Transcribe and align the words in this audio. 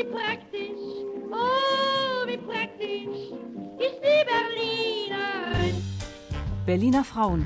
wie 0.00 0.04
praktisch, 0.04 0.80
oh, 1.30 2.26
wie 2.26 2.36
praktisch 2.38 3.32
ist 3.78 4.00
die 4.02 4.24
Berlinerin. 4.30 5.82
Berliner 6.64 7.04
Frauen. 7.04 7.44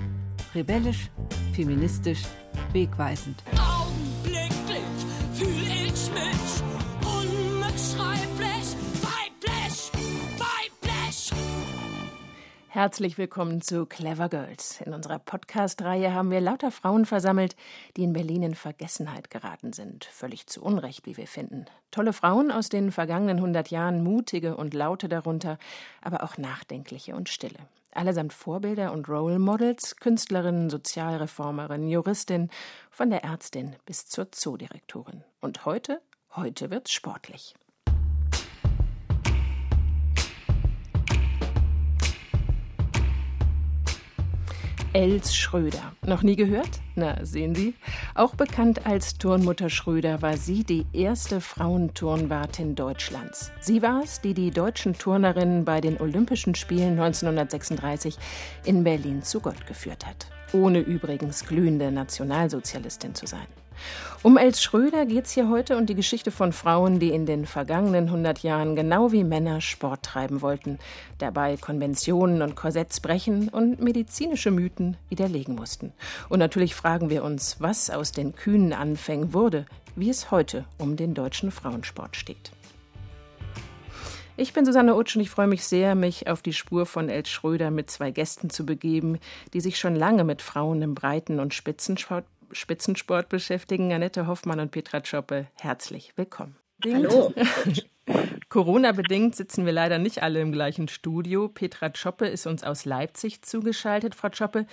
Rebellisch, 0.55 1.11
feministisch, 1.53 2.23
wegweisend. 2.73 3.43
Herzlich 12.75 13.19
willkommen 13.19 13.61
zu 13.61 13.87
Clever 13.87 14.29
Girls. 14.29 14.81
In 14.81 14.95
unserer 14.95 15.21
Podcast-Reihe 15.21 16.13
haben 16.13 16.33
wir 16.33 16.41
lauter 16.41 16.73
Frauen 16.73 17.07
versammelt, 17.07 17.55
die 17.97 18.03
in 18.03 18.13
Berlin 18.13 18.43
in 18.43 18.57
Vergessenheit 18.57 19.31
geraten 19.31 19.73
sind. 19.73 20.07
Völlig 20.07 20.49
zu 20.49 20.61
Unrecht, 20.61 21.07
wie 21.07 21.17
wir 21.17 21.29
finden. 21.29 21.67
Tolle 21.93 22.13
Frauen 22.13 22.51
aus 22.51 22.71
den 22.71 22.91
vergangenen 22.91 23.37
100 23.37 23.71
Jahren, 23.71 24.03
mutige 24.03 24.57
und 24.57 24.75
laute 24.75 25.09
darunter, 25.09 25.57
aber 26.03 26.25
auch 26.25 26.37
nachdenkliche 26.37 27.15
und 27.15 27.29
stille. 27.29 27.61
Allesamt 27.93 28.33
Vorbilder 28.33 28.91
und 28.91 29.09
Role 29.09 29.39
Models, 29.39 29.95
Künstlerinnen, 29.95 30.69
Sozialreformerin, 30.69 31.87
Juristin, 31.87 32.51
von 32.91 33.09
der 33.09 33.23
Ärztin 33.23 33.77
bis 33.87 34.07
zur 34.07 34.33
Zoodirektorin. 34.33 35.23
Und 35.41 35.65
heute, 35.65 36.01
heute 36.35 36.73
wird's 36.73 36.91
sportlich. 36.91 37.55
Els 44.95 45.35
Schröder. 45.35 45.93
Noch 46.07 46.23
nie 46.23 46.37
gehört? 46.37 46.71
Na, 46.95 47.17
sehen 47.25 47.57
Sie. 47.57 47.75
Auch 48.15 48.37
bekannt 48.37 48.87
als 48.87 49.19
Turnmutter 49.19 49.69
Schröder 49.69 50.23
war 50.23 50.37
sie 50.37 50.63
die 50.63 50.87
erste 50.93 51.41
Frauenturnwartin 51.41 52.77
Deutschlands. 52.77 53.51
Sie 53.59 53.83
war 53.83 54.05
es, 54.05 54.21
die 54.21 54.35
die 54.35 54.53
deutschen 54.53 54.97
Turnerinnen 54.97 55.65
bei 55.65 55.81
den 55.81 56.01
Olympischen 56.01 56.55
Spielen 56.55 56.93
1936 56.93 58.17
in 58.65 58.85
Berlin 58.85 59.25
zu 59.25 59.41
Gott 59.41 59.67
geführt 59.67 60.07
hat. 60.07 60.29
Ohne 60.53 60.79
übrigens 60.79 61.45
glühende 61.45 61.91
Nationalsozialistin 61.91 63.17
zu 63.17 63.27
sein. 63.27 63.49
Um 64.23 64.37
Els 64.37 64.63
Schröder 64.63 65.07
geht 65.07 65.27
es 65.27 65.33
hier 65.33 65.49
heute 65.49 65.77
und 65.77 65.87
die 65.91 65.95
Geschichte 65.95 66.31
von 66.31 66.53
Frauen, 66.53 66.99
die 66.99 67.11
in 67.11 67.27
den 67.27 67.47
vergangenen 67.47 68.07
100 68.07 68.43
Jahren 68.43 68.77
genau 68.77 69.13
wie 69.13 69.25
Männer 69.25 69.61
Sport 69.61 70.03
treiben 70.03 70.41
wollten, 70.41 70.79
dabei 71.19 71.57
Konventionen 71.57 72.43
und 72.43 72.57
Korsetts 72.57 73.01
brechen 73.01 73.49
und 73.49 73.81
medizinische 73.81 74.51
Mythen 74.51 74.97
widerlegen 75.09 75.55
mussten. 75.55 75.93
Und 76.29 76.39
natürlich 76.39 76.75
fragen 76.75 77.11
wir 77.11 77.25
uns, 77.25 77.57
was 77.61 77.91
aus 77.91 78.13
den 78.13 78.35
kühnen 78.35 78.73
Anfängen 78.73 79.35
wurde, 79.35 79.67
wie 79.97 80.11
es 80.11 80.31
heute 80.31 80.65
um 80.79 80.97
den 80.97 81.15
deutschen 81.15 81.51
Frauensport 81.51 82.17
steht. 82.17 82.53
Ich 84.37 84.53
bin 84.53 84.65
Susanne 84.65 84.97
Utsch 84.97 85.15
und 85.15 85.23
ich 85.23 85.31
freue 85.31 85.47
mich 85.47 85.65
sehr, 85.65 85.95
mich 85.95 86.27
auf 86.27 86.43
die 86.43 86.53
Spur 86.53 86.87
von 86.87 87.09
Els 87.09 87.29
Schröder 87.29 87.71
mit 87.71 87.89
zwei 87.89 88.11
Gästen 88.11 88.51
zu 88.51 88.67
begeben, 88.67 89.21
die 89.53 89.61
sich 89.61 89.79
schon 89.79 89.95
lange 89.95 90.25
mit 90.25 90.43
Frauen 90.43 90.83
im 90.83 90.97
Breiten- 90.97 91.39
und 91.39 91.55
Spitzensport 91.55 92.25
Spitzensport 92.55 93.29
beschäftigen. 93.29 93.93
Annette 93.93 94.27
Hoffmann 94.27 94.61
und 94.61 94.71
Petra 94.71 95.05
Schoppe, 95.05 95.47
herzlich 95.61 96.13
willkommen. 96.17 96.57
Hallo. 96.85 97.33
Corona-bedingt 98.51 99.35
sitzen 99.35 99.65
wir 99.65 99.73
leider 99.73 99.99
nicht 99.99 100.23
alle 100.23 100.41
im 100.41 100.53
gleichen 100.53 100.89
Studio. 100.89 101.49
Petra 101.49 101.91
Schoppe 101.95 102.27
ist 102.27 102.47
uns 102.47 102.63
aus 102.63 102.85
Leipzig 102.85 103.43
zugeschaltet. 103.43 104.15
Frau 104.15 104.29
Schoppe, 104.33 104.67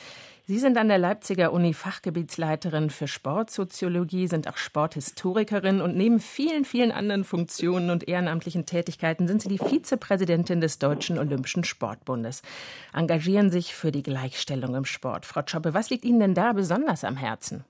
Sie 0.45 0.59
sind 0.59 0.77
an 0.77 0.89
der 0.89 0.97
Leipziger 0.97 1.53
Uni 1.53 1.73
Fachgebietsleiterin 1.73 2.89
für 2.89 3.07
Sportsoziologie, 3.07 4.27
sind 4.27 4.49
auch 4.49 4.57
Sporthistorikerin 4.57 5.79
und 5.79 5.95
neben 5.95 6.19
vielen, 6.19 6.65
vielen 6.65 6.91
anderen 6.91 7.23
Funktionen 7.23 7.89
und 7.89 8.07
ehrenamtlichen 8.07 8.65
Tätigkeiten 8.65 9.27
sind 9.27 9.41
Sie 9.41 9.49
die 9.49 9.59
Vizepräsidentin 9.59 10.59
des 10.59 10.77
Deutschen 10.77 11.17
Olympischen 11.17 11.63
Sportbundes. 11.63 12.41
Engagieren 12.93 13.49
sich 13.49 13.73
für 13.73 13.91
die 13.91 14.03
Gleichstellung 14.03 14.75
im 14.75 14.85
Sport. 14.85 15.25
Frau 15.25 15.41
Schoppe, 15.45 15.73
was 15.73 15.89
liegt 15.89 16.03
Ihnen 16.03 16.19
denn 16.19 16.33
da 16.33 16.51
besonders 16.51 17.05
am 17.05 17.15
Herzen? 17.15 17.63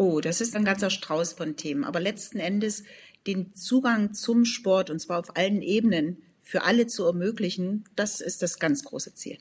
Oh, 0.00 0.22
das 0.22 0.40
ist 0.40 0.56
ein 0.56 0.64
ganzer 0.64 0.88
Strauß 0.88 1.34
von 1.34 1.56
Themen. 1.56 1.84
Aber 1.84 2.00
letzten 2.00 2.38
Endes 2.38 2.84
den 3.26 3.52
Zugang 3.52 4.14
zum 4.14 4.46
Sport, 4.46 4.88
und 4.88 4.98
zwar 4.98 5.18
auf 5.18 5.36
allen 5.36 5.60
Ebenen, 5.60 6.22
für 6.40 6.62
alle 6.62 6.86
zu 6.86 7.04
ermöglichen, 7.04 7.84
das 7.96 8.22
ist 8.22 8.40
das 8.40 8.58
ganz 8.58 8.82
große 8.82 9.14
Ziel. 9.14 9.36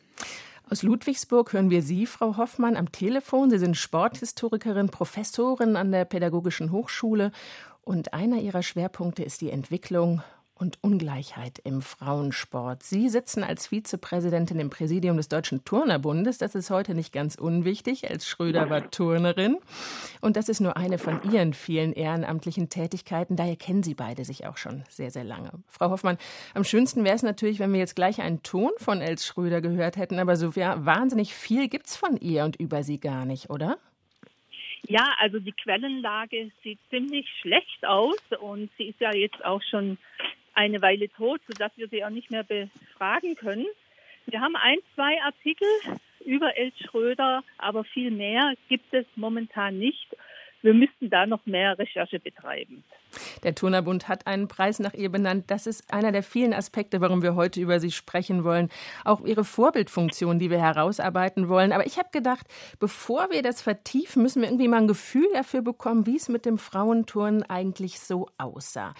Aus 0.69 0.83
Ludwigsburg 0.83 1.53
hören 1.53 1.69
wir 1.69 1.81
Sie, 1.81 2.05
Frau 2.05 2.35
Hoffmann, 2.35 2.75
am 2.75 2.91
Telefon. 2.91 3.49
Sie 3.49 3.57
sind 3.57 3.77
Sporthistorikerin, 3.77 4.89
Professorin 4.89 5.77
an 5.77 5.93
der 5.93 6.03
Pädagogischen 6.03 6.73
Hochschule 6.73 7.31
und 7.85 8.13
einer 8.13 8.41
Ihrer 8.41 8.61
Schwerpunkte 8.61 9.23
ist 9.23 9.39
die 9.39 9.51
Entwicklung 9.51 10.23
und 10.59 10.77
Ungleichheit 10.81 11.59
im 11.63 11.81
Frauensport. 11.81 12.83
Sie 12.83 13.09
sitzen 13.09 13.43
als 13.43 13.67
Vizepräsidentin 13.67 14.59
im 14.59 14.69
Präsidium 14.69 15.17
des 15.17 15.29
Deutschen 15.29 15.63
Turnerbundes. 15.63 16.37
Das 16.37 16.53
ist 16.53 16.69
heute 16.69 16.93
nicht 16.93 17.13
ganz 17.13 17.35
unwichtig, 17.35 18.09
als 18.09 18.27
Schröder 18.27 18.69
war 18.69 18.91
Turnerin. 18.91 19.57
Und 20.21 20.35
das 20.35 20.49
ist 20.49 20.59
nur 20.59 20.75
eine 20.75 20.97
von 20.97 21.21
Ihren 21.31 21.53
vielen 21.53 21.93
ehrenamtlichen 21.93 22.69
Tätigkeiten. 22.69 23.37
Daher 23.37 23.55
kennen 23.55 23.83
Sie 23.83 23.95
beide 23.95 24.25
sich 24.25 24.45
auch 24.45 24.57
schon 24.57 24.83
sehr, 24.89 25.11
sehr 25.11 25.23
lange. 25.23 25.51
Frau 25.67 25.89
Hoffmann, 25.89 26.17
am 26.53 26.65
schönsten 26.65 27.05
wäre 27.05 27.15
es 27.15 27.23
natürlich, 27.23 27.59
wenn 27.59 27.71
wir 27.71 27.79
jetzt 27.79 27.95
gleich 27.95 28.21
einen 28.21 28.43
Ton 28.43 28.71
von 28.77 29.01
Els 29.01 29.25
Schröder 29.25 29.61
gehört 29.61 29.95
hätten. 29.95 30.19
Aber 30.19 30.35
so 30.35 30.55
wahnsinnig 30.55 31.33
viel 31.33 31.69
gibt 31.69 31.87
es 31.87 31.95
von 31.95 32.17
ihr 32.17 32.43
und 32.43 32.57
über 32.57 32.83
sie 32.83 32.99
gar 32.99 33.25
nicht, 33.25 33.49
oder? 33.49 33.77
Ja, 34.87 35.13
also 35.19 35.39
die 35.39 35.51
Quellenlage 35.51 36.51
sieht 36.63 36.79
ziemlich 36.89 37.27
schlecht 37.41 37.85
aus 37.85 38.17
und 38.39 38.69
sie 38.77 38.85
ist 38.85 38.99
ja 38.99 39.13
jetzt 39.13 39.43
auch 39.45 39.61
schon 39.69 39.97
eine 40.59 40.81
Weile 40.81 41.09
tot, 41.09 41.39
sodass 41.47 41.71
wir 41.77 41.87
sie 41.87 42.03
auch 42.03 42.09
nicht 42.09 42.31
mehr 42.31 42.43
befragen 42.43 43.35
können. 43.35 43.65
Wir 44.25 44.41
haben 44.41 44.57
ein, 44.57 44.77
zwei 44.93 45.21
Artikel 45.21 45.67
über 46.25 46.55
Els 46.57 46.77
Schröder, 46.79 47.43
aber 47.57 47.85
viel 47.85 48.11
mehr 48.11 48.53
gibt 48.67 48.93
es 48.93 49.05
momentan 49.15 49.79
nicht. 49.79 50.15
Wir 50.61 50.73
müssten 50.73 51.09
da 51.09 51.25
noch 51.25 51.45
mehr 51.45 51.79
Recherche 51.79 52.19
betreiben. 52.19 52.83
Der 53.43 53.55
Turnerbund 53.55 54.09
hat 54.09 54.27
einen 54.27 54.49
Preis 54.49 54.79
nach 54.79 54.93
ihr 54.93 55.09
benannt. 55.09 55.45
Das 55.47 55.65
ist 55.65 55.93
einer 55.93 56.11
der 56.11 56.23
vielen 56.23 56.53
Aspekte, 56.53 56.99
warum 56.99 57.23
wir 57.23 57.35
heute 57.35 57.61
über 57.61 57.79
sie 57.79 57.91
sprechen 57.91 58.43
wollen. 58.43 58.69
Auch 59.05 59.25
ihre 59.25 59.45
Vorbildfunktion, 59.45 60.37
die 60.39 60.49
wir 60.49 60.59
herausarbeiten 60.59 61.47
wollen. 61.47 61.71
Aber 61.71 61.85
ich 61.85 61.97
habe 61.97 62.09
gedacht, 62.11 62.45
bevor 62.81 63.31
wir 63.31 63.41
das 63.41 63.61
vertiefen, 63.61 64.21
müssen 64.21 64.41
wir 64.41 64.49
irgendwie 64.49 64.67
mal 64.67 64.81
ein 64.81 64.89
Gefühl 64.89 65.29
dafür 65.31 65.61
bekommen, 65.61 66.05
wie 66.05 66.17
es 66.17 66.27
mit 66.27 66.45
dem 66.45 66.57
Frauenturnen 66.57 67.43
eigentlich 67.43 68.01
so 68.01 68.27
aussah. 68.37 68.93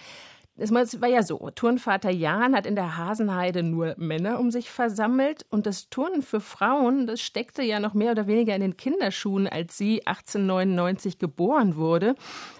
Es 0.60 0.70
war 0.74 1.08
ja 1.08 1.22
so, 1.22 1.48
Turnvater 1.54 2.10
Jan 2.10 2.54
hat 2.54 2.66
in 2.66 2.74
der 2.74 2.98
Hasenheide 2.98 3.62
nur 3.62 3.94
Männer 3.96 4.38
um 4.38 4.50
sich 4.50 4.70
versammelt 4.70 5.46
und 5.48 5.64
das 5.64 5.88
Turnen 5.88 6.20
für 6.20 6.40
Frauen, 6.40 7.06
das 7.06 7.22
steckte 7.22 7.62
ja 7.62 7.80
noch 7.80 7.94
mehr 7.94 8.12
oder 8.12 8.26
weniger 8.26 8.54
in 8.54 8.60
den 8.60 8.76
Kinderschuhen, 8.76 9.48
als 9.48 9.78
sie 9.78 10.06
1899 10.06 11.18
geboren 11.18 11.76
wurde. 11.76 12.14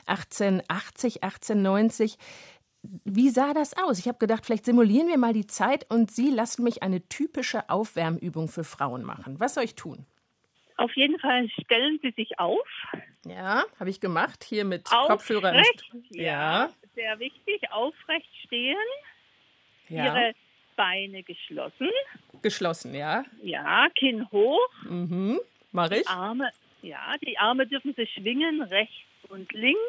1880, 0.06 1.22
1890. 1.22 2.16
Wie 3.05 3.28
sah 3.28 3.53
das 3.53 3.77
aus? 3.77 3.99
Ich 3.99 4.09
habe 4.09 4.17
gedacht, 4.17 4.47
vielleicht 4.47 4.65
simulieren 4.65 5.09
wir 5.09 5.19
mal 5.19 5.34
die 5.34 5.47
Zeit 5.47 5.84
und 5.91 6.11
Sie 6.11 6.31
lassen 6.31 6.65
mich 6.65 6.82
eine 6.82 7.06
typische 7.06 7.69
Aufwärmübung 7.69 8.49
für 8.49 8.65
Frauen 8.65 9.05
machen. 9.05 9.38
Was 9.38 9.53
soll 9.53 9.65
ich 9.65 9.75
tun? 9.75 10.06
Auf 10.78 10.97
jeden 10.97 11.19
Fall 11.19 11.47
stellen 11.62 11.99
Sie 12.00 12.12
sich 12.17 12.38
auf. 12.38 12.67
Ja, 13.27 13.65
habe 13.78 13.91
ich 13.91 14.00
gemacht, 14.00 14.43
hier 14.43 14.65
mit 14.65 14.87
Aufrecht, 14.91 15.11
Kopfhörer. 15.11 15.55
Ja. 16.12 16.65
ja 16.65 16.71
sehr 17.10 17.19
wichtig, 17.19 17.72
aufrecht 17.72 18.31
stehen, 18.47 18.76
ja. 19.88 20.04
ihre 20.04 20.34
Beine 20.76 21.22
geschlossen. 21.22 21.91
Geschlossen, 22.43 22.94
ja. 22.94 23.25
Ja, 23.43 23.88
Kinn 23.98 24.31
hoch. 24.31 24.69
Mhm, 24.84 25.41
mach 25.72 25.91
ich. 25.91 26.03
Die 26.03 26.09
Arme, 26.09 26.50
ja, 26.82 27.16
die 27.22 27.38
Arme 27.38 27.66
dürfen 27.66 27.94
sich 27.94 28.12
schwingen, 28.15 28.62
rechts 28.62 28.94
und 29.28 29.53
links. 29.53 29.81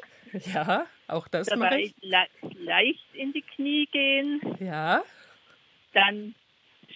Ja, 0.53 0.85
auch 1.07 1.27
das 1.27 1.53
mache 1.55 1.81
ich. 1.81 1.93
Le 2.01 2.25
leicht 2.59 3.05
in 3.13 3.33
die 3.33 3.41
Knie 3.41 3.85
gehen. 3.87 4.41
Ja. 4.59 5.03
Dann 5.93 6.35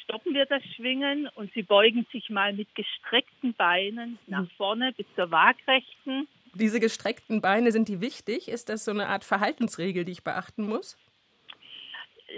stoppen 0.03 0.33
wir 0.33 0.45
das 0.45 0.63
Schwingen 0.75 1.27
und 1.35 1.51
Sie 1.53 1.63
beugen 1.63 2.05
sich 2.11 2.29
mal 2.29 2.53
mit 2.53 2.73
gestreckten 2.75 3.53
Beinen 3.53 4.17
nach 4.27 4.49
vorne 4.57 4.93
bis 4.93 5.05
zur 5.15 5.31
Waagrechten. 5.31 6.27
Diese 6.55 6.79
gestreckten 6.79 7.41
Beine, 7.41 7.73
sind 7.73 7.89
die 7.89 7.99
wichtig? 7.99 8.47
Ist 8.47 8.69
das 8.69 8.85
so 8.85 8.91
eine 8.91 9.07
Art 9.07 9.25
Verhaltensregel, 9.25 10.05
die 10.05 10.13
ich 10.13 10.23
beachten 10.23 10.63
muss? 10.63 10.97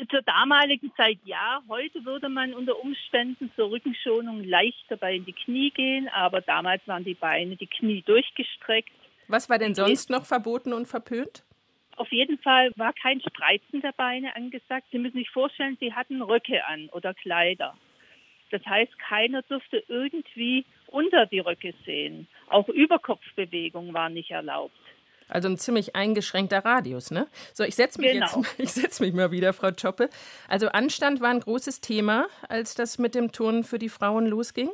Zur 0.09 0.23
damaligen 0.23 0.91
Zeit 0.95 1.19
ja. 1.23 1.61
Heute 1.69 2.03
würde 2.03 2.27
man 2.27 2.53
unter 2.53 2.79
Umständen 2.79 3.51
zur 3.55 3.69
Rückenschonung 3.69 4.43
leicht 4.43 4.85
dabei 4.89 5.15
in 5.15 5.25
die 5.25 5.33
Knie 5.33 5.69
gehen, 5.69 6.09
aber 6.09 6.41
damals 6.41 6.81
waren 6.87 7.03
die 7.03 7.13
Beine, 7.13 7.55
die 7.55 7.67
Knie 7.67 8.01
durchgestreckt. 8.01 8.91
Was 9.27 9.49
war 9.49 9.59
denn 9.59 9.75
sonst 9.75 10.09
noch 10.09 10.25
verboten 10.25 10.73
und 10.73 10.87
verpönt? 10.87 11.43
Auf 11.95 12.11
jeden 12.11 12.39
Fall 12.39 12.71
war 12.75 12.93
kein 12.93 13.21
Spreizen 13.21 13.81
der 13.81 13.91
Beine 13.91 14.35
angesagt. 14.35 14.87
Sie 14.91 14.99
müssen 14.99 15.17
sich 15.17 15.29
vorstellen, 15.29 15.77
sie 15.79 15.93
hatten 15.93 16.21
Röcke 16.21 16.65
an 16.65 16.89
oder 16.89 17.13
Kleider. 17.13 17.75
Das 18.49 18.65
heißt, 18.65 18.97
keiner 18.99 19.41
durfte 19.43 19.83
irgendwie 19.87 20.65
unter 20.87 21.25
die 21.25 21.39
Röcke 21.39 21.73
sehen. 21.85 22.27
Auch 22.49 22.67
Überkopfbewegung 22.69 23.93
war 23.93 24.09
nicht 24.09 24.31
erlaubt. 24.31 24.75
Also 25.29 25.49
ein 25.49 25.57
ziemlich 25.57 25.95
eingeschränkter 25.95 26.63
Radius, 26.63 27.11
ne? 27.11 27.27
So, 27.53 27.63
ich 27.65 27.75
setze 27.75 27.99
mich 27.99 28.13
Genau. 28.13 28.25
jetzt, 28.25 28.55
ich 28.59 28.71
setze 28.71 29.03
mich 29.03 29.13
mal 29.13 29.31
wieder, 29.31 29.51
Frau 29.53 29.71
Choppe. 29.71 30.09
Also 30.47 30.69
Anstand 30.69 31.19
war 31.19 31.29
ein 31.29 31.41
großes 31.41 31.81
Thema, 31.81 32.27
als 32.47 32.75
das 32.75 32.97
mit 32.97 33.13
dem 33.13 33.31
Turnen 33.33 33.63
für 33.63 33.77
die 33.79 33.89
Frauen 33.89 34.25
losging. 34.27 34.69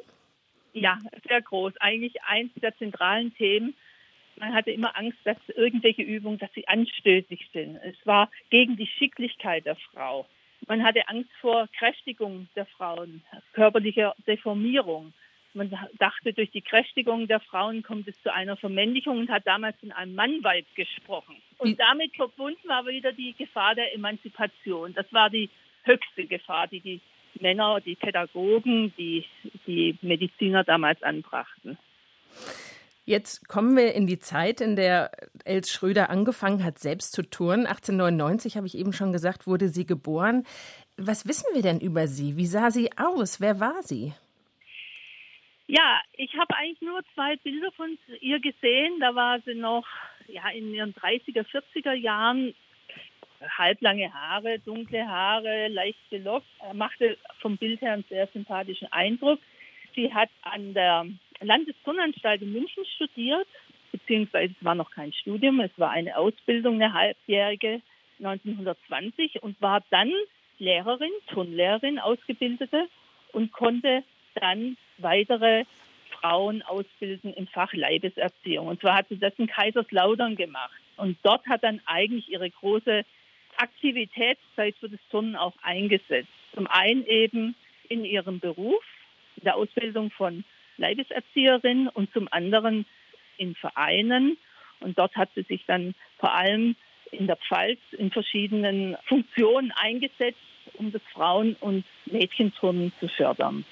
Ja, 0.74 1.00
sehr 1.28 1.42
groß. 1.42 1.74
Eigentlich 1.80 2.22
eins 2.24 2.52
der 2.56 2.76
zentralen 2.78 3.34
Themen. 3.36 3.76
Man 4.38 4.54
hatte 4.54 4.72
immer 4.72 4.98
Angst, 4.98 5.20
dass 5.24 5.38
irgendwelche 5.56 6.02
Übungen, 6.02 6.40
dass 6.40 6.52
sie 6.54 6.68
anstößig 6.68 7.50
sind. 7.54 7.78
Es 7.78 7.96
war 8.06 8.30
gegen 8.50 8.78
die 8.78 8.88
Schicklichkeit 8.88 9.66
der 9.66 9.76
Frau. 9.76 10.28
Man 10.68 10.84
hatte 10.84 11.08
Angst 11.10 11.30
vor 11.42 11.68
Kräftigung 11.78 12.48
der 12.56 12.66
Frauen, 12.66 13.22
körperlicher 13.54 14.16
Deformierung. 14.26 15.14
Man 15.54 15.72
dachte, 16.00 16.34
durch 16.34 16.52
die 16.52 16.62
Kräftigung 16.62 17.28
der 17.28 17.40
Frauen 17.40 17.84
kommt 17.84 18.08
es 18.08 18.22
zu 18.22 18.34
einer 18.34 18.58
Vermännlichung 18.58 19.20
und 19.20 19.30
hat 19.30 19.46
damals 19.46 19.76
in 19.82 19.92
einem 19.92 20.16
Mannweib 20.16 20.66
gesprochen. 20.76 21.36
Und 21.58 21.80
damit 21.80 22.16
verbunden 22.16 22.68
war 22.68 22.86
wieder 22.86 23.14
die 23.14 23.34
Gefahr 23.38 23.76
der 23.76 23.94
Emanzipation. 23.94 24.94
Das 24.94 25.06
war 25.12 25.30
die 25.30 25.50
höchste 25.84 26.26
Gefahr, 26.26 26.68
die 26.68 26.80
die 26.80 27.02
Männer, 27.40 27.82
die 27.82 27.96
Pädagogen, 27.96 28.94
die, 28.98 29.26
die 29.68 29.98
Mediziner 30.02 30.64
damals 30.64 31.02
anbrachten. 31.04 31.78
Jetzt 33.06 33.50
kommen 33.50 33.76
wir 33.76 33.94
in 33.94 34.08
die 34.08 34.20
Zeit, 34.20 34.62
in 34.62 34.78
der 34.78 35.12
Els 35.44 35.70
Schröder 35.70 36.10
angefangen 36.10 36.64
hat, 36.64 36.80
selbst 36.80 37.12
zu 37.12 37.22
turnen. 37.22 37.66
1899, 37.66 38.56
habe 38.56 38.66
ich 38.66 38.78
eben 38.78 38.94
schon 38.94 39.12
gesagt, 39.12 39.46
wurde 39.46 39.68
sie 39.68 39.86
geboren. 39.86 40.46
Was 40.96 41.28
wissen 41.28 41.48
wir 41.54 41.62
denn 41.62 41.82
über 41.82 42.08
sie? 42.08 42.38
Wie 42.38 42.46
sah 42.46 42.72
sie 42.72 42.92
aus? 42.98 43.42
Wer 43.42 43.60
war 43.60 43.84
sie? 43.84 44.14
Ja, 45.76 46.00
ich 46.16 46.38
habe 46.38 46.56
eigentlich 46.56 46.82
nur 46.82 47.02
zwei 47.16 47.36
Bilder 47.38 47.72
von 47.72 47.98
ihr 48.22 48.40
gesehen. 48.40 49.00
Da 49.00 49.16
war 49.16 49.40
sie 49.42 49.56
noch 49.56 49.88
ja, 50.28 50.48
in 50.50 50.72
ihren 50.72 50.94
30er, 50.94 51.44
40er 51.48 51.94
Jahren. 51.94 52.54
Halblange 53.58 54.14
Haare, 54.14 54.60
dunkle 54.60 55.08
Haare, 55.08 55.70
leicht 55.70 55.98
gelockt. 56.12 56.46
Er 56.60 56.76
machte 56.76 57.18
vom 57.40 57.58
Bild 57.58 57.82
her 57.82 57.94
einen 57.94 58.06
sehr 58.08 58.28
sympathischen 58.28 58.92
Eindruck. 58.92 59.40
Sie 59.96 60.14
hat 60.14 60.30
an 60.44 60.76
der 60.76 61.08
Landesturnanstalt 61.42 62.44
in 62.44 62.54
München 62.54 62.86
studiert, 62.96 63.48
beziehungsweise 63.92 64.54
es 64.56 64.64
war 64.64 64.76
noch 64.76 64.92
kein 64.92 65.12
Studium, 65.12 65.60
es 65.60 65.72
war 65.78 65.90
eine 65.90 66.16
Ausbildung, 66.16 66.76
eine 66.76 66.94
halbjährige 66.94 67.82
1920 68.20 69.42
und 69.42 69.60
war 69.60 69.82
dann 69.90 70.12
Lehrerin, 70.60 71.12
Turnlehrerin, 71.32 71.98
Ausgebildete 71.98 72.88
und 73.32 73.52
konnte 73.52 74.04
dann 74.36 74.78
weitere 74.98 75.66
Frauen 76.20 76.62
ausbilden 76.62 77.34
im 77.34 77.48
Fach 77.48 77.74
Leibeserziehung. 77.74 78.68
Und 78.68 78.82
zwar 78.82 78.96
hat 78.96 79.10
sie 79.10 79.18
das 79.18 79.34
in 79.38 79.48
Kaiserslautern 79.48 80.36
gemacht. 80.36 80.80
Und 80.98 81.18
dort 81.24 81.46
hat 81.48 81.64
dann 81.64 81.82
eigentlich 81.86 82.30
ihre 82.32 82.50
große 82.50 83.04
Aktivitätszeit 83.58 84.76
für 84.80 84.90
das 84.90 85.00
Turnen 85.10 85.36
auch 85.36 85.54
eingesetzt. 85.62 86.30
Zum 86.54 86.68
einen 86.68 87.06
eben 87.06 87.56
in 87.90 88.06
ihrem 88.06 88.40
Beruf, 88.40 88.84
in 89.38 89.44
der 89.44 89.56
Ausbildung 89.56 90.12
von 90.12 90.44
Leibeserzieherin 90.78 91.88
und 91.88 92.12
zum 92.14 92.28
anderen 92.32 92.86
in 93.38 93.56
Vereinen. 93.56 94.38
Und 94.80 94.98
dort 94.98 95.16
hat 95.16 95.30
sie 95.36 95.44
sich 95.44 95.64
dann 95.66 95.96
vor 96.20 96.34
allem 96.34 96.76
in 97.12 97.28
der 97.28 97.38
Pfalz 97.38 97.80
in 97.92 98.12
verschiedenen 98.12 98.98
Funktionen 99.06 99.72
eingesetzt, 99.72 100.40
um 100.74 100.92
das 100.92 101.02
Frauen- 101.14 101.56
und 101.60 101.86
Mädchenturnen 102.06 102.92
zu 103.00 103.08
fördern. 103.08 103.66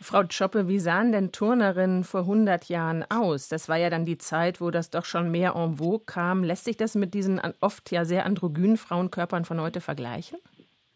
Frau 0.00 0.22
Choppe, 0.24 0.68
wie 0.68 0.78
sahen 0.78 1.12
denn 1.12 1.32
Turnerinnen 1.32 2.04
vor 2.04 2.20
100 2.20 2.66
Jahren 2.68 3.04
aus? 3.10 3.48
Das 3.48 3.68
war 3.68 3.76
ja 3.76 3.90
dann 3.90 4.04
die 4.04 4.18
Zeit, 4.18 4.60
wo 4.60 4.70
das 4.70 4.90
doch 4.90 5.04
schon 5.04 5.30
mehr 5.30 5.54
en 5.56 5.76
vogue 5.78 6.04
kam. 6.06 6.44
Lässt 6.44 6.64
sich 6.64 6.76
das 6.76 6.94
mit 6.94 7.14
diesen 7.14 7.40
oft 7.60 7.90
ja 7.90 8.04
sehr 8.04 8.24
androgynen 8.24 8.76
Frauenkörpern 8.76 9.44
von 9.44 9.60
heute 9.60 9.80
vergleichen? 9.80 10.38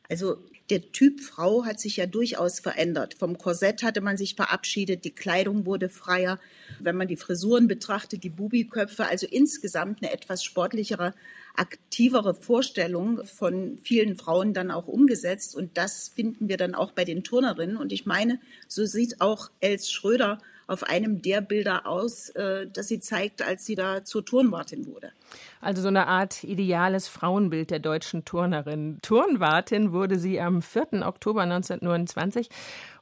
Also 0.08 0.36
der 0.70 0.92
Typ 0.92 1.20
Frau 1.20 1.64
hat 1.64 1.80
sich 1.80 1.96
ja 1.96 2.06
durchaus 2.06 2.60
verändert. 2.60 3.14
Vom 3.14 3.38
Korsett 3.38 3.82
hatte 3.82 4.00
man 4.00 4.16
sich 4.16 4.36
verabschiedet, 4.36 5.04
die 5.04 5.10
Kleidung 5.10 5.66
wurde 5.66 5.88
freier. 5.88 6.38
Wenn 6.78 6.96
man 6.96 7.08
die 7.08 7.16
Frisuren 7.16 7.68
betrachtet, 7.68 8.22
die 8.22 8.30
Bubiköpfe, 8.30 9.06
also 9.06 9.26
insgesamt 9.26 10.02
eine 10.02 10.12
etwas 10.12 10.44
sportlichere, 10.44 11.14
aktivere 11.56 12.34
Vorstellung 12.34 13.24
von 13.24 13.78
vielen 13.82 14.16
Frauen 14.16 14.54
dann 14.54 14.70
auch 14.70 14.86
umgesetzt. 14.86 15.54
Und 15.54 15.76
das 15.76 16.08
finden 16.08 16.48
wir 16.48 16.56
dann 16.56 16.74
auch 16.74 16.92
bei 16.92 17.04
den 17.04 17.24
Turnerinnen. 17.24 17.76
Und 17.76 17.92
ich 17.92 18.06
meine, 18.06 18.40
so 18.68 18.84
sieht 18.86 19.20
auch 19.20 19.50
Els 19.60 19.90
Schröder 19.90 20.38
auf 20.66 20.84
einem 20.84 21.20
der 21.22 21.40
Bilder 21.40 21.86
aus, 21.86 22.30
äh, 22.30 22.66
das 22.72 22.88
sie 22.88 23.00
zeigt, 23.00 23.42
als 23.42 23.66
sie 23.66 23.74
da 23.74 24.04
zur 24.04 24.24
Turnwartin 24.24 24.86
wurde. 24.86 25.12
Also 25.60 25.82
so 25.82 25.88
eine 25.88 26.06
Art 26.06 26.44
ideales 26.44 27.08
Frauenbild 27.08 27.70
der 27.70 27.78
deutschen 27.78 28.24
Turnerin. 28.24 28.98
Turnwartin 29.02 29.92
wurde 29.92 30.18
sie 30.18 30.40
am 30.40 30.62
4. 30.62 31.06
Oktober 31.06 31.42
1929. 31.42 32.48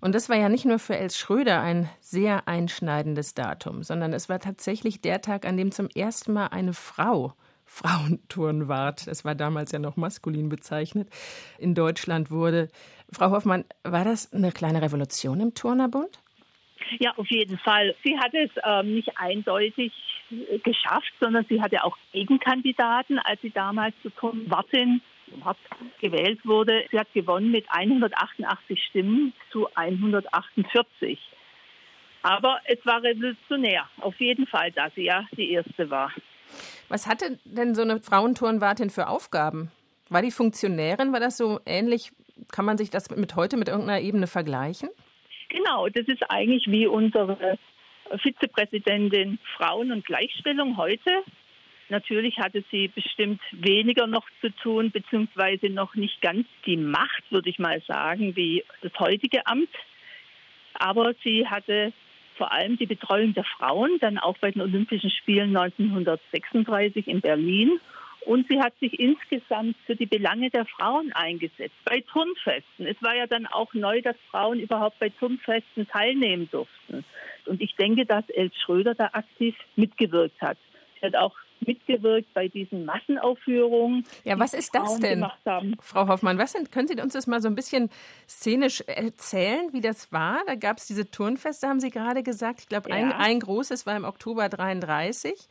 Und 0.00 0.14
das 0.14 0.28
war 0.28 0.36
ja 0.36 0.48
nicht 0.48 0.64
nur 0.64 0.78
für 0.78 0.96
Els 0.96 1.16
Schröder 1.16 1.60
ein 1.60 1.88
sehr 2.00 2.48
einschneidendes 2.48 3.34
Datum, 3.34 3.82
sondern 3.82 4.12
es 4.12 4.28
war 4.28 4.40
tatsächlich 4.40 5.00
der 5.00 5.20
Tag, 5.20 5.46
an 5.46 5.56
dem 5.56 5.70
zum 5.70 5.88
ersten 5.88 6.32
Mal 6.32 6.48
eine 6.48 6.72
Frau 6.72 7.34
Frauenturnwart, 7.72 9.06
das 9.06 9.24
war 9.24 9.36
damals 9.36 9.70
ja 9.70 9.78
noch 9.78 9.96
maskulin 9.96 10.48
bezeichnet, 10.48 11.08
in 11.56 11.76
Deutschland 11.76 12.30
wurde. 12.32 12.68
Frau 13.12 13.30
Hoffmann, 13.30 13.64
war 13.84 14.04
das 14.04 14.32
eine 14.32 14.50
kleine 14.50 14.82
Revolution 14.82 15.40
im 15.40 15.54
Turnerbund? 15.54 16.20
Ja, 16.98 17.12
auf 17.16 17.30
jeden 17.30 17.58
Fall. 17.58 17.94
Sie 18.02 18.18
hat 18.18 18.34
es 18.34 18.50
ähm, 18.64 18.96
nicht 18.96 19.16
eindeutig 19.16 19.92
äh, 20.30 20.58
geschafft, 20.58 21.12
sondern 21.20 21.46
sie 21.48 21.62
hatte 21.62 21.84
auch 21.84 21.96
Gegenkandidaten, 22.12 23.20
als 23.20 23.40
sie 23.40 23.50
damals 23.50 23.94
zur 24.02 24.14
Turnwartin 24.16 25.00
Wart 25.44 25.58
gewählt 26.00 26.44
wurde. 26.44 26.84
Sie 26.90 26.98
hat 26.98 27.12
gewonnen 27.14 27.52
mit 27.52 27.66
188 27.68 28.82
Stimmen 28.90 29.32
zu 29.52 29.68
148. 29.76 31.20
Aber 32.22 32.60
es 32.64 32.84
war 32.84 33.00
revolutionär, 33.00 33.88
auf 34.00 34.18
jeden 34.18 34.48
Fall, 34.48 34.72
da 34.72 34.90
sie 34.96 35.04
ja 35.04 35.24
die 35.36 35.52
erste 35.52 35.88
war. 35.88 36.12
Was 36.88 37.06
hatte 37.06 37.38
denn 37.44 37.74
so 37.74 37.82
eine 37.82 38.00
Frauenturnwartin 38.00 38.90
für 38.90 39.08
Aufgaben? 39.08 39.70
War 40.08 40.22
die 40.22 40.30
Funktionärin? 40.30 41.12
War 41.12 41.20
das 41.20 41.36
so 41.36 41.60
ähnlich? 41.66 42.10
Kann 42.50 42.64
man 42.64 42.78
sich 42.78 42.90
das 42.90 43.10
mit 43.10 43.36
heute 43.36 43.56
mit 43.56 43.68
irgendeiner 43.68 44.00
Ebene 44.00 44.26
vergleichen? 44.26 44.88
Genau, 45.50 45.88
das 45.88 46.06
ist 46.08 46.22
eigentlich 46.30 46.66
wie 46.68 46.86
unsere 46.86 47.58
Vizepräsidentin 48.22 49.38
Frauen 49.56 49.92
und 49.92 50.04
Gleichstellung 50.04 50.76
heute. 50.76 51.22
Natürlich 51.90 52.38
hatte 52.38 52.64
sie 52.70 52.88
bestimmt 52.88 53.40
weniger 53.50 54.06
noch 54.06 54.24
zu 54.40 54.50
tun, 54.50 54.92
beziehungsweise 54.92 55.68
noch 55.68 55.94
nicht 55.96 56.20
ganz 56.20 56.46
die 56.64 56.76
Macht, 56.76 57.24
würde 57.30 57.50
ich 57.50 57.58
mal 57.58 57.82
sagen, 57.86 58.36
wie 58.36 58.64
das 58.80 58.92
heutige 58.98 59.46
Amt. 59.46 59.70
Aber 60.74 61.14
sie 61.24 61.46
hatte 61.48 61.92
vor 62.40 62.52
allem 62.52 62.78
die 62.78 62.86
Betreuung 62.86 63.34
der 63.34 63.44
Frauen, 63.44 63.98
dann 64.00 64.16
auch 64.16 64.38
bei 64.38 64.50
den 64.50 64.62
Olympischen 64.62 65.10
Spielen 65.10 65.54
1936 65.54 67.06
in 67.06 67.20
Berlin. 67.20 67.78
Und 68.24 68.48
sie 68.48 68.62
hat 68.62 68.72
sich 68.78 68.98
insgesamt 68.98 69.76
für 69.84 69.94
die 69.94 70.06
Belange 70.06 70.48
der 70.48 70.64
Frauen 70.64 71.12
eingesetzt, 71.12 71.76
bei 71.84 72.00
Turnfesten. 72.00 72.86
Es 72.86 72.96
war 73.02 73.14
ja 73.14 73.26
dann 73.26 73.46
auch 73.46 73.74
neu, 73.74 74.00
dass 74.00 74.16
Frauen 74.30 74.58
überhaupt 74.58 74.98
bei 74.98 75.10
Turnfesten 75.10 75.86
teilnehmen 75.86 76.48
durften. 76.50 77.04
Und 77.44 77.60
ich 77.60 77.76
denke, 77.76 78.06
dass 78.06 78.26
Els 78.30 78.54
Schröder 78.56 78.94
da 78.94 79.10
aktiv 79.12 79.54
mitgewirkt 79.76 80.40
hat. 80.40 80.56
Sie 80.98 81.06
hat 81.06 81.16
auch 81.16 81.36
mitgewirkt 81.66 82.32
bei 82.34 82.48
diesen 82.48 82.84
Massenaufführungen. 82.84 84.04
Ja, 84.24 84.38
was 84.38 84.54
ist 84.54 84.74
das 84.74 84.84
Frauen 84.88 85.00
denn? 85.00 85.26
Frau 85.80 86.08
Hoffmann, 86.08 86.38
was 86.38 86.52
sind, 86.52 86.72
können 86.72 86.88
Sie 86.88 87.00
uns 87.00 87.12
das 87.12 87.26
mal 87.26 87.40
so 87.40 87.48
ein 87.48 87.54
bisschen 87.54 87.90
szenisch 88.28 88.82
erzählen, 88.86 89.72
wie 89.72 89.80
das 89.80 90.12
war? 90.12 90.42
Da 90.46 90.54
gab 90.54 90.78
es 90.78 90.86
diese 90.86 91.10
Turnfeste, 91.10 91.68
haben 91.68 91.80
Sie 91.80 91.90
gerade 91.90 92.22
gesagt. 92.22 92.60
Ich 92.60 92.68
glaube, 92.68 92.90
ein, 92.92 93.10
Ja. 93.10 93.16
ein 93.18 93.40
großes 93.40 93.86
war 93.86 93.96
im 93.96 94.04
Oktober 94.04 94.48
33. 94.48 95.48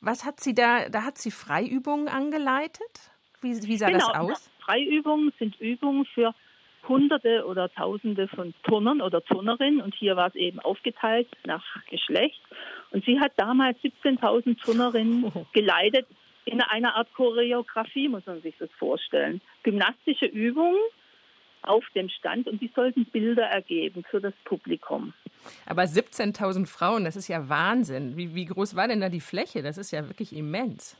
Was 0.00 0.24
hat 0.24 0.40
sie 0.40 0.54
da, 0.54 0.88
da 0.88 1.04
hat 1.04 1.18
sie 1.18 1.30
Freiübungen 1.30 2.08
angeleitet? 2.08 3.10
Wie, 3.40 3.50
wie 3.62 3.76
sah 3.76 3.90
das 3.90 4.06
Genau, 4.06 4.30
aus? 4.32 4.50
Freiübungen 4.64 5.32
sind 5.38 5.60
Übungen 5.60 6.04
für 6.14 6.34
Hunderte 6.88 7.46
oder 7.46 7.72
Tausende 7.72 8.28
von 8.28 8.54
Turnern 8.64 9.00
oder 9.00 9.24
Turnerinnen. 9.24 9.80
Und 9.80 9.94
hier 9.94 10.16
war 10.16 10.28
es 10.28 10.34
eben 10.34 10.60
aufgeteilt 10.60 11.28
nach 11.46 11.64
Geschlecht. 11.90 12.40
Und 12.90 13.04
sie 13.04 13.20
hat 13.20 13.32
damals 13.36 13.78
17.000 13.78 14.60
Turnerinnen 14.62 15.32
geleitet 15.52 16.06
in 16.44 16.60
einer 16.60 16.96
Art 16.96 17.12
Choreografie, 17.14 18.08
muss 18.08 18.26
man 18.26 18.42
sich 18.42 18.54
das 18.58 18.70
vorstellen. 18.78 19.40
Gymnastische 19.62 20.26
Übungen 20.26 20.80
auf 21.62 21.84
dem 21.94 22.08
Stand 22.08 22.48
und 22.48 22.60
die 22.60 22.70
sollten 22.74 23.04
Bilder 23.06 23.44
ergeben 23.44 24.04
für 24.10 24.20
das 24.20 24.34
Publikum. 24.44 25.12
Aber 25.66 25.82
17.000 25.82 26.66
Frauen, 26.66 27.04
das 27.04 27.16
ist 27.16 27.28
ja 27.28 27.48
Wahnsinn. 27.48 28.16
Wie, 28.16 28.34
wie 28.34 28.44
groß 28.44 28.76
war 28.76 28.88
denn 28.88 29.00
da 29.00 29.08
die 29.08 29.20
Fläche? 29.20 29.62
Das 29.62 29.78
ist 29.78 29.92
ja 29.92 30.08
wirklich 30.08 30.34
immens. 30.34 30.96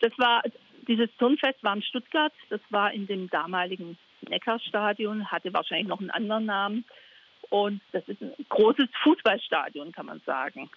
Das 0.00 0.12
war, 0.18 0.42
dieses 0.86 1.08
Turnfest 1.18 1.62
war 1.62 1.74
in 1.74 1.82
Stuttgart, 1.82 2.32
das 2.50 2.60
war 2.70 2.92
in 2.92 3.06
dem 3.06 3.28
damaligen 3.30 3.98
Neckarstadion, 4.28 5.30
hatte 5.30 5.52
wahrscheinlich 5.52 5.88
noch 5.88 6.00
einen 6.00 6.10
anderen 6.10 6.46
Namen. 6.46 6.84
Und 7.50 7.80
das 7.92 8.02
ist 8.08 8.20
ein 8.20 8.32
großes 8.48 8.88
Fußballstadion, 9.02 9.92
kann 9.92 10.06
man 10.06 10.20
sagen. 10.24 10.70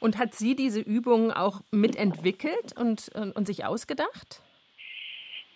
Und 0.00 0.18
hat 0.18 0.34
sie 0.34 0.56
diese 0.56 0.80
Übung 0.80 1.32
auch 1.32 1.60
mitentwickelt 1.70 2.76
und, 2.76 3.10
und, 3.14 3.32
und 3.32 3.46
sich 3.46 3.64
ausgedacht? 3.64 4.42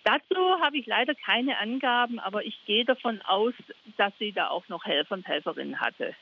Dazu 0.03 0.37
habe 0.61 0.77
ich 0.77 0.85
leider 0.85 1.15
keine 1.15 1.57
Angaben, 1.57 2.19
aber 2.19 2.45
ich 2.45 2.55
gehe 2.67 2.85
davon 2.85 3.21
aus, 3.23 3.53
dass 3.97 4.13
sie 4.19 4.31
da 4.31 4.49
auch 4.49 4.67
noch 4.69 4.85
Helfer 4.85 5.15
und 5.15 5.27
Helferinnen 5.27 5.79
hatte. 5.79 6.13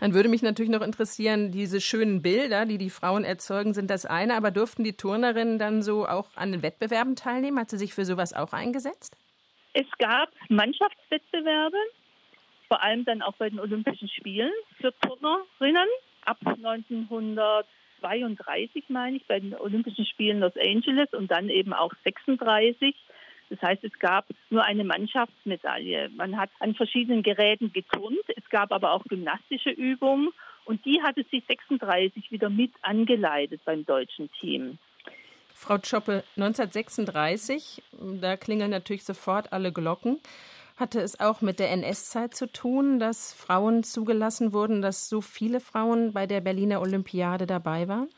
Dann 0.00 0.14
würde 0.14 0.28
mich 0.28 0.42
natürlich 0.42 0.70
noch 0.70 0.82
interessieren, 0.82 1.50
diese 1.50 1.80
schönen 1.80 2.22
Bilder, 2.22 2.66
die 2.66 2.78
die 2.78 2.90
Frauen 2.90 3.24
erzeugen, 3.24 3.74
sind 3.74 3.90
das 3.90 4.06
eine, 4.06 4.34
aber 4.34 4.50
durften 4.50 4.84
die 4.84 4.94
Turnerinnen 4.94 5.58
dann 5.58 5.82
so 5.82 6.06
auch 6.06 6.28
an 6.34 6.52
den 6.52 6.62
Wettbewerben 6.62 7.16
teilnehmen? 7.16 7.58
Hat 7.58 7.70
sie 7.70 7.78
sich 7.78 7.94
für 7.94 8.04
sowas 8.04 8.34
auch 8.34 8.52
eingesetzt? 8.52 9.16
Es 9.78 9.86
gab 9.98 10.30
Mannschaftswettbewerbe, 10.48 11.76
vor 12.66 12.82
allem 12.82 13.04
dann 13.04 13.22
auch 13.22 13.34
bei 13.34 13.48
den 13.48 13.60
Olympischen 13.60 14.08
Spielen 14.08 14.50
für 14.80 14.92
Turnerinnen 14.98 15.86
ab 16.24 16.38
1932, 16.44 18.88
meine 18.88 19.18
ich, 19.18 19.26
bei 19.28 19.38
den 19.38 19.54
Olympischen 19.54 20.04
Spielen 20.04 20.40
Los 20.40 20.56
Angeles 20.56 21.12
und 21.12 21.30
dann 21.30 21.48
eben 21.48 21.72
auch 21.72 21.92
36. 22.02 22.96
Das 23.50 23.62
heißt, 23.62 23.84
es 23.84 23.96
gab 24.00 24.26
nur 24.50 24.64
eine 24.64 24.82
Mannschaftsmedaille. 24.82 26.08
Man 26.08 26.36
hat 26.36 26.50
an 26.58 26.74
verschiedenen 26.74 27.22
Geräten 27.22 27.72
geturnt. 27.72 28.24
Es 28.36 28.48
gab 28.50 28.72
aber 28.72 28.90
auch 28.90 29.04
gymnastische 29.04 29.70
Übungen 29.70 30.30
und 30.64 30.84
die 30.86 31.00
hatte 31.04 31.24
sie 31.30 31.44
36 31.46 32.32
wieder 32.32 32.50
mit 32.50 32.72
angeleitet 32.82 33.60
beim 33.64 33.86
deutschen 33.86 34.28
Team. 34.40 34.80
Frau 35.58 35.76
Schoppe, 35.82 36.22
1936, 36.36 37.82
da 38.20 38.36
klingeln 38.36 38.70
natürlich 38.70 39.02
sofort 39.02 39.52
alle 39.52 39.72
Glocken. 39.72 40.20
Hatte 40.76 41.00
es 41.00 41.18
auch 41.18 41.40
mit 41.40 41.58
der 41.58 41.72
NS-Zeit 41.72 42.36
zu 42.36 42.46
tun, 42.46 43.00
dass 43.00 43.32
Frauen 43.32 43.82
zugelassen 43.82 44.52
wurden, 44.52 44.82
dass 44.82 45.08
so 45.08 45.20
viele 45.20 45.58
Frauen 45.58 46.12
bei 46.12 46.28
der 46.28 46.40
Berliner 46.42 46.80
Olympiade 46.80 47.48
dabei 47.48 47.88
waren? 47.88 48.08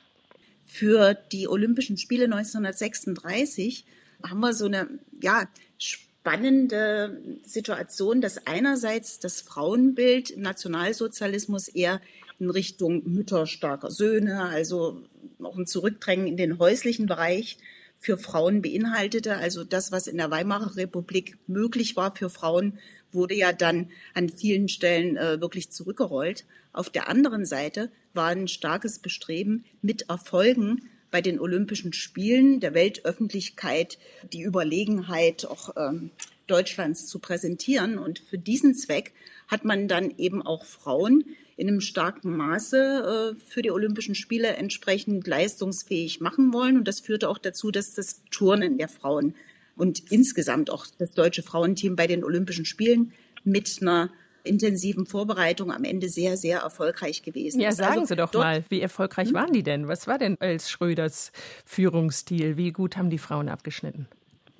Für 0.67 1.15
die 1.15 1.49
Olympischen 1.49 1.97
Spiele 1.97 2.27
1936 2.27 3.87
haben 4.23 4.41
wir 4.41 4.53
so 4.53 4.67
eine 4.67 4.87
ja, 5.23 5.49
spannende 5.79 7.23
Situation, 7.43 8.21
dass 8.21 8.47
einerseits 8.47 9.19
das 9.19 9.41
Frauenbild 9.41 10.31
im 10.31 10.43
Nationalsozialismus 10.43 11.69
eher 11.69 12.03
in 12.39 12.51
Richtung 12.51 13.03
mütterstarker 13.11 13.91
Söhne, 13.91 14.43
also 14.43 15.03
auch 15.47 15.57
ein 15.57 15.67
Zurückdrängen 15.67 16.27
in 16.27 16.37
den 16.37 16.59
häuslichen 16.59 17.07
Bereich 17.07 17.59
für 17.99 18.17
Frauen 18.17 18.63
beinhaltete. 18.63 19.37
Also 19.37 19.63
das, 19.63 19.93
was 19.93 20.07
in 20.07 20.17
der 20.17 20.31
Weimarer 20.31 20.77
Republik 20.77 21.37
möglich 21.47 21.97
war 21.97 22.15
für 22.17 22.31
Frauen, 22.31 22.79
wurde 23.13 23.35
ja 23.35 23.53
dann 23.53 23.91
an 24.15 24.29
vielen 24.29 24.69
Stellen 24.69 25.17
äh, 25.17 25.41
wirklich 25.41 25.71
zurückgerollt. 25.71 26.47
Auf 26.73 26.91
der 26.91 27.09
anderen 27.09 27.45
Seite 27.45 27.91
war 28.15 28.29
ein 28.29 28.49
starkes 28.49 29.01
Bestreben, 29.01 29.65
mit 29.83 30.09
Erfolgen 30.09 30.89
bei 31.11 31.21
den 31.21 31.41
Olympischen 31.41 31.93
Spielen 31.93 32.61
der 32.61 32.73
Weltöffentlichkeit 32.75 33.99
die 34.33 34.43
Überlegenheit 34.43 35.45
auch 35.45 35.75
ähm, 35.77 36.11
Deutschlands 36.47 37.07
zu 37.07 37.19
präsentieren. 37.19 37.99
Und 37.99 38.21
für 38.21 38.39
diesen 38.39 38.75
Zweck 38.75 39.13
hat 39.49 39.65
man 39.65 39.89
dann 39.89 40.13
eben 40.17 40.43
auch 40.43 40.65
Frauen 40.65 41.25
in 41.61 41.69
einem 41.69 41.83
starken 41.83 42.35
Maße 42.39 43.35
äh, 43.37 43.41
für 43.47 43.61
die 43.61 43.71
Olympischen 43.71 44.15
Spiele 44.15 44.57
entsprechend 44.57 45.27
leistungsfähig 45.27 46.21
machen 46.21 46.55
wollen. 46.55 46.79
Und 46.79 46.89
das 46.89 47.01
führte 47.01 47.29
auch 47.29 47.37
dazu, 47.37 47.71
dass 47.71 47.93
das 47.93 48.23
Turnen 48.31 48.79
der 48.79 48.89
Frauen 48.89 49.35
und 49.77 50.11
insgesamt 50.11 50.71
auch 50.71 50.87
das 50.99 51.13
deutsche 51.13 51.43
Frauenteam 51.43 51.97
bei 51.97 52.07
den 52.07 52.25
Olympischen 52.25 52.65
Spielen 52.65 53.13
mit 53.45 53.79
einer 53.83 54.11
intensiven 54.43 55.05
Vorbereitung 55.05 55.71
am 55.71 55.85
Ende 55.85 56.09
sehr, 56.09 56.39
sehr 56.39 56.61
erfolgreich 56.61 57.23
gewesen 57.23 57.61
ja, 57.61 57.73
sagen 57.73 58.01
also 58.01 58.07
Sie 58.07 58.17
doch 58.17 58.33
mal, 58.33 58.65
wie 58.71 58.81
erfolgreich 58.81 59.29
hm? 59.29 59.35
waren 59.35 59.53
die 59.53 59.63
denn? 59.63 59.87
Was 59.87 60.07
war 60.07 60.17
denn 60.17 60.41
Els 60.41 60.71
Schröders 60.71 61.31
Führungsstil? 61.67 62.57
Wie 62.57 62.73
gut 62.73 62.97
haben 62.97 63.11
die 63.11 63.19
Frauen 63.19 63.51
abgeschnitten? 63.51 64.09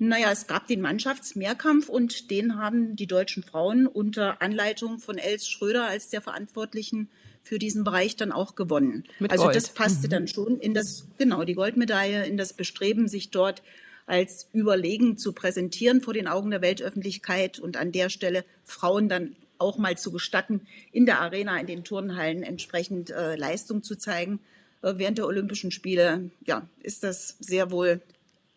Naja, 0.03 0.31
es 0.31 0.47
gab 0.47 0.65
den 0.65 0.81
Mannschaftsmehrkampf 0.81 1.87
und 1.87 2.31
den 2.31 2.57
haben 2.57 2.95
die 2.95 3.05
deutschen 3.05 3.43
Frauen 3.43 3.85
unter 3.85 4.41
Anleitung 4.41 4.97
von 4.97 5.19
Els 5.19 5.47
Schröder 5.47 5.85
als 5.85 6.09
der 6.09 6.21
Verantwortlichen 6.21 7.07
für 7.43 7.59
diesen 7.59 7.83
Bereich 7.83 8.15
dann 8.15 8.31
auch 8.31 8.55
gewonnen. 8.55 9.03
Mit 9.19 9.29
also 9.29 9.43
Gold. 9.43 9.55
das 9.55 9.69
passte 9.69 10.07
mhm. 10.07 10.11
dann 10.11 10.27
schon 10.27 10.59
in 10.59 10.73
das, 10.73 11.05
genau, 11.19 11.43
die 11.43 11.53
Goldmedaille, 11.53 12.25
in 12.25 12.35
das 12.35 12.53
Bestreben, 12.53 13.07
sich 13.07 13.29
dort 13.29 13.61
als 14.07 14.49
überlegen 14.53 15.19
zu 15.19 15.33
präsentieren 15.33 16.01
vor 16.01 16.15
den 16.15 16.27
Augen 16.27 16.49
der 16.49 16.63
Weltöffentlichkeit 16.63 17.59
und 17.59 17.77
an 17.77 17.91
der 17.91 18.09
Stelle 18.09 18.43
Frauen 18.63 19.07
dann 19.07 19.35
auch 19.59 19.77
mal 19.77 19.99
zu 19.99 20.11
gestatten, 20.11 20.61
in 20.91 21.05
der 21.05 21.21
Arena, 21.21 21.59
in 21.59 21.67
den 21.67 21.83
Turnhallen 21.83 22.41
entsprechend 22.41 23.11
äh, 23.11 23.35
Leistung 23.35 23.83
zu 23.83 23.95
zeigen. 23.95 24.39
Äh, 24.81 24.93
während 24.97 25.19
der 25.19 25.27
Olympischen 25.27 25.69
Spiele, 25.69 26.31
ja, 26.43 26.67
ist 26.81 27.03
das 27.03 27.37
sehr 27.39 27.69
wohl 27.69 28.01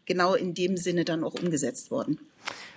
genau 0.06 0.34
in 0.34 0.54
dem 0.54 0.76
Sinne 0.76 1.04
dann 1.04 1.24
auch 1.24 1.34
umgesetzt 1.34 1.90
worden. 1.90 2.18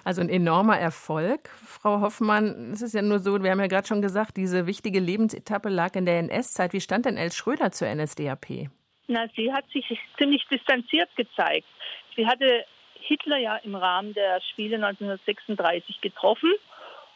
Also 0.04 0.22
ein 0.22 0.30
enormer 0.30 0.80
Erfolg, 0.80 1.50
Frau 1.50 2.02
Hoffmann. 2.02 2.72
Es 2.74 2.82
ist 2.82 2.94
ja 2.94 3.02
nur 3.02 3.20
so, 3.20 3.44
wir 3.44 3.52
haben 3.52 3.60
ja 3.60 3.68
gerade 3.68 3.88
schon 3.88 4.02
gesagt, 4.02 4.38
diese 4.38 4.66
wichtige 4.66 5.00
Lebensetappe 5.00 5.70
lag 5.70 5.96
in 5.96 6.06
der 6.06 6.20
NS-Zeit. 6.20 6.74
Wie 6.74 6.82
stand 6.82 7.06
denn 7.06 7.18
Els 7.18 7.36
Schröder 7.36 7.72
zur 7.72 7.94
NSDAP? 7.94 8.70
Na, 9.08 9.28
sie 9.36 9.52
hat 9.52 9.66
sich 9.72 9.86
ziemlich 10.18 10.46
distanziert 10.50 11.10
gezeigt. 11.16 11.68
Sie 12.16 12.26
hatte 12.26 12.66
Hitler 12.94 13.38
ja 13.38 13.58
im 13.58 13.76
Rahmen 13.76 14.14
der 14.14 14.42
Spiele 14.52 14.76
1936 14.76 16.02
getroffen. 16.02 16.54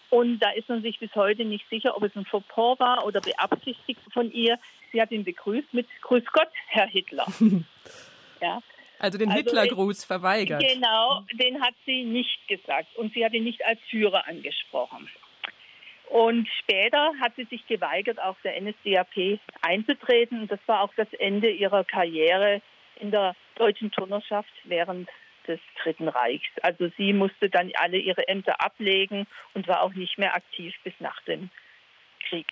Und 0.09 0.39
da 0.39 0.51
ist 0.51 0.67
man 0.67 0.81
sich 0.81 0.99
bis 0.99 1.13
heute 1.15 1.45
nicht 1.45 1.67
sicher, 1.69 1.95
ob 1.95 2.03
es 2.03 2.15
ein 2.15 2.25
Fauxpas 2.25 2.79
war 2.79 3.05
oder 3.05 3.21
beabsichtigt 3.21 4.01
von 4.13 4.29
ihr. 4.31 4.59
Sie 4.91 5.01
hat 5.01 5.11
ihn 5.11 5.23
begrüßt 5.23 5.73
mit 5.73 5.87
Grüß 6.01 6.25
Gott, 6.33 6.49
Herr 6.67 6.87
Hitler. 6.87 7.25
ja. 8.41 8.61
Also 9.01 9.17
den 9.17 9.31
also 9.31 9.43
Hitlergruß 9.43 10.05
verweigert. 10.05 10.61
Genau, 10.61 11.23
den 11.33 11.59
hat 11.59 11.73
sie 11.85 12.03
nicht 12.03 12.47
gesagt 12.47 12.95
und 12.95 13.13
sie 13.13 13.25
hat 13.25 13.33
ihn 13.33 13.43
nicht 13.43 13.65
als 13.65 13.79
Führer 13.89 14.27
angesprochen. 14.27 15.09
Und 16.07 16.47
später 16.59 17.13
hat 17.19 17.33
sie 17.35 17.45
sich 17.45 17.65
geweigert, 17.67 18.21
auf 18.21 18.35
der 18.43 18.61
NSDAP 18.61 19.39
einzutreten. 19.61 20.41
Und 20.41 20.51
das 20.51 20.59
war 20.67 20.81
auch 20.81 20.93
das 20.97 21.07
Ende 21.13 21.49
ihrer 21.49 21.83
Karriere 21.83 22.61
in 22.99 23.11
der 23.11 23.35
deutschen 23.55 23.91
Turnerschaft 23.91 24.51
während 24.65 25.09
des 25.47 25.59
Dritten 25.81 26.07
Reichs. 26.07 26.49
Also 26.61 26.91
sie 26.97 27.13
musste 27.13 27.49
dann 27.49 27.71
alle 27.79 27.97
ihre 27.97 28.27
Ämter 28.27 28.61
ablegen 28.61 29.25
und 29.53 29.67
war 29.67 29.81
auch 29.81 29.93
nicht 29.93 30.19
mehr 30.19 30.35
aktiv 30.35 30.75
bis 30.83 30.93
nach 30.99 31.19
dem 31.23 31.49
Krieg. 32.27 32.47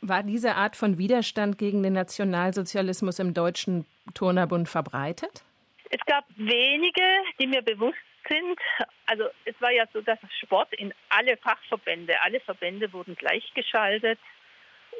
War 0.00 0.22
diese 0.22 0.54
Art 0.54 0.76
von 0.76 0.98
Widerstand 0.98 1.58
gegen 1.58 1.82
den 1.82 1.94
Nationalsozialismus 1.94 3.18
im 3.18 3.34
Deutschen 3.34 3.86
Turnerbund 4.14 4.68
verbreitet? 4.68 5.44
Es 5.92 6.00
gab 6.06 6.24
wenige, 6.36 7.02
die 7.38 7.46
mir 7.46 7.60
bewusst 7.60 7.98
sind. 8.26 8.58
Also 9.06 9.24
es 9.44 9.54
war 9.60 9.70
ja 9.70 9.84
so, 9.92 10.00
dass 10.00 10.18
Sport 10.40 10.72
in 10.74 10.94
alle 11.10 11.36
Fachverbände, 11.36 12.14
alle 12.22 12.40
Verbände 12.40 12.90
wurden 12.94 13.14
gleichgeschaltet 13.14 14.18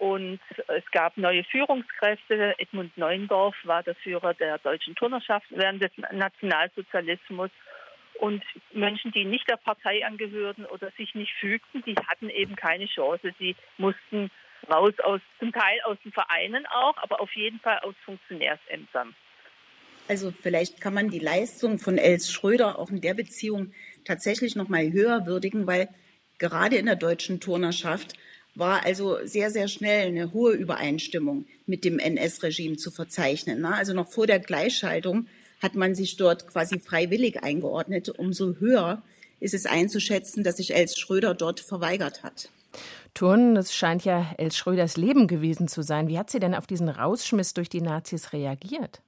und 0.00 0.40
es 0.68 0.84
gab 0.90 1.16
neue 1.16 1.44
Führungskräfte. 1.44 2.54
Edmund 2.58 2.96
Neuendorf 2.98 3.56
war 3.64 3.82
der 3.82 3.94
Führer 3.94 4.34
der 4.34 4.58
deutschen 4.58 4.94
Turnerschaft 4.94 5.46
während 5.48 5.82
des 5.82 5.92
Nationalsozialismus. 6.12 7.50
Und 8.18 8.44
Menschen, 8.72 9.12
die 9.12 9.24
nicht 9.24 9.48
der 9.48 9.56
Partei 9.56 10.04
angehörten 10.04 10.66
oder 10.66 10.90
sich 10.98 11.14
nicht 11.14 11.32
fügten, 11.40 11.82
die 11.84 11.96
hatten 12.06 12.28
eben 12.28 12.54
keine 12.54 12.86
Chance. 12.86 13.32
Sie 13.38 13.56
mussten 13.78 14.30
raus 14.70 14.92
aus, 15.02 15.20
zum 15.38 15.52
Teil 15.52 15.80
aus 15.84 15.96
den 16.04 16.12
Vereinen 16.12 16.66
auch, 16.66 16.96
aber 16.98 17.20
auf 17.20 17.34
jeden 17.34 17.60
Fall 17.60 17.78
aus 17.78 17.94
Funktionärsämtern. 18.04 19.14
Also 20.08 20.32
vielleicht 20.42 20.80
kann 20.80 20.94
man 20.94 21.08
die 21.08 21.18
Leistung 21.18 21.78
von 21.78 21.98
Els 21.98 22.30
Schröder 22.30 22.78
auch 22.78 22.90
in 22.90 23.00
der 23.00 23.14
Beziehung 23.14 23.72
tatsächlich 24.04 24.56
noch 24.56 24.68
mal 24.68 24.92
höher 24.92 25.26
würdigen, 25.26 25.66
weil 25.66 25.88
gerade 26.38 26.76
in 26.76 26.86
der 26.86 26.96
deutschen 26.96 27.40
Turnerschaft 27.40 28.14
war 28.54 28.84
also 28.84 29.18
sehr, 29.24 29.50
sehr 29.50 29.68
schnell 29.68 30.08
eine 30.08 30.32
hohe 30.32 30.52
Übereinstimmung 30.52 31.46
mit 31.66 31.84
dem 31.84 31.98
NS-Regime 31.98 32.76
zu 32.76 32.90
verzeichnen. 32.90 33.60
Ne? 33.60 33.74
Also 33.74 33.94
noch 33.94 34.10
vor 34.10 34.26
der 34.26 34.40
Gleichschaltung 34.40 35.26
hat 35.62 35.74
man 35.74 35.94
sich 35.94 36.16
dort 36.16 36.48
quasi 36.48 36.78
freiwillig 36.78 37.42
eingeordnet. 37.42 38.10
Umso 38.10 38.56
höher 38.58 39.02
ist 39.40 39.54
es 39.54 39.66
einzuschätzen, 39.66 40.44
dass 40.44 40.58
sich 40.58 40.74
Els 40.74 40.98
Schröder 40.98 41.34
dort 41.34 41.60
verweigert 41.60 42.22
hat. 42.22 42.50
Turnen, 43.14 43.54
das 43.54 43.74
scheint 43.74 44.04
ja 44.04 44.34
Els 44.38 44.56
Schröders 44.56 44.96
Leben 44.96 45.28
gewesen 45.28 45.68
zu 45.68 45.82
sein. 45.82 46.08
Wie 46.08 46.18
hat 46.18 46.30
sie 46.30 46.40
denn 46.40 46.54
auf 46.54 46.66
diesen 46.66 46.88
Rausschmiss 46.88 47.54
durch 47.54 47.68
die 47.68 47.82
Nazis 47.82 48.32
reagiert? 48.32 49.02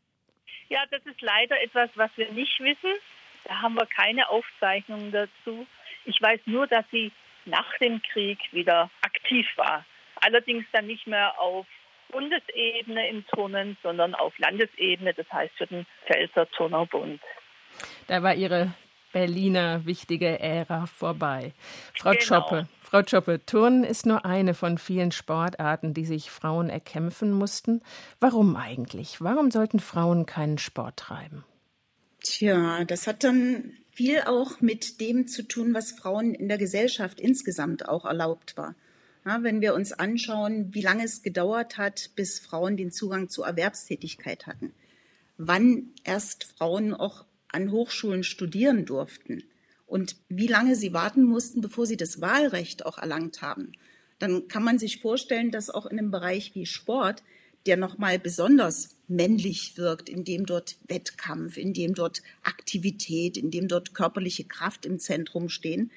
Ja, 0.75 0.81
das 0.91 1.07
ist 1.07 1.21
leider 1.21 1.63
etwas, 1.63 1.89
was 1.95 2.11
wir 2.17 2.33
nicht 2.33 2.59
wissen. 2.59 2.99
Da 3.45 3.63
haben 3.63 3.77
wir 3.77 3.87
keine 3.87 4.29
Aufzeichnungen 4.29 5.13
dazu. 5.13 5.69
Ich 6.05 6.21
weiß 6.21 6.41
nur, 6.47 6.67
dass 6.67 6.85
sie 6.91 7.13
nach 7.45 7.79
dem 7.79 8.03
Krieg 8.03 8.41
wieder 8.51 8.91
aktiv 9.03 9.47
war. 9.55 9.85
Allerdings 10.17 10.65
dann 10.73 10.89
nicht 10.89 11.07
mehr 11.07 11.39
auf 11.39 11.65
Bundesebene 12.09 13.09
im 13.09 13.25
Turnen, 13.29 13.77
sondern 13.85 14.17
auf 14.17 14.37
Landesebene, 14.39 15.15
das 15.15 15.31
heißt 15.33 15.55
für 15.57 15.69
den 15.69 15.87
Pfälzer 16.07 16.51
Turnerbund. 16.51 17.23
Da 18.09 18.21
war 18.25 18.35
ihre 18.35 18.75
Berliner 19.15 19.87
wichtige 19.87 20.41
Ära 20.41 20.87
vorbei. 20.87 21.55
Frau 21.95 22.11
Genau. 22.11 22.23
Schoppe, 22.23 22.69
Frau 22.83 23.03
Schoppe, 23.07 23.47
Turnen 23.47 23.85
ist 23.85 24.07
nur 24.07 24.25
eine 24.25 24.55
von 24.55 24.77
vielen 24.77 25.13
Sportarten, 25.13 25.95
die 25.95 26.05
sich 26.05 26.33
Frauen 26.33 26.69
erkämpfen 26.69 27.33
mussten. 27.33 27.81
Warum 28.19 28.57
eigentlich? 28.57 29.21
Warum 29.21 29.53
sollten 29.53 29.79
Frauen 29.79 30.27
keinen 30.27 30.59
Sport 30.59 30.97
treiben? 30.97 31.45
Tja, 32.25 32.85
das 32.85 33.07
hat 33.07 33.23
dann 33.23 33.75
viel 33.93 34.23
auch 34.23 34.61
mit 34.61 35.01
dem 35.01 35.29
zu 35.29 35.47
tun, 35.47 35.75
was 35.75 35.93
Frauen 35.93 36.35
in 36.35 36.49
der 36.49 36.59
Gesellschaft 36.59 37.21
insgesamt 37.21 37.89
auch 37.89 38.05
erlaubt 38.05 38.57
war. 38.57 38.75
Ja, 39.25 39.45
wenn 39.45 39.61
wir 39.61 39.75
uns 39.75 39.93
anschauen, 39.93 40.75
wie 40.75 40.83
lange 40.83 41.05
es 41.05 41.23
gedauert 41.23 41.79
hat, 41.79 42.11
bis 42.17 42.41
Frauen 42.41 42.77
den 42.77 42.91
Zugang 42.91 43.29
zur 43.29 43.47
Erwerbstätigkeit 43.47 44.49
hatten, 44.49 44.75
wann 45.39 45.91
erst 46.03 46.45
Frauen 46.45 46.93
auch 46.95 47.25
an 47.55 47.71
Hochschulen 47.71 48.25
studieren 48.25 48.85
durften 48.85 49.45
und 49.87 50.17
wie 50.29 50.47
lange 50.47 50.77
sie 50.77 50.93
warten 50.93 51.25
mussten, 51.25 51.61
bevor 51.61 51.87
sie 51.87 51.97
das 51.97 52.21
Wahlrecht 52.21 52.87
auch 52.87 52.99
erlangt 52.99 53.43
haben, 53.43 53.73
dann 54.19 54.49
kann 54.49 54.65
man 54.65 54.79
sich 54.79 55.01
vorstellen, 55.01 55.51
dass 55.51 55.71
auch 55.71 55.87
in 55.87 55.99
einem 55.99 56.11
Bereich 56.11 56.55
wie 56.55 56.67
Sport, 56.67 57.23
der 57.67 57.77
nochmal 57.77 58.19
besonders 58.19 58.97
männlich 59.09 59.77
wirkt, 59.77 60.09
in 60.09 60.25
dem 60.25 60.47
dort 60.47 60.77
Wettkampf, 60.87 61.57
in 61.57 61.73
dem 61.73 61.95
dort 61.95 62.23
Aktivität, 62.43 63.37
in 63.37 63.51
dem 63.51 63.69
dort 63.69 63.95
körperliche 63.95 64.45
Kraft 64.45 64.87
im 64.87 64.99
Zentrum 64.99 65.49
stehen, 65.49 65.91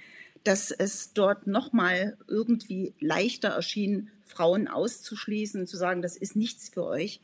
dass 0.44 0.72
es 0.72 1.14
dort 1.14 1.48
nochmal 1.48 2.18
irgendwie 2.28 2.94
leichter 3.00 3.50
erschien, 3.50 4.12
Frauen 4.26 4.68
auszuschließen, 4.68 5.68
zu 5.68 5.78
sagen, 5.78 6.02
das 6.02 6.16
ist 6.18 6.36
nichts 6.36 6.70
für 6.70 6.86
euch. 6.86 7.20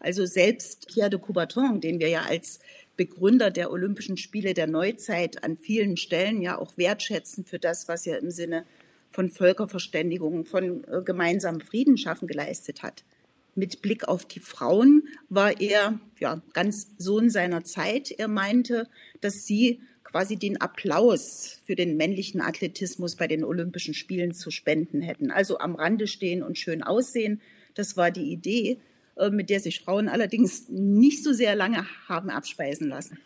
Also 0.00 0.26
selbst 0.26 0.88
Pierre 0.88 1.10
de 1.10 1.20
Coubertin, 1.20 1.80
den 1.80 1.98
wir 2.00 2.08
ja 2.08 2.22
als 2.22 2.60
Begründer 2.96 3.50
der 3.50 3.70
Olympischen 3.70 4.16
Spiele 4.16 4.54
der 4.54 4.66
Neuzeit 4.66 5.42
an 5.42 5.56
vielen 5.56 5.96
Stellen 5.96 6.40
ja 6.40 6.58
auch 6.58 6.76
wertschätzen 6.76 7.44
für 7.44 7.58
das, 7.58 7.88
was 7.88 8.06
er 8.06 8.18
im 8.18 8.30
Sinne 8.30 8.64
von 9.10 9.30
Völkerverständigung, 9.30 10.44
von 10.44 10.84
äh, 10.84 11.02
gemeinsamem 11.04 11.60
Frieden 11.60 11.96
schaffen 11.96 12.26
geleistet 12.26 12.82
hat. 12.82 13.04
Mit 13.54 13.82
Blick 13.82 14.08
auf 14.08 14.24
die 14.24 14.40
Frauen 14.40 15.08
war 15.28 15.60
er 15.60 16.00
ja 16.18 16.42
ganz 16.52 16.88
Sohn 16.98 17.30
seiner 17.30 17.62
Zeit. 17.62 18.10
Er 18.10 18.26
meinte, 18.26 18.88
dass 19.20 19.44
sie 19.44 19.80
quasi 20.02 20.36
den 20.36 20.60
Applaus 20.60 21.60
für 21.64 21.76
den 21.76 21.96
männlichen 21.96 22.40
Athletismus 22.40 23.16
bei 23.16 23.28
den 23.28 23.44
Olympischen 23.44 23.94
Spielen 23.94 24.32
zu 24.32 24.50
spenden 24.50 25.02
hätten. 25.02 25.30
Also 25.30 25.58
am 25.58 25.76
Rande 25.76 26.08
stehen 26.08 26.42
und 26.42 26.58
schön 26.58 26.82
aussehen. 26.82 27.40
Das 27.74 27.96
war 27.96 28.10
die 28.10 28.32
Idee, 28.32 28.78
mit 29.30 29.50
der 29.50 29.60
sich 29.60 29.80
Frauen 29.80 30.08
allerdings 30.08 30.68
nicht 30.68 31.22
so 31.22 31.32
sehr 31.32 31.54
lange 31.54 31.86
haben 32.08 32.30
abspeisen 32.30 32.88
lassen. 32.88 33.18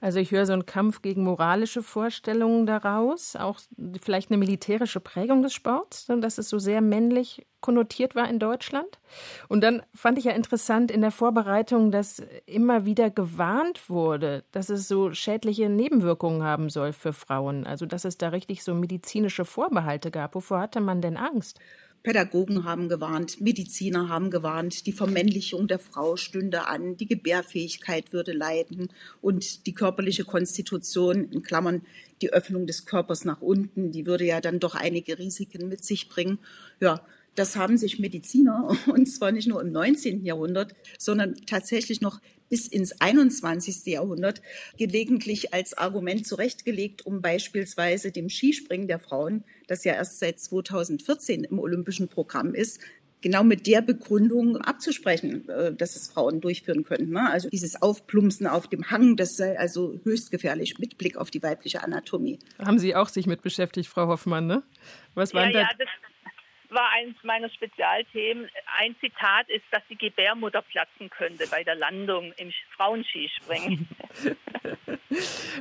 Also 0.00 0.18
ich 0.18 0.30
höre 0.30 0.46
so 0.46 0.52
einen 0.52 0.66
Kampf 0.66 1.02
gegen 1.02 1.24
moralische 1.24 1.82
Vorstellungen 1.82 2.66
daraus, 2.66 3.36
auch 3.36 3.58
vielleicht 4.02 4.30
eine 4.30 4.38
militärische 4.38 5.00
Prägung 5.00 5.42
des 5.42 5.54
Sports, 5.54 6.06
dass 6.06 6.38
es 6.38 6.48
so 6.48 6.58
sehr 6.58 6.80
männlich 6.80 7.46
konnotiert 7.60 8.14
war 8.14 8.28
in 8.28 8.38
Deutschland. 8.38 8.98
Und 9.48 9.62
dann 9.62 9.82
fand 9.94 10.18
ich 10.18 10.24
ja 10.24 10.32
interessant 10.32 10.90
in 10.90 11.00
der 11.00 11.10
Vorbereitung, 11.10 11.90
dass 11.90 12.22
immer 12.44 12.84
wieder 12.84 13.10
gewarnt 13.10 13.88
wurde, 13.88 14.44
dass 14.52 14.68
es 14.68 14.86
so 14.86 15.12
schädliche 15.12 15.68
Nebenwirkungen 15.68 16.42
haben 16.42 16.70
soll 16.70 16.92
für 16.92 17.12
Frauen. 17.12 17.66
Also 17.66 17.86
dass 17.86 18.04
es 18.04 18.18
da 18.18 18.28
richtig 18.28 18.62
so 18.62 18.74
medizinische 18.74 19.44
Vorbehalte 19.44 20.10
gab. 20.10 20.34
Wovor 20.34 20.60
hatte 20.60 20.80
man 20.80 21.00
denn 21.00 21.16
Angst? 21.16 21.58
Pädagogen 22.06 22.62
haben 22.62 22.88
gewarnt, 22.88 23.40
Mediziner 23.40 24.08
haben 24.08 24.30
gewarnt, 24.30 24.86
die 24.86 24.92
Vermännlichung 24.92 25.66
der 25.66 25.80
Frau 25.80 26.14
stünde 26.16 26.68
an, 26.68 26.96
die 26.96 27.08
Gebärfähigkeit 27.08 28.12
würde 28.12 28.30
leiden 28.32 28.90
und 29.20 29.66
die 29.66 29.72
körperliche 29.72 30.24
Konstitution, 30.24 31.28
in 31.32 31.42
Klammern 31.42 31.82
die 32.22 32.32
Öffnung 32.32 32.68
des 32.68 32.86
Körpers 32.86 33.24
nach 33.24 33.40
unten, 33.40 33.90
die 33.90 34.06
würde 34.06 34.24
ja 34.24 34.40
dann 34.40 34.60
doch 34.60 34.76
einige 34.76 35.18
Risiken 35.18 35.68
mit 35.68 35.84
sich 35.84 36.08
bringen. 36.08 36.38
Ja, 36.78 37.04
das 37.34 37.56
haben 37.56 37.76
sich 37.76 37.98
Mediziner, 37.98 38.70
und 38.86 39.06
zwar 39.06 39.32
nicht 39.32 39.48
nur 39.48 39.60
im 39.60 39.72
19. 39.72 40.24
Jahrhundert, 40.24 40.76
sondern 40.98 41.34
tatsächlich 41.44 42.02
noch 42.02 42.20
bis 42.48 42.68
ins 42.68 43.00
21. 43.00 43.86
Jahrhundert 43.86 44.42
gelegentlich 44.78 45.52
als 45.54 45.76
Argument 45.76 46.26
zurechtgelegt, 46.26 47.04
um 47.06 47.20
beispielsweise 47.22 48.12
dem 48.12 48.28
Skispringen 48.28 48.88
der 48.88 48.98
Frauen, 48.98 49.44
das 49.66 49.84
ja 49.84 49.94
erst 49.94 50.18
seit 50.20 50.38
2014 50.38 51.44
im 51.44 51.58
olympischen 51.58 52.08
Programm 52.08 52.54
ist, 52.54 52.80
genau 53.22 53.42
mit 53.42 53.66
der 53.66 53.82
Begründung 53.82 54.58
abzusprechen, 54.58 55.48
äh, 55.48 55.72
dass 55.74 55.96
es 55.96 56.08
Frauen 56.08 56.40
durchführen 56.40 56.84
könnten. 56.84 57.10
ne? 57.12 57.28
Also 57.30 57.48
dieses 57.48 57.80
Aufplumpsen 57.82 58.46
auf 58.46 58.68
dem 58.68 58.90
Hang, 58.90 59.16
das 59.16 59.36
sei 59.36 59.58
also 59.58 59.98
höchst 60.04 60.30
gefährlich 60.30 60.78
mit 60.78 60.98
Blick 60.98 61.16
auf 61.16 61.30
die 61.30 61.42
weibliche 61.42 61.82
Anatomie. 61.82 62.38
Haben 62.58 62.78
Sie 62.78 62.94
auch 62.94 63.08
sich 63.08 63.26
mit 63.26 63.42
beschäftigt, 63.42 63.88
Frau 63.88 64.06
Hoffmann, 64.06 64.46
ne? 64.46 64.62
Was 65.14 65.34
waren 65.34 65.50
Ja, 65.50 65.52
da? 65.52 65.58
ja, 65.60 65.68
das 65.78 65.88
war 66.70 66.90
eines 66.92 67.16
meiner 67.22 67.48
Spezialthemen. 67.50 68.48
Ein 68.78 68.96
Zitat 69.00 69.48
ist, 69.48 69.64
dass 69.70 69.82
die 69.88 69.96
Gebärmutter 69.96 70.62
platzen 70.62 71.10
könnte 71.10 71.46
bei 71.50 71.62
der 71.64 71.74
Landung 71.74 72.32
im 72.36 72.52
Frauenskispringen. 72.76 73.88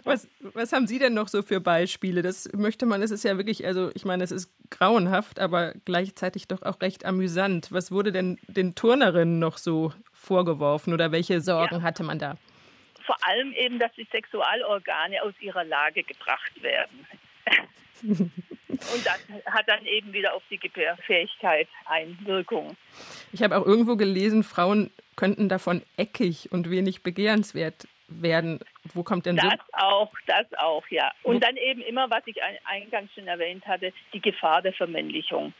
Was, 0.04 0.28
was 0.41 0.74
haben 0.74 0.88
Sie 0.88 1.00
denn 1.00 1.13
noch 1.13 1.28
so 1.28 1.41
für 1.41 1.62
Beispiele? 1.62 2.22
Das 2.22 2.52
möchte 2.54 2.86
man, 2.86 3.02
es 3.02 3.12
ist 3.12 3.24
ja 3.24 3.38
wirklich, 3.38 3.65
also 3.65 3.91
ich 3.94 4.04
meine, 4.04 4.24
es 4.24 4.32
ist 4.32 4.52
grauenhaft, 4.70 5.39
aber 5.39 5.74
gleichzeitig 5.86 6.48
doch 6.48 6.62
auch 6.63 6.82
recht 6.82 7.06
amüsant. 7.06 7.72
Was 7.72 7.91
wurde 7.91 8.12
denn 8.12 8.38
den 8.48 8.76
Turnerinnen 8.76 9.39
noch 9.39 9.58
so 9.58 9.94
vorgeworfen 10.12 10.94
oder 10.94 11.12
welche 11.12 11.41
Sorgen 11.41 11.76
Ja. 11.78 11.82
hatte 11.84 12.04
man 12.04 12.20
da? 12.20 12.38
Vor 13.06 13.15
allem 13.26 13.54
eben, 13.54 13.80
dass 13.80 13.94
die 13.94 14.08
Sexualorgane 14.12 15.22
aus 15.24 15.34
ihrer 15.39 15.63
Lage 15.63 16.04
gebracht 16.04 16.52
werden. 16.62 17.08
Und 18.93 19.05
das 19.05 19.19
hat 19.53 19.67
dann 19.67 19.85
eben 19.85 20.13
wieder 20.13 20.33
auf 20.33 20.43
die 20.49 20.57
Gebärfähigkeit 20.57 21.67
Einwirkung. 21.85 22.75
Ich 23.31 23.41
habe 23.43 23.57
auch 23.57 23.65
irgendwo 23.65 23.95
gelesen, 23.95 24.43
Frauen 24.43 24.91
könnten 25.15 25.49
davon 25.49 25.81
eckig 25.97 26.51
und 26.51 26.69
wenig 26.69 27.01
begehrenswert 27.03 27.88
werden. 28.07 28.59
Wo 28.93 29.03
kommt 29.03 29.25
denn 29.25 29.38
so? 29.38 29.49
Das 29.49 29.59
auch, 29.73 30.11
das 30.27 30.45
auch, 30.57 30.85
ja. 30.89 31.11
Und 31.23 31.43
dann 31.43 31.57
eben 31.57 31.81
immer, 31.81 32.09
was 32.09 32.21
ich 32.27 32.41
ein- 32.43 32.57
eingangs 32.65 33.11
schon 33.13 33.27
erwähnt 33.27 33.65
hatte, 33.65 33.93
die 34.13 34.21
Gefahr 34.21 34.61
der 34.61 34.73
Vermännlichung. 34.73 35.53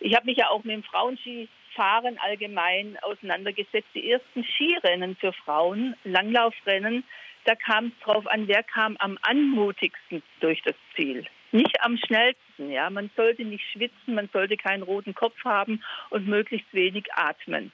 Ich 0.00 0.14
habe 0.14 0.26
mich 0.26 0.38
ja 0.38 0.48
auch 0.48 0.64
mit 0.64 0.74
dem 0.74 0.82
Frauenskifahren 0.84 2.18
allgemein 2.18 2.98
auseinandergesetzt. 3.02 3.88
Die 3.94 4.10
ersten 4.10 4.44
Skirennen 4.44 5.16
für 5.16 5.32
Frauen, 5.32 5.94
Langlaufrennen, 6.04 7.04
da 7.44 7.54
kam 7.54 7.86
es 7.96 8.04
drauf 8.04 8.26
an, 8.26 8.48
wer 8.48 8.62
kam 8.62 8.96
am 8.98 9.18
anmutigsten 9.22 10.22
durch 10.40 10.60
das 10.62 10.74
Ziel. 10.96 11.24
Nicht 11.52 11.80
am 11.80 11.96
schnellsten, 11.96 12.70
ja. 12.70 12.90
Man 12.90 13.10
sollte 13.16 13.44
nicht 13.44 13.64
schwitzen, 13.72 14.14
man 14.14 14.28
sollte 14.32 14.56
keinen 14.56 14.82
roten 14.82 15.14
Kopf 15.14 15.36
haben 15.44 15.82
und 16.10 16.26
möglichst 16.26 16.72
wenig 16.72 17.06
atmen. 17.14 17.72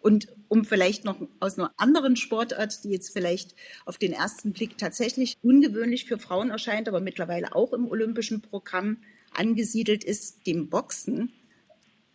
Und 0.00 0.28
um 0.48 0.64
vielleicht 0.64 1.04
noch 1.04 1.16
aus 1.40 1.58
einer 1.58 1.72
anderen 1.76 2.16
Sportart, 2.16 2.84
die 2.84 2.90
jetzt 2.90 3.12
vielleicht 3.12 3.54
auf 3.84 3.98
den 3.98 4.12
ersten 4.12 4.52
Blick 4.52 4.78
tatsächlich 4.78 5.36
ungewöhnlich 5.42 6.06
für 6.06 6.18
Frauen 6.18 6.50
erscheint, 6.50 6.88
aber 6.88 7.00
mittlerweile 7.00 7.54
auch 7.54 7.72
im 7.72 7.86
olympischen 7.88 8.40
Programm 8.40 8.98
angesiedelt 9.36 10.02
ist, 10.04 10.46
dem 10.46 10.70
Boxen. 10.70 11.32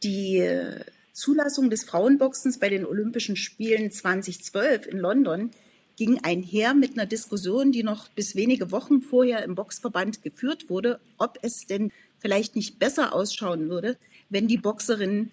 Die 0.04 0.40
äh, 0.40 0.84
Zulassung 1.14 1.70
des 1.70 1.84
Frauenboxens 1.84 2.60
bei 2.60 2.70
den 2.70 2.86
Olympischen 2.86 3.36
Spielen 3.36 3.92
2012 3.92 4.88
in 4.88 4.98
London 4.98 5.52
ging 5.96 6.20
einher 6.24 6.74
mit 6.74 6.94
einer 6.94 7.06
Diskussion, 7.06 7.72
die 7.72 7.84
noch 7.84 8.10
bis 8.10 8.36
wenige 8.36 8.72
Wochen 8.72 9.02
vorher 9.02 9.44
im 9.44 9.56
Boxverband 9.56 10.22
geführt 10.22 10.70
wurde, 10.70 11.00
ob 11.18 11.40
es 11.42 11.66
denn 11.68 11.92
vielleicht 12.20 12.56
nicht 12.56 12.80
besser 12.80 13.14
ausschauen 13.14 13.70
würde, 13.70 13.98
wenn 14.30 14.48
die 14.48 14.58
Boxerinnen 14.58 15.32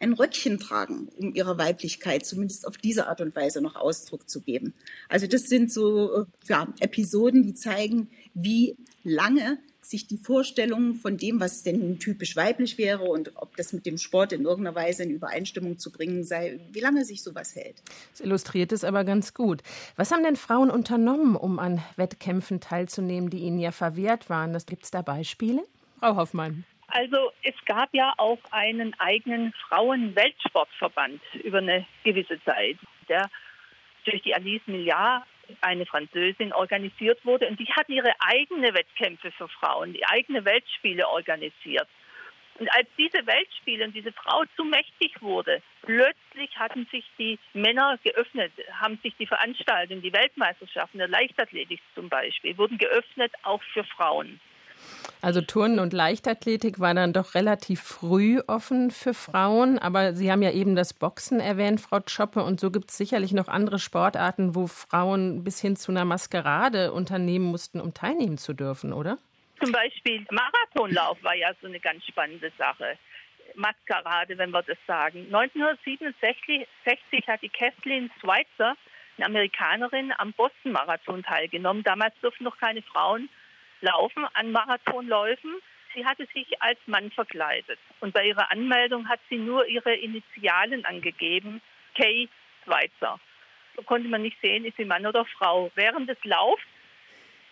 ein 0.00 0.14
Röckchen 0.14 0.58
tragen, 0.58 1.08
um 1.18 1.34
ihrer 1.34 1.58
Weiblichkeit 1.58 2.24
zumindest 2.24 2.66
auf 2.66 2.78
diese 2.78 3.06
Art 3.06 3.20
und 3.20 3.36
Weise 3.36 3.60
noch 3.60 3.76
Ausdruck 3.76 4.28
zu 4.28 4.40
geben. 4.40 4.72
Also 5.08 5.26
das 5.26 5.42
sind 5.42 5.70
so 5.70 6.22
äh, 6.22 6.24
ja, 6.48 6.72
Episoden, 6.80 7.42
die 7.42 7.54
zeigen, 7.54 8.08
wie 8.32 8.76
lange 9.04 9.58
sich 9.90 10.06
die 10.06 10.16
Vorstellung 10.16 10.94
von 10.94 11.16
dem, 11.16 11.40
was 11.40 11.62
denn 11.62 11.98
typisch 11.98 12.36
weiblich 12.36 12.78
wäre 12.78 13.02
und 13.02 13.32
ob 13.36 13.56
das 13.56 13.72
mit 13.72 13.86
dem 13.86 13.98
Sport 13.98 14.32
in 14.32 14.44
irgendeiner 14.44 14.76
Weise 14.76 15.02
in 15.02 15.10
Übereinstimmung 15.10 15.78
zu 15.78 15.90
bringen 15.90 16.24
sei, 16.24 16.60
wie 16.70 16.80
lange 16.80 17.04
sich 17.04 17.22
sowas 17.22 17.56
hält. 17.56 17.82
Das 18.12 18.20
illustriert 18.20 18.72
es 18.72 18.84
aber 18.84 19.04
ganz 19.04 19.34
gut. 19.34 19.62
Was 19.96 20.12
haben 20.12 20.22
denn 20.22 20.36
Frauen 20.36 20.70
unternommen, 20.70 21.36
um 21.36 21.58
an 21.58 21.82
Wettkämpfen 21.96 22.60
teilzunehmen, 22.60 23.30
die 23.30 23.38
ihnen 23.38 23.58
ja 23.58 23.72
verwehrt 23.72 24.30
waren? 24.30 24.56
Gibt 24.66 24.84
es 24.84 24.90
da 24.90 25.02
Beispiele? 25.02 25.62
Frau 25.98 26.16
Hoffmann. 26.16 26.64
Also 26.88 27.30
es 27.42 27.54
gab 27.66 27.92
ja 27.92 28.12
auch 28.16 28.38
einen 28.50 28.94
eigenen 28.98 29.52
Frauenweltsportverband 29.68 31.20
über 31.42 31.58
eine 31.58 31.86
gewisse 32.04 32.42
Zeit, 32.44 32.76
der 33.08 33.30
durch 34.04 34.22
die 34.22 34.34
Alice 34.34 34.62
Millard, 34.66 35.24
eine 35.60 35.86
Französin, 35.86 36.52
organisiert 36.52 37.24
wurde. 37.24 37.48
Und 37.48 37.58
die 37.58 37.66
hat 37.72 37.88
ihre 37.88 38.12
eigene 38.20 38.74
Wettkämpfe 38.74 39.30
für 39.32 39.48
Frauen, 39.48 39.92
die 39.92 40.06
eigene 40.06 40.44
Weltspiele 40.44 41.08
organisiert. 41.08 41.88
Und 42.60 42.68
als 42.76 42.86
diese 42.98 43.26
Weltspiele 43.26 43.86
und 43.86 43.94
diese 43.94 44.12
Frau 44.12 44.44
zu 44.54 44.64
mächtig 44.64 45.22
wurde, 45.22 45.62
plötzlich 45.80 46.54
hatten 46.58 46.86
sich 46.92 47.04
die 47.18 47.38
Männer 47.54 47.98
geöffnet, 48.04 48.52
haben 48.78 48.98
sich 49.02 49.14
die 49.18 49.26
Veranstaltungen, 49.26 50.02
die 50.02 50.12
Weltmeisterschaften 50.12 50.98
der 50.98 51.08
Leichtathletik 51.08 51.80
zum 51.94 52.10
Beispiel, 52.10 52.58
wurden 52.58 52.76
geöffnet 52.76 53.32
auch 53.44 53.62
für 53.72 53.84
Frauen. 53.84 54.40
Also 55.22 55.40
Turnen 55.40 55.78
und 55.78 55.92
Leichtathletik 55.92 56.80
war 56.80 56.94
dann 56.94 57.12
doch 57.12 57.34
relativ 57.34 57.80
früh 57.80 58.40
offen 58.46 58.90
für 58.90 59.14
Frauen. 59.14 59.78
Aber 59.78 60.14
Sie 60.14 60.32
haben 60.32 60.42
ja 60.42 60.50
eben 60.50 60.76
das 60.76 60.94
Boxen 60.94 61.40
erwähnt, 61.40 61.80
Frau 61.80 62.00
Schoppe. 62.06 62.42
Und 62.42 62.60
so 62.60 62.70
gibt 62.70 62.90
es 62.90 62.96
sicherlich 62.96 63.32
noch 63.32 63.48
andere 63.48 63.78
Sportarten, 63.78 64.54
wo 64.54 64.66
Frauen 64.66 65.44
bis 65.44 65.60
hin 65.60 65.76
zu 65.76 65.92
einer 65.92 66.04
Maskerade 66.04 66.92
unternehmen 66.92 67.46
mussten, 67.46 67.80
um 67.80 67.92
teilnehmen 67.92 68.38
zu 68.38 68.54
dürfen, 68.54 68.92
oder? 68.92 69.18
Zum 69.62 69.72
Beispiel 69.72 70.26
Marathonlauf 70.30 71.22
war 71.22 71.34
ja 71.34 71.52
so 71.60 71.66
eine 71.66 71.80
ganz 71.80 72.04
spannende 72.06 72.50
Sache. 72.56 72.96
Maskerade, 73.54 74.38
wenn 74.38 74.50
wir 74.50 74.62
das 74.62 74.78
sagen. 74.86 75.26
1967 75.26 76.66
hat 77.28 77.42
die 77.42 77.48
Kathleen 77.48 78.10
Schweitzer, 78.20 78.74
eine 79.16 79.26
Amerikanerin, 79.26 80.12
am 80.16 80.32
Boston-Marathon 80.32 81.22
teilgenommen. 81.24 81.82
Damals 81.82 82.14
durften 82.22 82.44
noch 82.44 82.56
keine 82.56 82.80
Frauen 82.82 83.28
laufen 83.80 84.26
an 84.34 84.52
Marathonläufen. 84.52 85.56
Sie 85.94 86.04
hatte 86.04 86.26
sich 86.32 86.60
als 86.62 86.78
Mann 86.86 87.10
verkleidet. 87.10 87.78
Und 88.00 88.14
bei 88.14 88.26
ihrer 88.26 88.50
Anmeldung 88.50 89.08
hat 89.08 89.20
sie 89.28 89.38
nur 89.38 89.66
ihre 89.66 89.94
Initialen 89.94 90.84
angegeben, 90.84 91.60
Kay 91.94 92.28
Schweitzer. 92.64 93.18
So 93.76 93.82
konnte 93.82 94.08
man 94.08 94.22
nicht 94.22 94.40
sehen, 94.40 94.64
ist 94.64 94.76
sie 94.76 94.84
Mann 94.84 95.06
oder 95.06 95.24
Frau. 95.24 95.70
Während 95.74 96.08
des 96.08 96.18
Laufs 96.24 96.62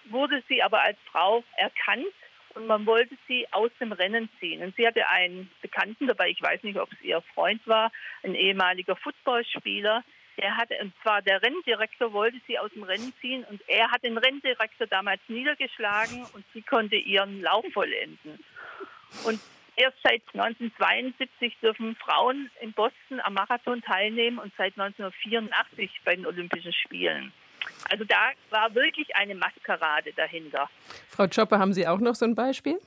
wurde 0.04 0.42
sie 0.48 0.62
aber 0.62 0.82
als 0.82 0.98
Frau 1.10 1.42
erkannt 1.56 2.06
und 2.54 2.66
man 2.66 2.86
wollte 2.86 3.16
sie 3.26 3.46
aus 3.52 3.70
dem 3.80 3.92
Rennen 3.92 4.28
ziehen. 4.40 4.62
Und 4.62 4.74
sie 4.76 4.86
hatte 4.86 5.08
einen 5.08 5.50
Bekannten 5.62 6.06
dabei, 6.06 6.28
ich 6.30 6.42
weiß 6.42 6.62
nicht, 6.62 6.78
ob 6.78 6.92
es 6.92 7.00
ihr 7.02 7.20
Freund 7.34 7.66
war, 7.66 7.92
ein 8.22 8.34
ehemaliger 8.34 8.96
Footballspieler. 8.96 10.04
Der 10.38 10.56
hatte, 10.56 10.74
und 10.80 10.92
zwar 11.02 11.20
der 11.20 11.42
Renndirektor 11.42 12.12
wollte 12.12 12.40
sie 12.46 12.58
aus 12.58 12.70
dem 12.72 12.84
Rennen 12.84 13.12
ziehen 13.20 13.44
und 13.50 13.60
er 13.68 13.90
hat 13.90 14.04
den 14.04 14.16
Renndirektor 14.16 14.86
damals 14.86 15.20
niedergeschlagen 15.28 16.24
und 16.32 16.44
sie 16.54 16.62
konnte 16.62 16.96
ihren 16.96 17.42
Lauf 17.42 17.64
vollenden. 17.72 18.38
Und 19.24 19.40
erst 19.74 19.96
seit 20.02 20.22
1972 20.34 21.56
dürfen 21.60 21.96
Frauen 21.96 22.50
in 22.60 22.72
Boston 22.72 23.20
am 23.20 23.34
Marathon 23.34 23.82
teilnehmen 23.82 24.38
und 24.38 24.52
seit 24.56 24.78
1984 24.78 25.90
bei 26.04 26.14
den 26.14 26.26
Olympischen 26.26 26.72
Spielen. 26.72 27.32
Also 27.90 28.04
da 28.04 28.30
war 28.50 28.74
wirklich 28.74 29.16
eine 29.16 29.34
Maskerade 29.34 30.12
dahinter. 30.14 30.70
Frau 31.08 31.26
Choppe, 31.26 31.58
haben 31.58 31.72
Sie 31.72 31.86
auch 31.86 31.98
noch 31.98 32.14
so 32.14 32.24
ein 32.24 32.36
Beispiel? 32.36 32.78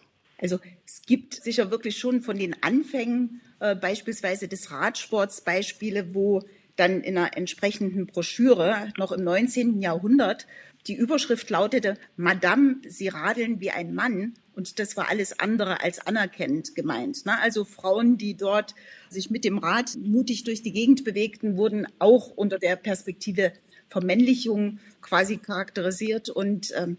Also 0.41 0.59
es 0.85 1.03
gibt 1.03 1.35
sicher 1.35 1.69
wirklich 1.69 1.97
schon 1.97 2.21
von 2.21 2.37
den 2.37 2.55
Anfängen 2.63 3.41
äh, 3.59 3.75
beispielsweise 3.75 4.47
des 4.47 4.71
Radsports 4.71 5.43
Beispiele, 5.43 6.15
wo 6.15 6.41
dann 6.81 7.01
in 7.01 7.17
einer 7.17 7.37
entsprechenden 7.37 8.07
Broschüre 8.07 8.91
noch 8.97 9.11
im 9.11 9.23
19. 9.23 9.81
Jahrhundert 9.81 10.47
die 10.87 10.95
Überschrift 10.95 11.49
lautete, 11.51 11.95
Madame, 12.17 12.77
Sie 12.87 13.07
radeln 13.07 13.59
wie 13.59 13.69
ein 13.69 13.93
Mann. 13.93 14.33
Und 14.55 14.79
das 14.79 14.97
war 14.97 15.09
alles 15.09 15.39
andere 15.39 15.81
als 15.81 16.05
anerkennend 16.05 16.73
gemeint. 16.73 17.25
Ne? 17.25 17.39
Also 17.39 17.65
Frauen, 17.65 18.17
die 18.17 18.35
dort 18.35 18.73
sich 19.09 19.29
mit 19.29 19.45
dem 19.45 19.59
Rad 19.59 19.95
mutig 19.97 20.43
durch 20.43 20.63
die 20.63 20.73
Gegend 20.73 21.03
bewegten, 21.03 21.55
wurden 21.55 21.87
auch 21.99 22.29
unter 22.29 22.57
der 22.57 22.75
Perspektive 22.75 23.53
Vermännlichung 23.87 24.79
quasi 25.01 25.37
charakterisiert. 25.37 26.29
Und 26.29 26.73
ähm, 26.75 26.97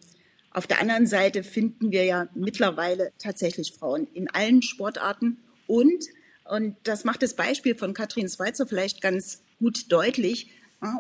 auf 0.53 0.69
der 0.69 0.81
anderen 0.81 1.07
Seite 1.07 1.43
finden 1.43 1.91
wir 1.91 2.05
ja 2.05 2.29
mittlerweile 2.35 3.13
tatsächlich 3.19 3.73
Frauen 3.73 4.07
in 4.15 4.31
allen 4.31 4.63
Sportarten. 4.63 5.39
Und, 5.67 6.05
und 6.45 6.77
das 6.85 7.05
macht 7.05 7.23
das 7.23 7.35
Beispiel 7.35 7.75
von 7.75 7.95
Katrin 7.95 8.29
Schweizer 8.29 8.67
vielleicht 8.67 9.01
ganz 9.03 9.43
gut 9.63 9.93
deutlich, 9.93 10.49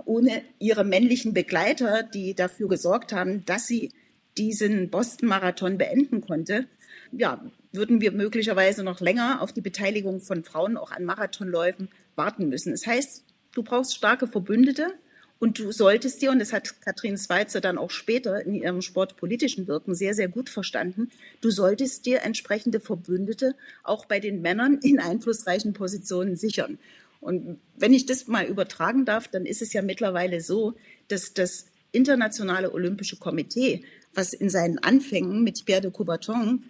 ohne 0.04 0.42
ihre 0.60 0.84
männlichen 0.84 1.34
Begleiter, 1.34 2.04
die 2.04 2.34
dafür 2.34 2.68
gesorgt 2.68 3.12
haben, 3.12 3.44
dass 3.44 3.66
sie 3.66 3.90
diesen 4.38 4.88
Boston-Marathon 4.88 5.76
beenden 5.76 6.20
konnte, 6.20 6.66
ja, 7.10 7.44
würden 7.72 8.00
wir 8.00 8.12
möglicherweise 8.12 8.84
noch 8.84 9.00
länger 9.00 9.42
auf 9.42 9.52
die 9.52 9.60
Beteiligung 9.60 10.20
von 10.20 10.44
Frauen 10.44 10.76
auch 10.76 10.92
an 10.92 11.04
Marathonläufen 11.04 11.88
warten 12.14 12.48
müssen. 12.48 12.70
Das 12.70 12.86
heißt, 12.86 13.24
du 13.54 13.62
brauchst 13.64 13.96
starke 13.96 14.28
Verbündete, 14.28 14.94
und 15.42 15.58
du 15.58 15.72
solltest 15.72 16.22
dir, 16.22 16.30
und 16.30 16.38
das 16.38 16.52
hat 16.52 16.80
Katrin 16.82 17.18
Schweizer 17.18 17.60
dann 17.60 17.76
auch 17.76 17.90
später 17.90 18.46
in 18.46 18.54
ihrem 18.54 18.80
sportpolitischen 18.80 19.66
Wirken 19.66 19.92
sehr, 19.92 20.14
sehr 20.14 20.28
gut 20.28 20.48
verstanden, 20.48 21.10
du 21.40 21.50
solltest 21.50 22.06
dir 22.06 22.22
entsprechende 22.22 22.78
Verbündete 22.78 23.56
auch 23.82 24.04
bei 24.06 24.20
den 24.20 24.40
Männern 24.40 24.78
in 24.84 25.00
einflussreichen 25.00 25.72
Positionen 25.72 26.36
sichern. 26.36 26.78
Und 27.22 27.60
wenn 27.76 27.94
ich 27.94 28.04
das 28.04 28.26
mal 28.26 28.46
übertragen 28.46 29.04
darf, 29.04 29.28
dann 29.28 29.46
ist 29.46 29.62
es 29.62 29.72
ja 29.72 29.80
mittlerweile 29.80 30.40
so, 30.40 30.74
dass 31.06 31.32
das 31.32 31.66
Internationale 31.92 32.72
Olympische 32.72 33.16
Komitee, 33.16 33.84
was 34.12 34.32
in 34.32 34.50
seinen 34.50 34.78
Anfängen 34.80 35.44
mit 35.44 35.64
Pierre 35.64 35.82
de 35.82 35.90
Coubertin 35.92 36.64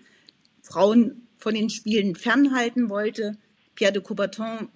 Frauen 0.61 1.27
von 1.39 1.55
den 1.55 1.71
Spielen 1.71 2.15
fernhalten 2.15 2.91
wollte, 2.91 3.39
Pierre 3.75 3.95
de 3.95 4.03
Coubertin 4.03 4.69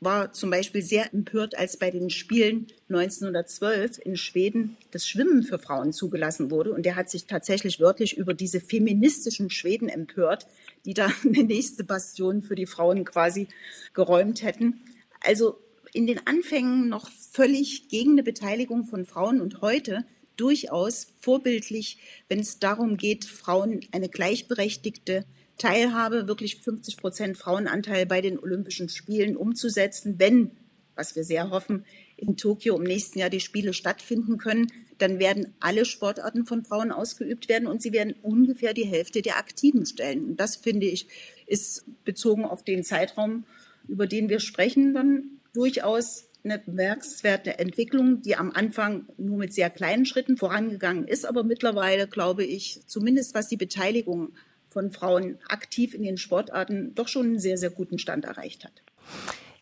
war 0.00 0.32
zum 0.32 0.50
Beispiel 0.50 0.82
sehr 0.82 1.14
empört, 1.14 1.56
als 1.56 1.78
bei 1.78 1.90
den 1.90 2.10
Spielen 2.10 2.66
1912 2.88 3.98
in 4.04 4.16
Schweden 4.16 4.76
das 4.90 5.08
Schwimmen 5.08 5.44
für 5.44 5.58
Frauen 5.58 5.92
zugelassen 5.92 6.50
wurde. 6.50 6.72
Und 6.72 6.84
er 6.84 6.96
hat 6.96 7.08
sich 7.08 7.26
tatsächlich 7.26 7.78
wörtlich 7.80 8.18
über 8.18 8.34
diese 8.34 8.60
feministischen 8.60 9.48
Schweden 9.48 9.88
empört, 9.88 10.46
die 10.84 10.92
da 10.92 11.08
eine 11.24 11.44
nächste 11.44 11.84
Bastion 11.84 12.42
für 12.42 12.56
die 12.56 12.66
Frauen 12.66 13.04
quasi 13.04 13.48
geräumt 13.94 14.42
hätten. 14.42 14.80
Also 15.24 15.58
in 15.92 16.06
den 16.06 16.26
Anfängen 16.26 16.88
noch 16.88 17.10
völlig 17.10 17.88
gegen 17.88 18.12
eine 18.12 18.22
Beteiligung 18.22 18.86
von 18.86 19.04
Frauen 19.04 19.40
und 19.40 19.60
heute 19.60 20.04
durchaus 20.36 21.08
vorbildlich, 21.20 21.98
wenn 22.28 22.40
es 22.40 22.58
darum 22.58 22.96
geht, 22.96 23.24
Frauen 23.24 23.80
eine 23.92 24.08
gleichberechtigte 24.08 25.24
Teilhabe, 25.58 26.26
wirklich 26.26 26.56
50 26.62 26.96
Prozent 26.96 27.38
Frauenanteil 27.38 28.06
bei 28.06 28.20
den 28.20 28.38
Olympischen 28.38 28.88
Spielen 28.88 29.36
umzusetzen, 29.36 30.18
wenn, 30.18 30.50
was 30.94 31.14
wir 31.14 31.24
sehr 31.24 31.50
hoffen, 31.50 31.84
in 32.16 32.36
Tokio 32.36 32.76
im 32.76 32.84
nächsten 32.84 33.18
Jahr 33.18 33.30
die 33.30 33.40
Spiele 33.40 33.74
stattfinden 33.74 34.38
können, 34.38 34.66
dann 34.98 35.18
werden 35.18 35.54
alle 35.60 35.84
Sportarten 35.84 36.46
von 36.46 36.64
Frauen 36.64 36.92
ausgeübt 36.92 37.48
werden 37.48 37.66
und 37.66 37.82
sie 37.82 37.92
werden 37.92 38.14
ungefähr 38.22 38.72
die 38.72 38.86
Hälfte 38.86 39.20
der 39.20 39.36
Aktiven 39.36 39.84
stellen. 39.84 40.24
Und 40.24 40.36
das 40.40 40.56
finde 40.56 40.86
ich, 40.86 41.08
ist 41.46 41.84
bezogen 42.04 42.44
auf 42.44 42.62
den 42.64 42.84
Zeitraum, 42.84 43.44
über 43.88 44.06
den 44.06 44.28
wir 44.28 44.40
sprechen, 44.40 44.94
dann 44.94 45.40
durchaus 45.54 46.28
eine 46.44 46.58
bemerkenswerte 46.58 47.58
Entwicklung, 47.58 48.22
die 48.22 48.36
am 48.36 48.50
Anfang 48.50 49.06
nur 49.16 49.38
mit 49.38 49.54
sehr 49.54 49.70
kleinen 49.70 50.06
Schritten 50.06 50.36
vorangegangen 50.36 51.06
ist, 51.06 51.24
aber 51.24 51.44
mittlerweile, 51.44 52.08
glaube 52.08 52.44
ich, 52.44 52.80
zumindest 52.86 53.34
was 53.34 53.48
die 53.48 53.56
Beteiligung 53.56 54.32
von 54.68 54.90
Frauen 54.90 55.38
aktiv 55.48 55.94
in 55.94 56.02
den 56.02 56.16
Sportarten 56.16 56.94
doch 56.94 57.08
schon 57.08 57.26
einen 57.26 57.38
sehr, 57.38 57.58
sehr 57.58 57.70
guten 57.70 57.98
Stand 57.98 58.24
erreicht 58.24 58.64
hat. 58.64 58.82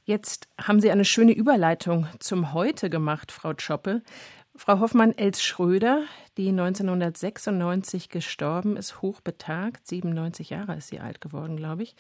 Jetzt 0.05 0.49
haben 0.59 0.81
Sie 0.81 0.91
eine 0.91 1.05
schöne 1.05 1.33
Überleitung 1.33 2.07
zum 2.19 2.55
Heute 2.55 2.89
gemacht, 2.89 3.31
Frau 3.31 3.53
Schoppe. 3.57 4.03
Frau 4.63 4.79
Hoffmann-Els 4.79 5.43
Schröder, 5.43 6.05
die 6.37 6.51
1996 6.51 8.11
gestorben 8.11 8.77
ist, 8.77 9.01
hochbetagt, 9.01 9.87
97 9.87 10.51
Jahre 10.51 10.75
ist 10.75 10.89
sie 10.89 11.01
alt 11.01 11.23
geworden, 11.23 11.57
glaube 11.57 11.83
ich. 11.83 11.95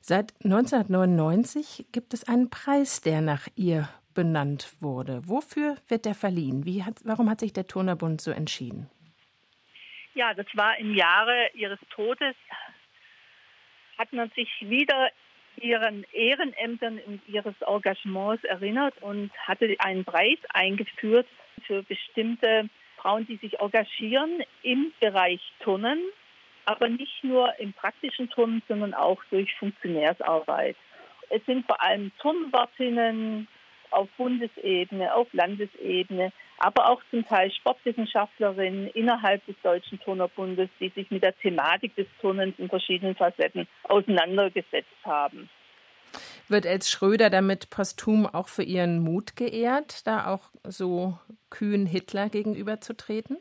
Seit 0.00 0.34
1999 0.42 1.86
gibt 1.92 2.12
es 2.12 2.26
einen 2.26 2.50
Preis, 2.50 3.00
der 3.00 3.20
nach 3.20 3.46
ihr 3.54 3.88
benannt 4.12 4.72
wurde. 4.80 5.22
Wofür 5.28 5.76
wird 5.86 6.04
der 6.04 6.16
verliehen? 6.16 6.64
Hat, 6.84 6.96
warum 7.04 7.30
hat 7.30 7.38
sich 7.38 7.52
der 7.52 7.68
Turnerbund 7.68 8.20
so 8.20 8.32
entschieden? 8.32 8.90
Ja, 10.14 10.34
das 10.34 10.46
war 10.54 10.76
im 10.78 10.96
Jahre 10.96 11.50
ihres 11.54 11.78
Todes, 11.94 12.34
hat 13.98 14.12
man 14.12 14.30
sich 14.30 14.50
wieder 14.62 15.10
ihren 15.60 16.04
Ehrenämtern 16.12 16.98
und 17.06 17.20
ihres 17.28 17.54
Engagements 17.60 18.42
erinnert 18.42 19.00
und 19.00 19.30
hatte 19.46 19.76
einen 19.78 20.04
Preis 20.04 20.38
eingeführt 20.48 21.28
für 21.66 21.82
bestimmte 21.82 22.68
Frauen, 22.96 23.26
die 23.26 23.36
sich 23.36 23.60
engagieren 23.60 24.42
im 24.62 24.92
Bereich 25.00 25.40
Turnen, 25.60 25.98
aber 26.64 26.88
nicht 26.88 27.24
nur 27.24 27.58
im 27.58 27.72
praktischen 27.72 28.28
Turnen, 28.30 28.62
sondern 28.68 28.94
auch 28.94 29.22
durch 29.30 29.54
Funktionärsarbeit. 29.56 30.76
Es 31.30 31.44
sind 31.46 31.66
vor 31.66 31.80
allem 31.82 32.12
Turnwartinnen 32.18 33.48
auf 33.90 34.08
Bundesebene, 34.16 35.14
auf 35.14 35.28
Landesebene, 35.32 36.32
aber 36.58 36.90
auch 36.90 37.00
zum 37.10 37.26
Teil 37.26 37.50
Sportwissenschaftlerinnen 37.50 38.88
innerhalb 38.88 39.44
des 39.46 39.56
Deutschen 39.62 39.98
Turnerbundes, 40.00 40.68
die 40.78 40.90
sich 40.90 41.10
mit 41.10 41.22
der 41.22 41.36
Thematik 41.38 41.96
des 41.96 42.06
Turnens 42.20 42.58
in 42.58 42.68
verschiedenen 42.68 43.16
Facetten 43.16 43.66
auseinandergesetzt 43.84 44.88
haben. 45.04 45.48
Wird 46.50 46.66
Els 46.66 46.90
Schröder 46.90 47.30
damit 47.30 47.70
posthum 47.70 48.26
auch 48.26 48.48
für 48.48 48.64
ihren 48.64 48.98
Mut 48.98 49.36
geehrt, 49.36 50.04
da 50.04 50.26
auch 50.26 50.50
so 50.64 51.16
kühn 51.48 51.86
Hitler 51.86 52.28
gegenüberzutreten? 52.28 53.38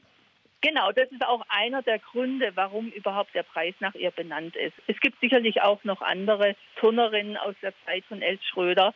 Genau, 0.61 0.91
das 0.91 1.11
ist 1.11 1.25
auch 1.25 1.43
einer 1.49 1.81
der 1.81 1.97
Gründe, 1.97 2.51
warum 2.53 2.89
überhaupt 2.89 3.33
der 3.33 3.41
Preis 3.41 3.73
nach 3.79 3.95
ihr 3.95 4.11
benannt 4.11 4.55
ist. 4.55 4.75
Es 4.85 4.99
gibt 4.99 5.19
sicherlich 5.21 5.63
auch 5.63 5.83
noch 5.83 6.03
andere 6.03 6.55
Turnerinnen 6.75 7.35
aus 7.37 7.55
der 7.63 7.73
Zeit 7.83 8.05
von 8.05 8.21
Els 8.21 8.45
Schröder, 8.45 8.93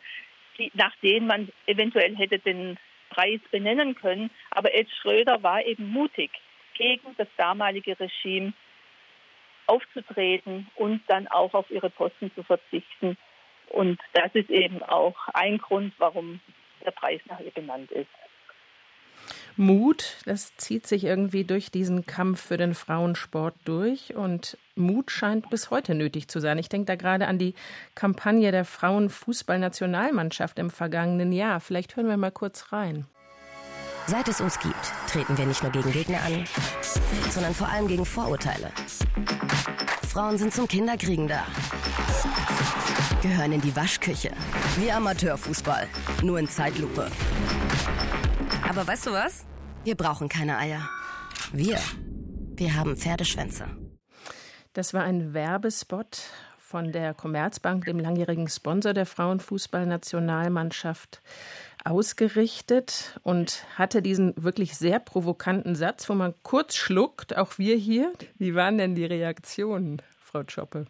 die, 0.58 0.70
nach 0.74 0.94
denen 1.02 1.26
man 1.26 1.48
eventuell 1.66 2.14
hätte 2.14 2.38
den 2.38 2.78
Preis 3.10 3.40
benennen 3.50 3.96
können. 3.96 4.30
Aber 4.52 4.72
Els 4.72 4.90
Schröder 4.96 5.42
war 5.42 5.64
eben 5.64 5.88
mutig, 5.88 6.30
gegen 6.74 7.16
das 7.16 7.28
damalige 7.36 7.98
Regime 7.98 8.52
aufzutreten 9.66 10.70
und 10.76 11.02
dann 11.08 11.26
auch 11.26 11.52
auf 11.54 11.68
ihre 11.70 11.90
Posten 11.90 12.30
zu 12.36 12.44
verzichten. 12.44 13.16
Und 13.74 13.98
das 14.12 14.30
ist 14.34 14.50
eben 14.50 14.82
auch 14.82 15.16
ein 15.32 15.58
Grund, 15.58 15.92
warum 15.98 16.40
der 16.84 16.92
Preis 16.92 17.20
nach 17.26 17.40
ihr 17.40 17.50
benannt 17.50 17.90
ist. 17.90 18.06
Mut, 19.56 20.16
das 20.26 20.56
zieht 20.56 20.86
sich 20.86 21.04
irgendwie 21.04 21.44
durch 21.44 21.70
diesen 21.70 22.06
Kampf 22.06 22.42
für 22.42 22.56
den 22.56 22.74
Frauensport 22.74 23.54
durch 23.64 24.14
und 24.14 24.58
Mut 24.74 25.10
scheint 25.10 25.48
bis 25.50 25.70
heute 25.70 25.94
nötig 25.94 26.28
zu 26.28 26.40
sein. 26.40 26.58
Ich 26.58 26.68
denke 26.68 26.86
da 26.86 26.96
gerade 26.96 27.26
an 27.26 27.38
die 27.38 27.54
Kampagne 27.94 28.50
der 28.52 28.64
Frauenfußballnationalmannschaft 28.64 30.58
im 30.58 30.70
vergangenen 30.70 31.32
Jahr. 31.32 31.60
Vielleicht 31.60 31.96
hören 31.96 32.08
wir 32.08 32.16
mal 32.16 32.32
kurz 32.32 32.72
rein. 32.72 33.06
Seit 34.06 34.28
es 34.28 34.40
uns 34.40 34.58
gibt, 34.58 34.92
treten 35.08 35.38
wir 35.38 35.46
nicht 35.46 35.62
nur 35.62 35.72
gegen 35.72 35.90
Gegner 35.92 36.20
an, 36.22 36.44
sondern 37.30 37.54
vor 37.54 37.68
allem 37.68 37.88
gegen 37.88 38.04
Vorurteile. 38.04 38.70
Frauen 40.14 40.36
sind 40.36 40.52
zum 40.52 40.68
Kinderkriegen 40.68 41.26
da, 41.26 41.44
gehören 43.24 43.52
in 43.52 43.60
die 43.62 43.74
Waschküche, 43.74 44.30
wie 44.76 44.92
Amateurfußball, 44.92 45.88
nur 46.22 46.38
in 46.38 46.46
Zeitlupe. 46.46 47.10
Aber 48.68 48.86
weißt 48.86 49.06
du 49.06 49.12
was? 49.12 49.46
Wir 49.82 49.94
brauchen 49.94 50.28
keine 50.28 50.58
Eier. 50.58 50.86
Wir, 51.50 51.78
wir 52.54 52.76
haben 52.76 52.98
Pferdeschwänze. 52.98 53.64
Das 54.74 54.92
war 54.92 55.04
ein 55.04 55.32
Werbespot 55.32 56.20
von 56.58 56.92
der 56.92 57.14
Commerzbank, 57.14 57.86
dem 57.86 57.98
langjährigen 57.98 58.46
Sponsor 58.46 58.92
der 58.92 59.06
Frauenfußballnationalmannschaft, 59.06 61.22
ausgerichtet 61.82 63.18
und 63.22 63.64
hatte 63.74 64.02
diesen 64.02 64.34
wirklich 64.36 64.76
sehr 64.76 64.98
provokanten 64.98 65.76
Satz, 65.76 66.10
wo 66.10 66.14
man 66.14 66.34
kurz 66.42 66.76
schluckt, 66.76 67.38
auch 67.38 67.56
wir 67.56 67.76
hier. 67.76 68.12
Wie 68.36 68.54
waren 68.54 68.76
denn 68.76 68.94
die 68.94 69.06
Reaktionen, 69.06 70.02
Frau 70.20 70.42
Schoppe? 70.46 70.84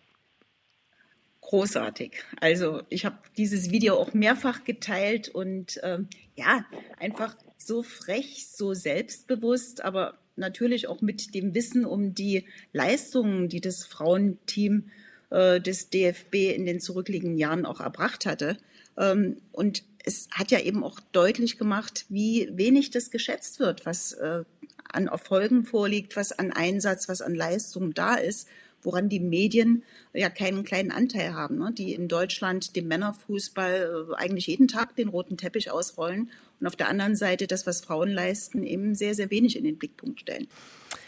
Großartig. 1.45 2.13
Also 2.41 2.83
ich 2.89 3.05
habe 3.05 3.19
dieses 3.37 3.71
Video 3.71 3.97
auch 3.97 4.15
mehrfach 4.15 4.65
geteilt 4.65 5.29
und 5.29 5.79
ähm, 5.83 6.09
ja, 6.37 6.65
einfach 6.99 7.37
so 7.59 7.83
frech, 7.83 8.47
so 8.51 8.75
selbstbewusst, 8.75 9.85
aber 9.85 10.19
natürlich 10.37 10.89
auch 10.89 11.01
mit 11.01 11.35
dem 11.35 11.55
Wissen 11.55 11.85
um 11.85 12.15
die 12.15 12.45
Leistungen, 12.73 13.49
die 13.49 13.61
das 13.61 13.85
Frauenteam 13.85 14.91
äh, 15.31 15.61
des 15.61 15.91
DFB 15.91 16.35
in 16.55 16.67
den 16.67 16.81
zurückliegenden 16.81 17.39
Jahren 17.39 17.67
auch 17.67 17.81
erbracht 17.81 18.27
hatte. 18.27 18.57
Ähm, 18.97 19.37
und 19.53 19.85
es 20.05 20.29
hat 20.33 20.51
ja 20.51 20.61
eben 20.61 20.83
auch 20.83 20.99
deutlich 21.13 21.59
gemacht, 21.59 22.07
wie 22.09 22.51
wenig 22.53 22.91
das 22.91 23.11
geschätzt 23.11 23.61
wird, 23.61 23.87
was 23.87 24.13
äh, 24.15 24.45
an 24.91 25.09
Erfolgen 25.09 25.65
vorliegt, 25.65 26.17
was 26.17 26.33
an 26.33 26.53
Einsatz, 26.53 27.09
was 27.09 27.21
an 27.21 27.35
Leistung 27.35 27.95
da 27.95 28.15
ist 28.15 28.49
woran 28.85 29.09
die 29.09 29.21
Medien 29.21 29.83
ja 30.13 30.31
keinen 30.31 30.65
kleinen 30.65 30.93
Anteil 30.93 31.35
haben, 31.35 31.59
ne? 31.59 31.73
die 31.73 31.93
in 31.93 32.09
Deutschland 32.09 32.77
dem 32.77 32.87
Männerfußball 32.89 34.07
äh, 34.11 34.15
eigentlich 34.15 34.47
jeden 34.47 34.69
Tag 34.69 34.95
den 34.97 35.09
roten 35.09 35.37
Teppich 35.37 35.71
ausrollen 35.71 36.31
und 36.61 36.67
auf 36.67 36.77
der 36.77 36.89
anderen 36.89 37.17
Seite 37.17 37.47
das, 37.47 37.67
was 37.67 37.81
Frauen 37.81 38.11
leisten, 38.11 38.63
eben 38.63 38.95
sehr, 38.95 39.15
sehr 39.15 39.31
wenig 39.31 39.57
in 39.57 39.65
den 39.65 39.77
Blickpunkt 39.77 40.21
stellen. 40.21 40.47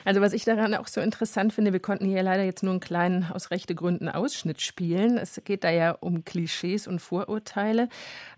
Also 0.05 0.21
was 0.21 0.33
ich 0.33 0.45
daran 0.45 0.75
auch 0.75 0.87
so 0.87 1.01
interessant 1.01 1.53
finde, 1.53 1.73
wir 1.73 1.81
konnten 1.81 2.07
hier 2.07 2.23
leider 2.23 2.45
jetzt 2.45 2.62
nur 2.62 2.73
einen 2.73 2.81
kleinen 2.81 3.25
aus 3.25 3.51
rechte 3.51 3.75
Gründen 3.75 4.09
Ausschnitt 4.09 4.61
spielen. 4.61 5.19
Es 5.19 5.41
geht 5.45 5.65
da 5.65 5.71
ja 5.71 5.93
um 5.93 6.25
Klischees 6.25 6.87
und 6.87 7.01
Vorurteile, 7.01 7.89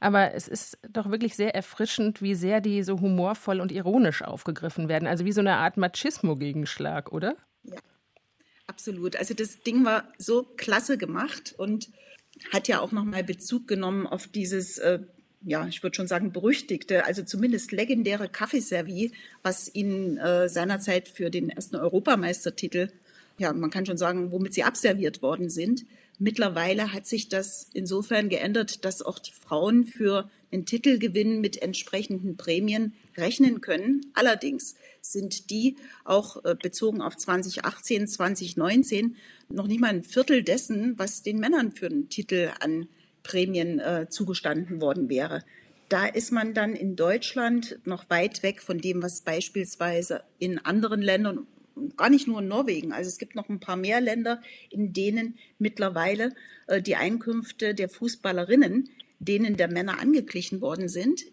aber 0.00 0.34
es 0.34 0.48
ist 0.48 0.78
doch 0.88 1.10
wirklich 1.10 1.36
sehr 1.36 1.54
erfrischend, 1.54 2.22
wie 2.22 2.34
sehr 2.34 2.60
die 2.60 2.82
so 2.82 3.00
humorvoll 3.00 3.60
und 3.60 3.72
ironisch 3.72 4.22
aufgegriffen 4.22 4.88
werden. 4.88 5.08
Also 5.08 5.24
wie 5.24 5.32
so 5.32 5.40
eine 5.40 5.56
Art 5.56 5.76
Machismo-Gegenschlag, 5.76 7.12
oder? 7.12 7.36
Ja, 7.64 7.76
Absolut. 8.68 9.16
Also 9.16 9.32
das 9.34 9.62
Ding 9.62 9.84
war 9.84 10.12
so 10.18 10.46
klasse 10.56 10.98
gemacht 10.98 11.54
und 11.56 11.88
hat 12.52 12.68
ja 12.68 12.80
auch 12.80 12.92
nochmal 12.92 13.24
Bezug 13.24 13.66
genommen 13.66 14.06
auf 14.06 14.26
dieses, 14.26 14.76
äh, 14.78 15.00
ja, 15.42 15.66
ich 15.66 15.82
würde 15.82 15.96
schon 15.96 16.06
sagen, 16.06 16.32
berüchtigte, 16.32 17.06
also 17.06 17.22
zumindest 17.22 17.72
legendäre 17.72 18.28
Kaffeeservie, 18.28 19.12
was 19.42 19.74
ihnen 19.74 20.18
äh, 20.18 20.50
seinerzeit 20.50 21.08
für 21.08 21.30
den 21.30 21.48
ersten 21.48 21.76
Europameistertitel, 21.76 22.92
ja, 23.38 23.52
man 23.54 23.70
kann 23.70 23.86
schon 23.86 23.96
sagen, 23.96 24.32
womit 24.32 24.52
sie 24.52 24.64
abserviert 24.64 25.22
worden 25.22 25.48
sind. 25.48 25.86
Mittlerweile 26.18 26.92
hat 26.92 27.06
sich 27.06 27.28
das 27.30 27.70
insofern 27.72 28.28
geändert, 28.28 28.84
dass 28.84 29.00
auch 29.00 29.18
die 29.18 29.32
Frauen 29.32 29.86
für 29.86 30.30
einen 30.50 30.66
Titelgewinn 30.66 31.40
mit 31.40 31.60
entsprechenden 31.60 32.36
Prämien 32.36 32.94
rechnen 33.16 33.60
können. 33.60 34.06
Allerdings 34.14 34.76
sind 35.00 35.50
die 35.50 35.76
auch 36.04 36.44
äh, 36.44 36.54
bezogen 36.54 37.00
auf 37.00 37.16
2018, 37.16 38.06
2019 38.06 39.16
noch 39.48 39.66
nicht 39.66 39.80
mal 39.80 39.88
ein 39.88 40.04
Viertel 40.04 40.42
dessen, 40.42 40.98
was 40.98 41.22
den 41.22 41.38
Männern 41.38 41.72
für 41.72 41.86
einen 41.86 42.08
Titel 42.08 42.50
an 42.60 42.88
Prämien 43.22 43.78
äh, 43.78 44.06
zugestanden 44.08 44.80
worden 44.80 45.08
wäre. 45.08 45.44
Da 45.88 46.06
ist 46.06 46.32
man 46.32 46.52
dann 46.52 46.74
in 46.74 46.96
Deutschland 46.96 47.78
noch 47.84 48.10
weit 48.10 48.42
weg 48.42 48.60
von 48.60 48.78
dem, 48.78 49.02
was 49.02 49.22
beispielsweise 49.22 50.22
in 50.38 50.58
anderen 50.58 51.00
Ländern 51.00 51.46
gar 51.96 52.10
nicht 52.10 52.26
nur 52.26 52.40
in 52.40 52.48
Norwegen. 52.48 52.92
Also 52.92 53.08
es 53.08 53.18
gibt 53.18 53.34
noch 53.34 53.48
ein 53.48 53.60
paar 53.60 53.76
mehr 53.76 54.00
Länder, 54.00 54.42
in 54.70 54.92
denen 54.92 55.38
mittlerweile 55.58 56.34
äh, 56.66 56.82
die 56.82 56.96
Einkünfte 56.96 57.74
der 57.74 57.88
Fußballerinnen 57.88 58.90
denen 59.18 59.56
der 59.56 59.68
Männer 59.68 60.00
angeglichen 60.00 60.60
worden 60.60 60.88
sind. 60.88 61.24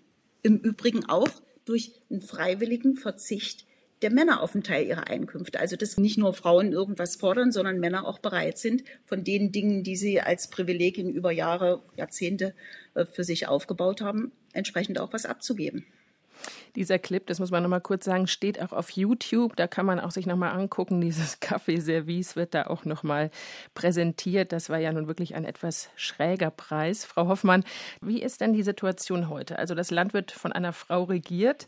Im 0.42 0.58
Übrigen 0.58 1.06
auch 1.06 1.30
durch 1.66 1.94
einen 2.10 2.22
freiwilligen 2.22 2.96
Verzicht 2.96 3.66
der 4.02 4.12
Männer 4.12 4.42
auf 4.42 4.54
einen 4.54 4.64
Teil 4.64 4.86
ihrer 4.86 5.08
Einkünfte. 5.08 5.60
Also 5.60 5.76
dass 5.76 5.98
nicht 5.98 6.18
nur 6.18 6.34
Frauen 6.34 6.72
irgendwas 6.72 7.16
fordern, 7.16 7.52
sondern 7.52 7.80
Männer 7.80 8.06
auch 8.06 8.20
bereit 8.20 8.58
sind, 8.58 8.84
von 9.06 9.24
den 9.24 9.52
Dingen, 9.52 9.84
die 9.84 9.96
sie 9.96 10.22
als 10.22 10.50
Privilegien 10.50 11.12
über 11.12 11.32
Jahre, 11.32 11.82
Jahrzehnte 11.96 12.54
äh, 12.94 13.06
für 13.06 13.24
sich 13.24 13.48
aufgebaut 13.48 14.02
haben, 14.02 14.32
entsprechend 14.54 15.00
auch 15.00 15.14
was 15.14 15.26
abzugeben. 15.26 15.86
Dieser 16.76 17.00
Clip, 17.00 17.26
das 17.28 17.40
muss 17.40 17.52
man 17.52 17.64
noch 17.64 17.70
mal 17.70 17.80
kurz 17.80 18.06
sagen, 18.06 18.28
steht 18.28 18.62
auch 18.62 18.74
auf 18.74 18.90
YouTube. 18.92 19.56
Da 19.56 19.68
kann 19.68 19.86
man 19.86 20.00
auch 20.00 20.12
sich 20.12 20.26
noch 20.26 20.36
mal 20.36 20.52
angucken. 20.52 21.02
Dieses 21.02 21.40
Kaffeeservice 21.40 22.36
wird 22.36 22.54
da 22.54 22.68
auch 22.68 22.86
noch 22.86 23.04
mal 23.04 23.32
präsentiert. 23.74 24.52
Das 24.52 24.70
war 24.70 24.78
ja 24.78 24.92
nun 24.92 25.08
wirklich 25.08 25.36
ein 25.36 25.46
etwas 25.46 25.90
schräger 25.96 26.52
Preis. 26.52 27.06
Frau 27.06 27.28
Hoffmann, 27.28 27.64
wie 28.02 28.22
ist 28.22 28.42
denn 28.42 28.54
die 28.54 28.64
Situation 28.64 29.30
heute? 29.30 29.58
Also 29.60 29.76
das 29.76 29.92
Land 29.92 30.14
wird 30.14 30.32
von 30.32 30.52
einer 30.52 30.74
Frau 30.74 31.04
regiert 31.04 31.68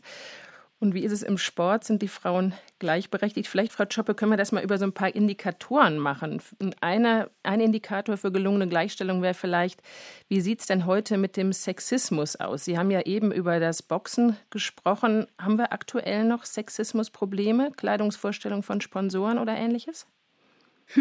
und 0.80 0.94
wie 0.94 1.02
ist 1.02 1.12
es 1.12 1.22
im 1.22 1.38
Sport? 1.38 1.82
Sind 1.82 2.02
die 2.02 2.08
Frauen 2.08 2.54
gleichberechtigt? 2.78 3.48
Vielleicht, 3.48 3.72
Frau 3.72 3.84
Schoppe, 3.88 4.14
können 4.14 4.30
wir 4.32 4.36
das 4.36 4.52
mal 4.52 4.62
über 4.62 4.78
so 4.78 4.84
ein 4.84 4.92
paar 4.92 5.12
Indikatoren 5.12 5.98
machen. 5.98 6.40
Einer, 6.80 7.30
ein 7.42 7.60
Indikator 7.60 8.16
für 8.16 8.30
gelungene 8.30 8.68
Gleichstellung 8.68 9.20
wäre 9.20 9.34
vielleicht, 9.34 9.82
wie 10.28 10.40
sieht 10.40 10.60
es 10.60 10.66
denn 10.66 10.86
heute 10.86 11.18
mit 11.18 11.36
dem 11.36 11.52
Sexismus 11.52 12.36
aus? 12.36 12.64
Sie 12.64 12.78
haben 12.78 12.92
ja 12.92 13.02
eben 13.02 13.32
über 13.32 13.58
das 13.58 13.82
Boxen 13.82 14.36
gesprochen. 14.50 15.26
Haben 15.36 15.58
wir 15.58 15.72
aktuell 15.72 16.24
noch 16.24 16.44
Sexismusprobleme, 16.44 17.72
Kleidungsvorstellungen 17.76 18.62
von 18.62 18.80
Sponsoren 18.80 19.38
oder 19.38 19.56
ähnliches? 19.56 20.06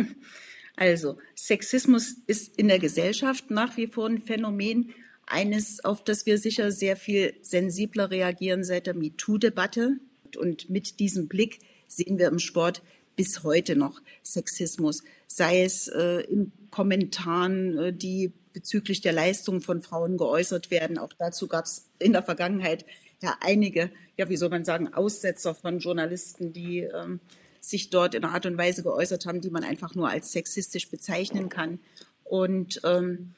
Also, 0.80 1.18
Sexismus 1.36 2.12
ist 2.28 2.56
in 2.56 2.68
der 2.68 2.78
Gesellschaft 2.78 3.50
nach 3.50 3.78
wie 3.78 3.88
vor 3.88 4.06
ein 4.08 4.20
Phänomen 4.20 4.94
eines, 5.28 5.84
auf 5.84 6.04
das 6.04 6.26
wir 6.26 6.38
sicher 6.38 6.72
sehr 6.72 6.96
viel 6.96 7.36
sensibler 7.42 8.10
reagieren 8.10 8.64
seit 8.64 8.88
der 8.88 8.96
MeToo-Debatte. 8.96 9.98
Und 10.38 10.70
mit 10.70 11.00
diesem 11.00 11.28
Blick 11.28 11.60
sehen 11.88 12.18
wir 12.18 12.28
im 12.28 12.40
Sport 12.40 12.82
bis 13.16 13.44
heute 13.44 13.76
noch 13.76 14.02
Sexismus, 14.24 15.04
sei 15.28 15.64
es 15.64 15.88
äh, 15.88 16.22
in 16.22 16.52
Kommentaren, 16.72 17.78
äh, 17.78 17.94
die 17.94 18.32
bezüglich 18.54 19.02
der 19.02 19.14
Leistung 19.14 19.62
von 19.62 19.82
Frauen 19.82 20.18
geäußert 20.18 20.72
werden. 20.72 20.98
Auch 20.98 21.14
dazu 21.14 21.48
gab 21.48 21.66
es 21.66 21.86
in 22.00 22.14
der 22.14 22.24
Vergangenheit 22.24 22.86
ja 23.22 23.36
einige, 23.42 23.92
ja, 24.18 24.30
wie 24.30 24.38
soll 24.38 24.50
man 24.50 24.66
sagen, 24.66 24.94
Aussetzer 24.94 25.56
von 25.56 25.80
Journalisten, 25.80 26.54
die 26.54 26.80
ähm, 26.82 27.20
sich 27.60 27.90
dort 27.90 28.16
in 28.16 28.24
einer 28.24 28.34
Art 28.34 28.46
und 28.46 28.58
Weise 28.58 28.84
geäußert 28.84 29.26
haben, 29.26 29.42
die 29.42 29.50
man 29.50 29.64
einfach 29.64 29.96
nur 29.96 30.10
als 30.10 30.32
sexistisch 30.32 30.90
bezeichnen 30.90 31.50
kann. 31.50 31.80
Und 32.24 32.82
ähm, 32.84 33.34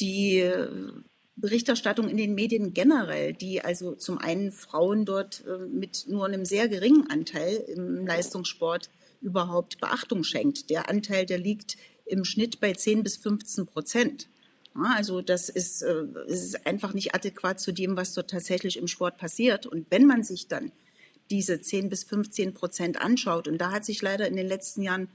die 0.00 0.50
Berichterstattung 1.36 2.08
in 2.08 2.16
den 2.16 2.34
Medien 2.34 2.74
generell, 2.74 3.32
die 3.32 3.60
also 3.60 3.94
zum 3.94 4.18
einen 4.18 4.52
Frauen 4.52 5.04
dort 5.04 5.44
äh, 5.46 5.66
mit 5.66 6.06
nur 6.08 6.26
einem 6.26 6.44
sehr 6.44 6.68
geringen 6.68 7.10
Anteil 7.10 7.56
im 7.56 8.06
Leistungssport 8.06 8.88
überhaupt 9.20 9.80
Beachtung 9.80 10.22
schenkt. 10.22 10.70
Der 10.70 10.88
Anteil, 10.88 11.26
der 11.26 11.38
liegt 11.38 11.76
im 12.06 12.24
Schnitt 12.24 12.60
bei 12.60 12.72
10 12.72 13.02
bis 13.02 13.16
15 13.16 13.66
Prozent. 13.66 14.28
Also 14.74 15.22
das 15.22 15.48
ist, 15.48 15.82
äh, 15.82 16.04
ist 16.26 16.66
einfach 16.66 16.94
nicht 16.94 17.14
adäquat 17.14 17.60
zu 17.60 17.72
dem, 17.72 17.96
was 17.96 18.14
dort 18.14 18.30
tatsächlich 18.30 18.76
im 18.76 18.86
Sport 18.86 19.18
passiert. 19.18 19.66
Und 19.66 19.86
wenn 19.90 20.06
man 20.06 20.22
sich 20.22 20.46
dann 20.46 20.72
diese 21.30 21.60
10 21.60 21.88
bis 21.88 22.04
15 22.04 22.54
Prozent 22.54 23.00
anschaut, 23.00 23.48
und 23.48 23.58
da 23.58 23.72
hat 23.72 23.84
sich 23.84 24.02
leider 24.02 24.28
in 24.28 24.36
den 24.36 24.46
letzten 24.46 24.82
Jahren 24.82 25.08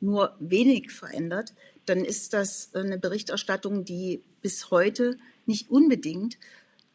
nur 0.00 0.36
wenig 0.38 0.92
verändert, 0.92 1.54
dann 1.86 2.04
ist 2.04 2.34
das 2.34 2.74
eine 2.74 2.98
Berichterstattung, 2.98 3.84
die 3.84 4.22
bis 4.42 4.70
heute 4.70 5.16
nicht 5.46 5.70
unbedingt 5.70 6.38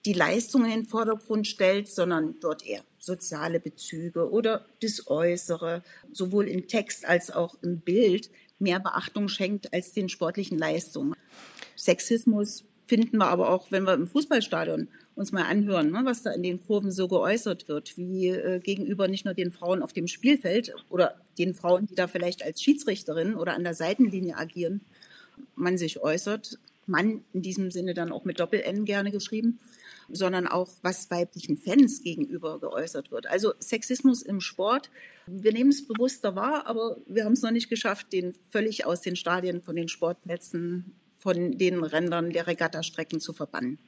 die 0.06 0.14
Leistung 0.14 0.66
in 0.66 0.72
den 0.72 0.86
Vordergrund 0.86 1.48
stellt, 1.48 1.88
sondern 1.88 2.36
dort 2.40 2.66
eher 2.66 2.84
soziale 2.98 3.60
Bezüge 3.60 4.30
oder 4.32 4.66
das 4.82 5.08
Äußere, 5.08 5.84
sowohl 6.12 6.48
im 6.48 6.68
Text 6.68 7.06
als 7.06 7.32
auch 7.32 7.56
im 7.62 7.80
Bild, 7.80 8.30
mehr 8.60 8.80
Beachtung 8.80 9.28
schenkt 9.28 9.74
als 9.74 9.92
den 9.92 10.10
sportlichen 10.10 10.58
Leistungen. 10.58 11.16
Sexismus 11.76 12.64
finden 12.88 13.18
wir 13.18 13.28
aber 13.28 13.50
auch, 13.50 13.72
wenn 13.72 13.84
wir 13.84 13.94
im 13.94 14.08
Fußballstadion 14.08 14.88
uns 15.16 15.32
mal 15.32 15.44
anhören, 15.44 15.92
ne, 15.92 16.02
was 16.04 16.24
da 16.24 16.32
in 16.32 16.44
den 16.44 16.62
Kurven 16.62 16.92
so 16.92 17.08
geäußert 17.08 17.68
wird, 17.68 17.98
wie 17.98 18.28
äh, 18.28 18.60
gegenüber 18.60 19.08
nicht 19.08 19.26
nur 19.26 19.34
den 19.34 19.52
Frauen 19.52 19.82
auf 19.82 19.94
dem 19.94 20.08
Spielfeld 20.08 20.74
oder 20.90 21.16
den 21.38 21.54
Frauen, 21.54 21.88
die 21.88 21.96
da 21.96 22.08
vielleicht 22.08 22.44
als 22.44 22.62
Schiedsrichterin 22.62 23.36
oder 23.36 23.54
an 23.54 23.64
der 23.64 23.74
Seitenlinie 23.74 24.38
agieren, 24.38 24.82
man 25.56 25.78
sich 25.78 26.02
äußert. 26.02 26.60
Mann 26.92 27.24
in 27.34 27.42
diesem 27.42 27.72
Sinne 27.72 27.94
dann 27.96 28.12
auch 28.12 28.26
mit 28.26 28.40
Doppel-N 28.40 28.86
gerne 28.86 29.12
geschrieben, 29.12 29.60
sondern 30.10 30.48
auch, 30.48 30.70
was 30.82 31.10
weiblichen 31.10 31.58
Fans 31.58 32.04
gegenüber 32.04 32.60
geäußert 32.60 33.12
wird. 33.12 33.28
Also 33.28 33.54
Sexismus 33.60 34.22
im 34.22 34.42
Sport, 34.42 34.92
wir 35.26 35.54
nehmen 35.54 35.70
es 35.72 35.88
bewusster 35.88 36.36
wahr, 36.36 36.68
aber 36.68 36.98
wir 37.08 37.26
haben 37.26 37.34
es 37.34 37.42
noch 37.42 37.52
nicht 37.52 37.70
geschafft, 37.70 38.14
den 38.14 38.34
völlig 38.50 38.86
aus 38.86 39.02
den 39.02 39.16
Stadien, 39.16 39.62
von 39.62 39.76
den 39.76 39.88
Sportplätzen, 39.88 40.96
von 41.18 41.58
den 41.58 41.84
Rändern 41.84 42.32
der 42.32 42.48
Regattastrecken 42.48 43.20
zu 43.20 43.34
verbannen. 43.34 43.80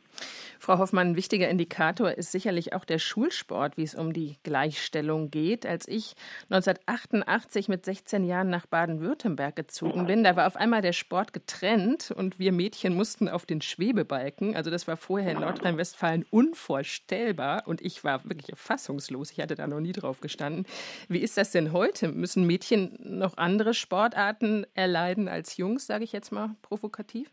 Frau 0.64 0.78
Hoffmann, 0.78 1.10
ein 1.10 1.16
wichtiger 1.18 1.50
Indikator 1.50 2.12
ist 2.12 2.32
sicherlich 2.32 2.72
auch 2.72 2.86
der 2.86 2.98
Schulsport, 2.98 3.76
wie 3.76 3.84
es 3.84 3.96
um 3.96 4.14
die 4.14 4.38
Gleichstellung 4.44 5.30
geht. 5.30 5.66
Als 5.66 5.90
ich 5.90 6.16
1988 6.50 7.68
mit 7.68 7.84
16 7.84 8.24
Jahren 8.24 8.50
nach 8.50 8.66
Baden-Württemberg 8.66 9.58
gezogen 9.58 10.06
bin, 10.06 10.24
da 10.24 10.38
war 10.38 10.48
auf 10.48 10.56
einmal 10.56 10.82
der 10.82 10.94
Sport 10.94 11.34
getrennt 11.34 12.12
und 12.12 12.40
wir 12.40 12.54
Mädchen 12.54 12.96
mussten 12.96 13.28
auf 13.28 13.46
den 13.46 13.60
Schwebebalken. 13.62 14.56
Also 14.56 14.72
das 14.72 14.88
war 14.88 14.96
vorher 14.96 15.34
in 15.34 15.42
Nordrhein-Westfalen 15.42 16.26
unvorstellbar 16.30 17.64
und 17.68 17.82
ich 17.82 18.06
war 18.06 18.24
wirklich 18.24 18.58
fassungslos. 18.58 19.32
Ich 19.32 19.42
hatte 19.42 19.56
da 19.56 19.68
noch 19.68 19.82
nie 19.82 19.92
drauf 19.92 20.22
gestanden. 20.22 20.66
Wie 21.10 21.20
ist 21.20 21.38
das 21.38 21.52
denn 21.52 21.74
heute? 21.74 22.08
Müssen 22.08 22.48
Mädchen 22.48 22.98
noch 23.04 23.36
andere 23.36 23.74
Sportarten 23.74 24.66
erleiden 24.76 25.28
als 25.28 25.58
Jungs, 25.58 25.88
sage 25.88 26.06
ich 26.06 26.14
jetzt 26.14 26.32
mal 26.32 26.56
provokativ? 26.62 27.30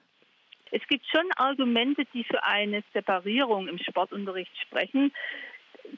Es 0.71 0.87
gibt 0.89 1.07
schon 1.07 1.27
Argumente, 1.37 2.05
die 2.15 2.25
für 2.25 2.43
eine 2.45 2.83
Separierung 2.93 3.69
im 3.69 3.79
Sportunterricht 3.79 4.57
sprechen. 4.61 5.13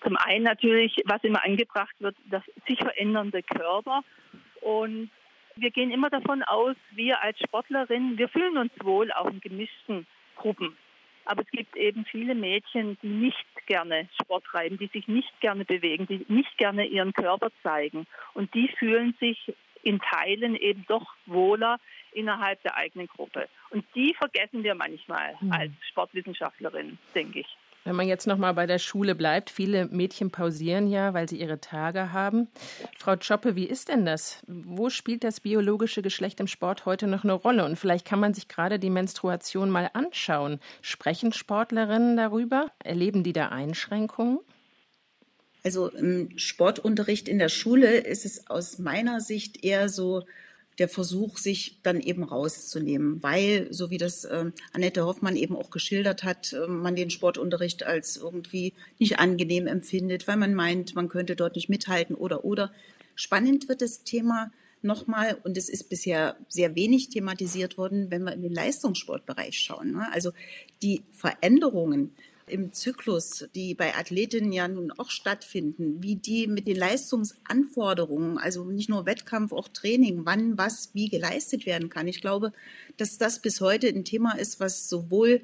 Zum 0.03 0.17
einen 0.17 0.45
natürlich, 0.45 0.97
was 1.05 1.23
immer 1.25 1.45
angebracht 1.45 1.95
wird, 1.99 2.17
das 2.31 2.43
sich 2.67 2.79
verändernde 2.79 3.43
Körper. 3.43 4.03
Und 4.61 5.11
wir 5.57 5.71
gehen 5.71 5.91
immer 5.91 6.09
davon 6.09 6.43
aus, 6.43 6.77
wir 6.93 7.23
als 7.23 7.39
Sportlerinnen, 7.41 8.17
wir 8.17 8.29
fühlen 8.29 8.57
uns 8.57 8.73
wohl 8.83 9.13
auch 9.13 9.27
in 9.27 9.41
gemischten 9.41 10.07
Gruppen. 10.37 10.77
Aber 11.25 11.43
es 11.43 11.51
gibt 11.51 11.77
eben 11.77 12.05
viele 12.05 12.35
Mädchen, 12.35 12.99
die 13.03 13.09
nicht 13.09 13.47
gerne 13.67 14.09
Sport 14.21 14.45
treiben, 14.45 14.79
die 14.79 14.89
sich 14.89 15.07
nicht 15.07 15.41
gerne 15.41 15.65
bewegen, 15.65 16.07
die 16.07 16.25
nicht 16.29 16.57
gerne 16.59 16.87
ihren 16.87 17.13
Körper 17.13 17.51
zeigen. 17.63 18.07
Und 18.35 18.53
die 18.55 18.69
fühlen 18.79 19.15
sich 19.21 19.55
in 19.83 20.01
Teilen 20.01 20.57
eben 20.57 20.85
doch 20.89 21.07
wohler 21.27 21.79
innerhalb 22.13 22.63
der 22.63 22.77
eigenen 22.77 23.09
Gruppe. 23.09 23.49
Und 23.71 23.85
die 23.95 24.15
vergessen 24.15 24.63
wir 24.63 24.75
manchmal 24.75 25.35
mhm. 25.41 25.53
als 25.53 25.73
Sportwissenschaftlerin, 25.89 26.99
denke 27.15 27.41
ich. 27.41 27.57
Wenn 27.85 27.97
man 27.97 28.07
jetzt 28.07 28.29
noch 28.29 28.37
mal 28.39 28.55
bei 28.55 28.67
der 28.67 28.79
Schule 28.79 29.17
bleibt, 29.17 29.51
viele 29.51 29.87
Mädchen 29.87 30.31
pausieren 30.31 30.87
ja, 30.87 31.15
weil 31.15 31.29
sie 31.29 31.41
ihre 31.41 31.61
Tage 31.61 32.13
haben. 32.13 32.47
Frau 32.97 33.17
Choppe, 33.17 33.57
wie 33.57 33.67
ist 33.67 33.89
denn 33.89 34.07
das? 34.07 34.45
Wo 34.47 34.89
spielt 34.89 35.25
das 35.25 35.41
biologische 35.41 36.01
Geschlecht 36.01 36.39
im 36.39 36.47
Sport 36.47 36.87
heute 36.87 37.09
noch 37.09 37.25
eine 37.25 37.33
Rolle? 37.33 37.65
Und 37.65 37.77
vielleicht 37.77 38.07
kann 38.07 38.21
man 38.21 38.35
sich 38.35 38.47
gerade 38.47 38.79
die 38.79 38.91
Menstruation 38.91 39.69
mal 39.69 39.91
anschauen. 39.95 40.61
Sprechen 40.81 41.33
Sportlerinnen 41.33 42.17
darüber? 42.17 42.71
Erleben 42.85 43.25
die 43.25 43.33
da 43.33 43.49
Einschränkungen? 43.49 44.39
Also 45.65 45.89
im 45.89 46.37
Sportunterricht 46.39 47.29
in 47.29 47.39
der 47.39 47.49
Schule 47.49 47.99
ist 47.99 48.25
es 48.25 48.49
aus 48.49 48.79
meiner 48.79 49.21
Sicht 49.21 49.65
eher 49.65 49.89
so 49.89 50.25
der 50.79 50.89
Versuch, 50.89 51.39
sich 51.39 51.79
dann 51.83 52.01
eben 52.01 52.25
rauszunehmen, 52.25 53.23
weil, 53.23 53.69
so 53.73 53.91
wie 53.91 53.99
das 53.99 54.25
äh, 54.25 54.51
Annette 54.73 55.05
Hoffmann 55.05 55.37
eben 55.37 55.55
auch 55.55 55.71
geschildert 55.71 56.25
hat, 56.25 56.55
äh, 56.55 56.67
man 56.67 56.97
den 56.97 57.11
Sportunterricht 57.11 57.85
als 57.85 58.17
irgendwie 58.17 58.73
nicht 58.99 59.19
angenehm 59.19 59.67
empfindet, 59.67 60.27
weil 60.27 60.39
man 60.39 60.55
meint, 60.55 60.95
man 60.95 61.09
könnte 61.09 61.37
dort 61.37 61.57
nicht 61.57 61.69
mithalten 61.69 62.17
oder 62.17 62.45
oder. 62.45 62.73
Spannend 63.15 63.69
wird 63.69 63.83
das 63.83 64.03
Thema 64.05 64.51
nochmal, 64.81 65.37
und 65.45 65.57
es 65.57 65.69
ist 65.69 65.91
bisher 65.91 66.37
sehr 66.49 66.75
wenig 66.75 67.11
thematisiert 67.11 67.77
worden, 67.77 68.11
wenn 68.11 68.25
wir 68.25 68.33
in 68.33 68.43
den 68.43 68.55
Leistungssportbereich 68.55 69.59
schauen. 69.59 69.93
Ne? 69.93 70.09
Also 70.13 70.33
die 70.83 71.03
Veränderungen, 71.13 72.15
im 72.47 72.73
Zyklus, 72.73 73.47
die 73.55 73.75
bei 73.75 73.95
Athletinnen 73.95 74.53
ja 74.53 74.69
nun 74.69 74.91
auch 74.93 75.11
stattfinden, 75.11 76.03
wie 76.03 76.17
die 76.17 76.47
mit 76.47 76.67
den 76.67 76.77
Leistungsanforderungen, 76.77 78.39
also 78.39 78.65
nicht 78.65 78.89
nur 78.89 79.07
Wettkampf, 79.07 79.53
auch 79.53 79.69
Training, 79.69 80.23
wann 80.25 80.59
was 80.59 80.91
wie 80.95 81.09
geleistet 81.09 81.67
werden 81.67 81.89
kann. 81.89 82.09
Ich 82.09 82.21
glaube, 82.21 82.53
dass 82.97 83.19
das 83.19 83.41
bis 83.41 83.61
heute 83.61 83.89
ein 83.89 84.05
Thema 84.05 84.39
ist, 84.39 84.61
was 84.61 84.89
sowohl 84.89 85.43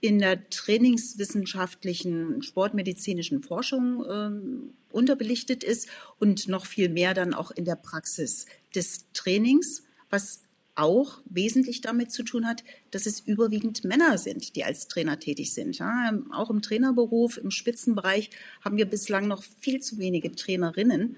in 0.00 0.18
der 0.18 0.48
trainingswissenschaftlichen, 0.50 2.42
sportmedizinischen 2.42 3.42
Forschung 3.42 4.04
ähm, 4.08 4.74
unterbelichtet 4.92 5.64
ist 5.64 5.88
und 6.18 6.48
noch 6.48 6.66
viel 6.66 6.88
mehr 6.88 7.14
dann 7.14 7.34
auch 7.34 7.50
in 7.50 7.64
der 7.64 7.76
Praxis 7.76 8.46
des 8.74 9.06
Trainings, 9.12 9.84
was 10.10 10.45
auch 10.76 11.20
wesentlich 11.24 11.80
damit 11.80 12.12
zu 12.12 12.22
tun 12.22 12.46
hat, 12.46 12.62
dass 12.90 13.06
es 13.06 13.20
überwiegend 13.20 13.84
Männer 13.84 14.18
sind, 14.18 14.56
die 14.56 14.64
als 14.64 14.88
Trainer 14.88 15.18
tätig 15.18 15.52
sind. 15.52 15.78
Ja, 15.78 16.12
auch 16.32 16.50
im 16.50 16.62
Trainerberuf, 16.62 17.38
im 17.38 17.50
Spitzenbereich 17.50 18.30
haben 18.62 18.76
wir 18.76 18.86
bislang 18.86 19.26
noch 19.26 19.42
viel 19.60 19.80
zu 19.80 19.98
wenige 19.98 20.32
Trainerinnen, 20.32 21.16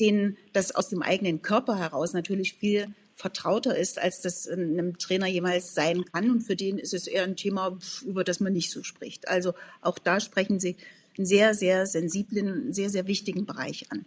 denen 0.00 0.36
das 0.52 0.74
aus 0.74 0.88
dem 0.88 1.02
eigenen 1.02 1.42
Körper 1.42 1.78
heraus 1.78 2.12
natürlich 2.12 2.54
viel 2.54 2.88
vertrauter 3.14 3.76
ist, 3.76 3.98
als 3.98 4.20
das 4.20 4.46
einem 4.46 4.98
Trainer 4.98 5.26
jemals 5.26 5.74
sein 5.74 6.04
kann. 6.04 6.30
Und 6.30 6.42
für 6.42 6.56
den 6.56 6.78
ist 6.78 6.92
es 6.92 7.06
eher 7.06 7.24
ein 7.24 7.36
Thema, 7.36 7.78
über 8.04 8.24
das 8.24 8.40
man 8.40 8.52
nicht 8.52 8.70
so 8.70 8.82
spricht. 8.82 9.28
Also 9.28 9.54
auch 9.80 9.98
da 9.98 10.20
sprechen 10.20 10.60
Sie 10.60 10.76
einen 11.18 11.26
sehr, 11.26 11.54
sehr 11.54 11.86
sensiblen, 11.86 12.72
sehr, 12.72 12.90
sehr 12.90 13.06
wichtigen 13.06 13.46
Bereich 13.46 13.86
an. 13.90 14.04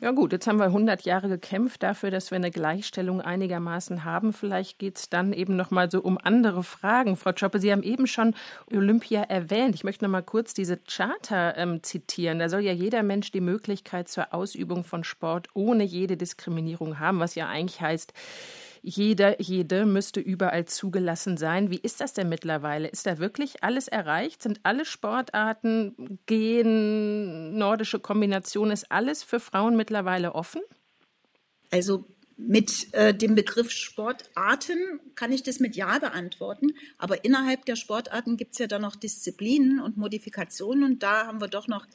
Ja 0.00 0.10
gut, 0.10 0.32
jetzt 0.32 0.46
haben 0.46 0.58
wir 0.58 0.66
100 0.66 1.02
Jahre 1.02 1.28
gekämpft 1.28 1.82
dafür, 1.82 2.10
dass 2.10 2.30
wir 2.30 2.36
eine 2.36 2.50
Gleichstellung 2.50 3.20
einigermaßen 3.20 4.04
haben. 4.04 4.32
Vielleicht 4.32 4.78
geht 4.78 4.98
es 4.98 5.08
dann 5.08 5.32
eben 5.32 5.56
noch 5.56 5.70
mal 5.70 5.90
so 5.90 6.02
um 6.02 6.18
andere 6.18 6.62
Fragen. 6.62 7.16
Frau 7.16 7.32
Choppe, 7.32 7.58
Sie 7.58 7.72
haben 7.72 7.82
eben 7.82 8.06
schon 8.06 8.34
Olympia 8.70 9.22
erwähnt. 9.22 9.74
Ich 9.74 9.84
möchte 9.84 10.04
noch 10.04 10.10
mal 10.10 10.22
kurz 10.22 10.52
diese 10.52 10.78
Charta 10.78 11.56
ähm, 11.56 11.82
zitieren. 11.82 12.38
Da 12.38 12.48
soll 12.48 12.60
ja 12.60 12.72
jeder 12.72 13.02
Mensch 13.02 13.32
die 13.32 13.40
Möglichkeit 13.40 14.08
zur 14.08 14.34
Ausübung 14.34 14.84
von 14.84 15.04
Sport 15.04 15.48
ohne 15.54 15.84
jede 15.84 16.16
Diskriminierung 16.16 16.98
haben, 16.98 17.20
was 17.20 17.34
ja 17.34 17.48
eigentlich 17.48 17.80
heißt, 17.80 18.12
jeder, 18.86 19.40
jede 19.40 19.86
müsste 19.86 20.20
überall 20.20 20.66
zugelassen 20.66 21.38
sein. 21.38 21.70
Wie 21.70 21.78
ist 21.78 22.02
das 22.02 22.12
denn 22.12 22.28
mittlerweile? 22.28 22.86
Ist 22.86 23.06
da 23.06 23.18
wirklich 23.18 23.64
alles 23.64 23.88
erreicht? 23.88 24.42
Sind 24.42 24.60
alle 24.62 24.84
Sportarten, 24.84 26.18
Gehen, 26.26 27.56
nordische 27.56 27.98
Kombination, 27.98 28.70
ist 28.70 28.92
alles 28.92 29.22
für 29.22 29.40
Frauen 29.40 29.74
mittlerweile 29.74 30.34
offen? 30.34 30.60
Also 31.70 32.04
mit 32.36 32.92
äh, 32.92 33.14
dem 33.14 33.34
Begriff 33.34 33.70
Sportarten 33.70 35.00
kann 35.14 35.32
ich 35.32 35.42
das 35.42 35.60
mit 35.60 35.76
Ja 35.76 35.98
beantworten. 35.98 36.74
Aber 36.98 37.24
innerhalb 37.24 37.64
der 37.64 37.76
Sportarten 37.76 38.36
gibt 38.36 38.52
es 38.52 38.58
ja 38.58 38.66
dann 38.66 38.82
noch 38.82 38.96
Disziplinen 38.96 39.80
und 39.80 39.96
Modifikationen. 39.96 40.84
Und 40.84 41.02
da 41.02 41.26
haben 41.26 41.40
wir 41.40 41.48
doch 41.48 41.68
noch 41.68 41.86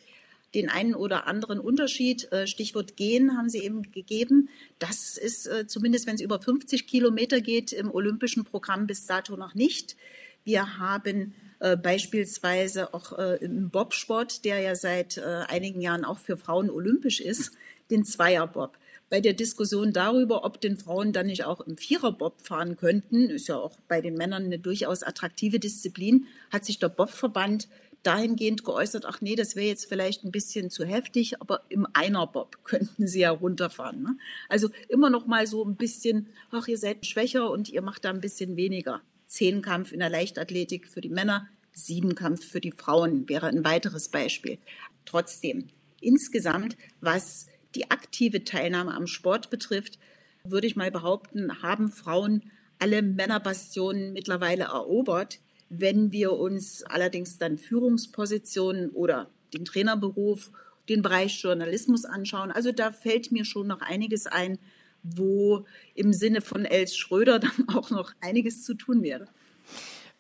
den 0.54 0.70
einen 0.70 0.96
oder 0.96 1.28
anderen 1.28 1.60
Unterschied. 1.60 2.32
Äh, 2.32 2.48
Stichwort 2.48 2.98
Gehen 2.98 3.38
haben 3.38 3.50
Sie 3.50 3.60
eben 3.60 3.92
gegeben. 3.92 4.50
Das 4.80 5.18
ist 5.18 5.48
äh, 5.48 5.68
zumindest, 5.68 6.08
wenn 6.08 6.16
es 6.16 6.22
über 6.22 6.42
50 6.42 6.88
Kilometer 6.88 7.42
geht, 7.42 7.72
im 7.72 7.92
olympischen 7.92 8.44
Programm 8.44 8.88
bis 8.88 9.06
dato 9.06 9.36
noch 9.38 9.56
nicht. 9.56 9.96
Wir 10.44 10.78
haben 10.78 11.34
äh, 11.60 11.76
beispielsweise 11.76 12.94
auch 12.94 13.12
im 13.12 13.70
Bobsport, 13.70 14.46
der 14.46 14.60
ja 14.60 14.76
seit 14.76 15.18
einigen 15.20 15.82
Jahren 15.82 16.06
auch 16.06 16.20
für 16.20 16.38
Frauen 16.38 16.70
olympisch 16.70 17.20
ist, 17.20 17.52
den 17.92 18.06
Zweierbob. 18.06 18.78
Bei 19.10 19.22
der 19.22 19.34
Diskussion 19.34 19.92
darüber, 19.92 20.46
ob 20.46 20.62
den 20.62 20.78
Frauen 20.78 21.14
dann 21.14 21.26
nicht 21.26 21.44
auch 21.44 21.62
im 21.62 21.78
Viererbob 21.78 22.42
fahren 22.42 22.78
könnten, 22.78 23.30
ist 23.30 23.48
ja 23.48 23.58
auch 23.58 23.78
bei 23.88 24.02
den 24.02 24.14
Männern 24.14 24.46
eine 24.46 24.60
durchaus 24.60 25.02
attraktive 25.02 25.60
Disziplin, 25.60 26.28
hat 26.52 26.64
sich 26.64 26.78
der 26.78 26.90
Bobverband 26.90 27.68
dahingehend 28.04 28.64
geäußert, 28.64 29.06
ach 29.06 29.22
nee, 29.22 29.36
das 29.36 29.56
wäre 29.56 29.68
jetzt 29.68 29.88
vielleicht 29.88 30.24
ein 30.24 30.32
bisschen 30.32 30.70
zu 30.70 30.86
heftig, 30.86 31.42
aber 31.42 31.62
im 31.70 31.88
Einerbob 31.94 32.58
könnten 32.64 33.08
sie 33.08 33.22
ja 33.22 33.32
runterfahren. 33.32 34.02
Ne? 34.02 34.18
Also 34.48 34.70
immer 34.88 35.10
noch 35.10 35.28
mal 35.28 35.48
so 35.48 35.64
ein 35.66 35.76
bisschen, 35.76 36.30
ach, 36.52 36.68
ihr 36.68 36.78
seid 36.78 37.06
schwächer 37.06 37.50
und 37.50 37.70
ihr 37.70 37.82
macht 37.82 38.06
da 38.06 38.10
ein 38.10 38.22
bisschen 38.22 38.56
weniger. 38.56 39.02
Zehnkampf 39.28 39.92
in 39.92 40.00
der 40.00 40.10
Leichtathletik 40.10 40.88
für 40.88 41.02
die 41.02 41.10
Männer, 41.10 41.48
Siebenkampf 41.72 42.46
für 42.46 42.62
die 42.62 42.72
Frauen 42.72 43.30
wäre 43.30 43.48
ein 43.48 43.64
weiteres 43.64 44.10
Beispiel. 44.10 44.58
Trotzdem, 45.06 45.68
insgesamt, 46.02 46.78
was 47.00 47.48
die 47.76 47.92
aktive 47.92 48.44
Teilnahme 48.44 48.94
am 48.94 49.08
Sport 49.08 49.50
betrifft, 49.50 50.00
würde 50.44 50.68
ich 50.68 50.76
mal 50.76 50.92
behaupten, 50.92 51.62
haben 51.62 51.92
Frauen 51.92 52.52
alle 52.80 53.02
Männerbastionen 53.02 54.14
mittlerweile 54.14 54.66
erobert. 54.66 55.40
Wenn 55.70 56.12
wir 56.12 56.34
uns 56.34 56.84
allerdings 56.84 57.38
dann 57.38 57.58
Führungspositionen 57.58 58.90
oder 58.90 59.30
den 59.54 59.66
Trainerberuf, 59.66 60.52
den 60.90 61.02
Bereich 61.02 61.42
Journalismus 61.42 62.06
anschauen, 62.06 62.52
also 62.52 62.72
da 62.72 62.92
fällt 62.92 63.32
mir 63.32 63.46
schon 63.46 63.68
noch 63.68 63.82
einiges 63.82 64.26
ein, 64.26 64.58
wo 65.04 65.66
im 65.96 66.14
Sinne 66.14 66.42
von 66.42 66.66
Els 66.66 66.96
Schröder 66.98 67.40
dann 67.40 67.70
auch 67.70 67.90
noch 67.92 68.12
einiges 68.22 68.64
zu 68.64 68.74
tun 68.74 69.04
wäre. 69.04 69.28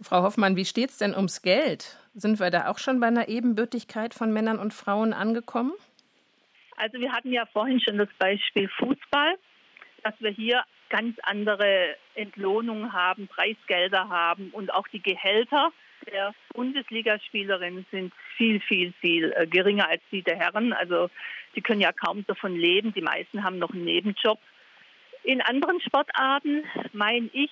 Frau 0.01 0.23
Hoffmann, 0.23 0.55
wie 0.55 0.65
steht 0.65 0.91
es 0.91 0.97
denn 0.97 1.13
ums 1.13 1.41
Geld? 1.41 1.97
Sind 2.13 2.39
wir 2.39 2.51
da 2.51 2.69
auch 2.69 2.77
schon 2.77 2.99
bei 2.99 3.07
einer 3.07 3.27
Ebenbürtigkeit 3.27 4.13
von 4.13 4.31
Männern 4.31 4.57
und 4.57 4.73
Frauen 4.73 5.13
angekommen? 5.13 5.73
Also 6.77 6.97
wir 6.99 7.11
hatten 7.11 7.33
ja 7.33 7.45
vorhin 7.47 7.81
schon 7.81 7.97
das 7.97 8.07
Beispiel 8.17 8.69
Fußball, 8.77 9.35
dass 10.03 10.13
wir 10.19 10.31
hier 10.31 10.63
ganz 10.89 11.17
andere 11.23 11.95
Entlohnungen 12.15 12.93
haben, 12.93 13.27
Preisgelder 13.27 14.09
haben 14.09 14.49
und 14.51 14.73
auch 14.73 14.87
die 14.87 15.01
Gehälter 15.01 15.71
der 16.11 16.33
Bundesligaspielerinnen 16.53 17.85
sind 17.91 18.13
viel, 18.37 18.59
viel, 18.61 18.93
viel 19.01 19.33
äh, 19.35 19.45
geringer 19.47 19.89
als 19.89 20.01
die 20.11 20.21
der 20.21 20.37
Herren. 20.37 20.73
Also 20.73 21.09
die 21.55 21.61
können 21.61 21.81
ja 21.81 21.91
kaum 21.91 22.25
davon 22.25 22.55
leben. 22.55 22.93
Die 22.93 23.01
meisten 23.01 23.43
haben 23.43 23.59
noch 23.59 23.71
einen 23.71 23.85
Nebenjob. 23.85 24.39
In 25.23 25.41
anderen 25.41 25.81
Sportarten 25.81 26.63
meine 26.93 27.29
ich, 27.33 27.51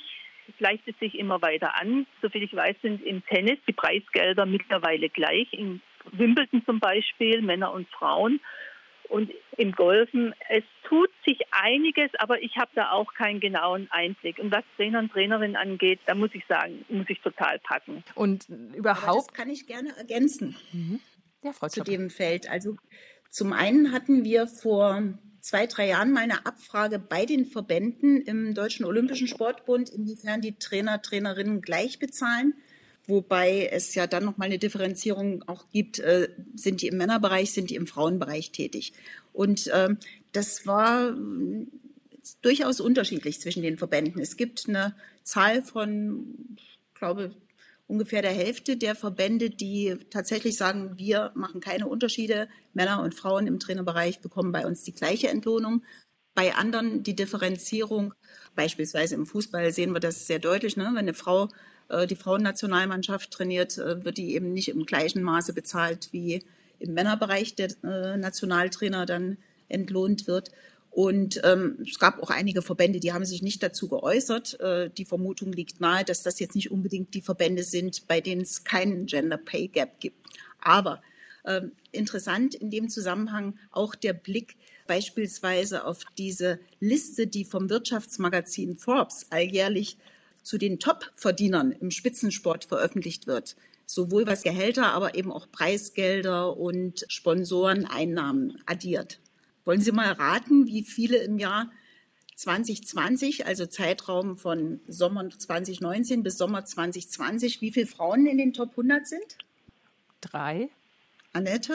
gleicht 0.57 0.87
es 0.87 0.97
sich 0.99 1.19
immer 1.19 1.41
weiter 1.41 1.79
an. 1.79 2.07
Soviel 2.21 2.43
ich 2.43 2.55
weiß, 2.55 2.75
sind 2.81 3.03
im 3.05 3.25
Tennis 3.25 3.59
die 3.67 3.73
Preisgelder 3.73 4.45
mittlerweile 4.45 5.09
gleich. 5.09 5.51
In 5.51 5.81
Wimbledon 6.11 6.63
zum 6.65 6.79
Beispiel, 6.79 7.41
Männer 7.41 7.73
und 7.73 7.89
Frauen. 7.89 8.39
Und 9.09 9.31
im 9.57 9.71
Golfen, 9.71 10.33
es 10.49 10.63
tut 10.87 11.09
sich 11.25 11.39
einiges, 11.51 12.09
aber 12.19 12.41
ich 12.41 12.55
habe 12.57 12.71
da 12.75 12.91
auch 12.91 13.13
keinen 13.13 13.39
genauen 13.39 13.87
Einblick. 13.91 14.39
Und 14.39 14.51
was 14.51 14.63
Trainer 14.75 14.99
und 14.99 15.11
Trainerinnen 15.11 15.55
angeht, 15.55 15.99
da 16.05 16.15
muss 16.15 16.29
ich 16.33 16.45
sagen, 16.47 16.85
muss 16.89 17.05
ich 17.09 17.19
total 17.21 17.59
packen. 17.59 18.03
Und 18.15 18.47
überhaupt. 18.75 19.07
Aber 19.07 19.15
das 19.17 19.33
kann 19.33 19.49
ich 19.49 19.67
gerne 19.67 19.95
ergänzen 19.97 20.55
mhm. 20.71 20.99
ja, 21.43 21.53
Frau 21.53 21.67
zu 21.67 21.83
dem 21.83 22.09
Feld. 22.09 22.49
Also 22.49 22.77
zum 23.29 23.53
einen 23.53 23.91
hatten 23.91 24.23
wir 24.23 24.47
vor 24.47 25.01
zwei, 25.41 25.65
drei 25.65 25.87
Jahren 25.87 26.11
mal 26.11 26.23
eine 26.23 26.45
Abfrage 26.45 26.99
bei 26.99 27.25
den 27.25 27.45
Verbänden 27.45 28.21
im 28.21 28.53
Deutschen 28.53 28.85
Olympischen 28.85 29.27
Sportbund, 29.27 29.89
inwiefern 29.89 30.41
die 30.41 30.57
Trainer, 30.57 31.01
Trainerinnen 31.01 31.61
gleich 31.61 31.99
bezahlen. 31.99 32.53
Wobei 33.07 33.69
es 33.71 33.95
ja 33.95 34.05
dann 34.05 34.25
nochmal 34.25 34.47
eine 34.47 34.59
Differenzierung 34.59 35.43
auch 35.47 35.69
gibt, 35.69 35.99
äh, 35.99 36.27
sind 36.55 36.81
die 36.81 36.87
im 36.87 36.97
Männerbereich, 36.97 37.53
sind 37.53 37.69
die 37.69 37.75
im 37.75 37.87
Frauenbereich 37.87 38.51
tätig. 38.51 38.91
Und 39.31 39.67
äh, 39.67 39.95
das 40.33 40.67
war 40.67 41.11
äh, 41.11 41.65
durchaus 42.41 42.81
unterschiedlich 42.81 43.39
zwischen 43.39 43.63
den 43.63 43.77
Verbänden. 43.77 44.21
Es 44.21 44.35
gibt 44.35 44.67
eine 44.67 44.93
Zahl 45.23 45.63
von, 45.63 46.57
ich 46.57 46.79
glaube, 46.95 47.33
ungefähr 47.87 48.21
der 48.21 48.33
Hälfte 48.33 48.75
der 48.75 48.93
Verbände, 48.93 49.49
die 49.49 49.95
tatsächlich 50.09 50.57
sagen, 50.57 50.97
wir 50.97 51.31
machen 51.33 51.61
keine 51.61 51.87
Unterschiede. 51.87 52.49
Männer 52.73 53.01
und 53.01 53.15
Frauen 53.15 53.47
im 53.47 53.59
Trainerbereich 53.59 54.19
bekommen 54.19 54.51
bei 54.51 54.67
uns 54.67 54.83
die 54.83 54.93
gleiche 54.93 55.29
Entlohnung. 55.29 55.83
Bei 56.35 56.55
anderen 56.55 57.03
die 57.03 57.15
Differenzierung, 57.15 58.13
beispielsweise 58.53 59.15
im 59.15 59.25
Fußball 59.25 59.71
sehen 59.71 59.93
wir 59.93 60.01
das 60.01 60.27
sehr 60.27 60.39
deutlich. 60.39 60.75
Ne? 60.75 60.83
Wenn 60.83 60.97
eine 60.97 61.13
Frau 61.13 61.47
die 62.07 62.15
Frauennationalmannschaft 62.15 63.31
trainiert, 63.31 63.77
äh, 63.77 64.03
wird 64.03 64.17
die 64.17 64.33
eben 64.35 64.53
nicht 64.53 64.69
im 64.69 64.85
gleichen 64.85 65.23
Maße 65.23 65.53
bezahlt 65.53 66.09
wie 66.11 66.43
im 66.79 66.93
Männerbereich 66.93 67.55
der 67.55 67.69
äh, 67.83 68.17
Nationaltrainer 68.17 69.05
dann 69.05 69.37
entlohnt 69.69 70.27
wird. 70.27 70.51
Und 70.89 71.41
ähm, 71.43 71.77
es 71.87 71.99
gab 71.99 72.21
auch 72.23 72.31
einige 72.31 72.61
Verbände, 72.61 72.99
die 72.99 73.13
haben 73.13 73.25
sich 73.25 73.41
nicht 73.41 73.61
dazu 73.61 73.87
geäußert. 73.87 74.59
Äh, 74.59 74.89
die 74.89 75.05
Vermutung 75.05 75.51
liegt 75.53 75.79
nahe, 75.79 76.03
dass 76.03 76.23
das 76.23 76.39
jetzt 76.39 76.55
nicht 76.55 76.71
unbedingt 76.71 77.13
die 77.13 77.21
Verbände 77.21 77.63
sind, 77.63 78.07
bei 78.07 78.19
denen 78.19 78.41
es 78.41 78.63
keinen 78.63 79.05
Gender 79.05 79.37
Pay 79.37 79.67
Gap 79.67 79.99
gibt. 79.99 80.25
Aber 80.59 81.01
äh, 81.43 81.61
interessant 81.91 82.55
in 82.55 82.71
dem 82.71 82.89
Zusammenhang 82.89 83.59
auch 83.71 83.95
der 83.95 84.13
Blick 84.13 84.55
beispielsweise 84.87 85.85
auf 85.85 85.99
diese 86.17 86.59
Liste, 86.79 87.27
die 87.27 87.45
vom 87.45 87.69
Wirtschaftsmagazin 87.69 88.77
Forbes 88.77 89.27
alljährlich 89.29 89.97
zu 90.47 90.57
den 90.57 90.79
Top-Verdienern 90.79 91.73
im 91.73 91.91
Spitzensport 91.91 92.63
veröffentlicht 92.63 93.27
wird. 93.27 93.57
Sowohl 93.85 94.27
was 94.27 94.43
Gehälter, 94.43 94.93
aber 94.93 95.15
eben 95.15 95.31
auch 95.31 95.51
Preisgelder 95.51 96.55
und 96.55 97.05
Sponsoreneinnahmen 97.09 98.61
addiert. 98.65 99.19
Wollen 99.65 99.81
Sie 99.81 99.91
mal 99.91 100.11
raten, 100.13 100.65
wie 100.65 100.83
viele 100.83 101.17
im 101.17 101.37
Jahr 101.37 101.69
2020, 102.35 103.45
also 103.45 103.65
Zeitraum 103.65 104.37
von 104.37 104.79
Sommer 104.87 105.29
2019 105.29 106.23
bis 106.23 106.37
Sommer 106.37 106.63
2020, 106.63 107.59
wie 107.61 107.71
viele 107.71 107.87
Frauen 107.87 108.25
in 108.25 108.37
den 108.37 108.53
Top 108.53 108.71
100 108.71 109.05
sind? 109.05 109.37
Drei. 110.21 110.69
Annette? 111.33 111.73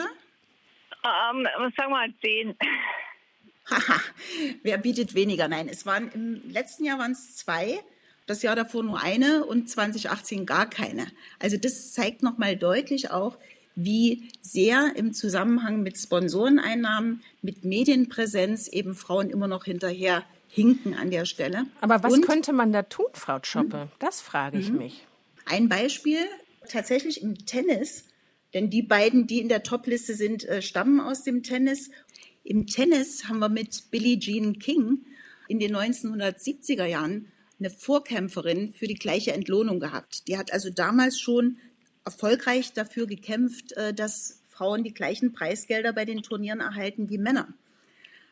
Ähm, 1.03 1.47
sagen 1.53 1.73
wir 1.77 1.89
mal 1.89 2.13
zehn. 2.21 2.55
Haha, 3.69 4.01
wer 4.63 4.77
bietet 4.79 5.13
weniger? 5.13 5.47
Nein, 5.47 5.69
es 5.69 5.85
waren 5.85 6.11
im 6.11 6.49
letzten 6.49 6.85
Jahr 6.85 6.97
waren 6.97 7.11
es 7.11 7.35
zwei, 7.37 7.79
das 8.25 8.41
Jahr 8.41 8.55
davor 8.55 8.83
nur 8.83 9.01
eine 9.01 9.45
und 9.45 9.69
2018 9.69 10.45
gar 10.45 10.69
keine. 10.69 11.07
Also 11.39 11.57
das 11.57 11.91
zeigt 11.93 12.23
nochmal 12.23 12.55
deutlich 12.55 13.11
auch, 13.11 13.37
wie 13.75 14.29
sehr 14.41 14.93
im 14.95 15.13
Zusammenhang 15.13 15.81
mit 15.81 15.97
Sponsoreneinnahmen, 15.97 17.21
mit 17.41 17.65
Medienpräsenz 17.65 18.67
eben 18.67 18.95
Frauen 18.95 19.29
immer 19.29 19.47
noch 19.47 19.65
hinterher 19.65 20.23
hinken 20.47 20.93
an 20.93 21.09
der 21.09 21.25
Stelle. 21.25 21.65
Aber 21.81 22.03
was 22.03 22.13
Und, 22.13 22.25
könnte 22.25 22.53
man 22.53 22.71
da 22.71 22.83
tun, 22.83 23.07
Frau 23.13 23.39
Schoppe? 23.41 23.89
Das 23.99 24.21
frage 24.21 24.59
ich 24.59 24.71
mhm. 24.71 24.77
mich. 24.77 25.05
Ein 25.45 25.67
Beispiel 25.67 26.19
tatsächlich 26.69 27.23
im 27.23 27.45
Tennis, 27.45 28.05
denn 28.53 28.69
die 28.69 28.83
beiden, 28.83 29.25
die 29.25 29.39
in 29.39 29.49
der 29.49 29.63
Topliste 29.63 30.13
sind, 30.13 30.45
äh, 30.45 30.61
stammen 30.61 30.99
aus 30.99 31.23
dem 31.23 31.41
Tennis. 31.41 31.89
Im 32.43 32.67
Tennis 32.67 33.27
haben 33.27 33.39
wir 33.39 33.49
mit 33.49 33.89
Billie 33.89 34.19
Jean 34.19 34.59
King 34.59 34.99
in 35.47 35.59
den 35.59 35.75
1970er 35.75 36.85
Jahren 36.85 37.31
eine 37.59 37.69
Vorkämpferin 37.69 38.73
für 38.73 38.87
die 38.87 38.95
gleiche 38.95 39.33
Entlohnung 39.33 39.79
gehabt. 39.79 40.27
Die 40.27 40.37
hat 40.37 40.51
also 40.51 40.69
damals 40.69 41.19
schon 41.19 41.57
erfolgreich 42.05 42.73
dafür 42.73 43.07
gekämpft, 43.07 43.73
äh, 43.73 43.93
dass 43.93 44.41
Frauen 44.49 44.83
die 44.83 44.93
gleichen 44.93 45.33
Preisgelder 45.33 45.93
bei 45.93 46.05
den 46.05 46.21
Turnieren 46.21 46.59
erhalten 46.59 47.09
wie 47.09 47.17
Männer. 47.17 47.47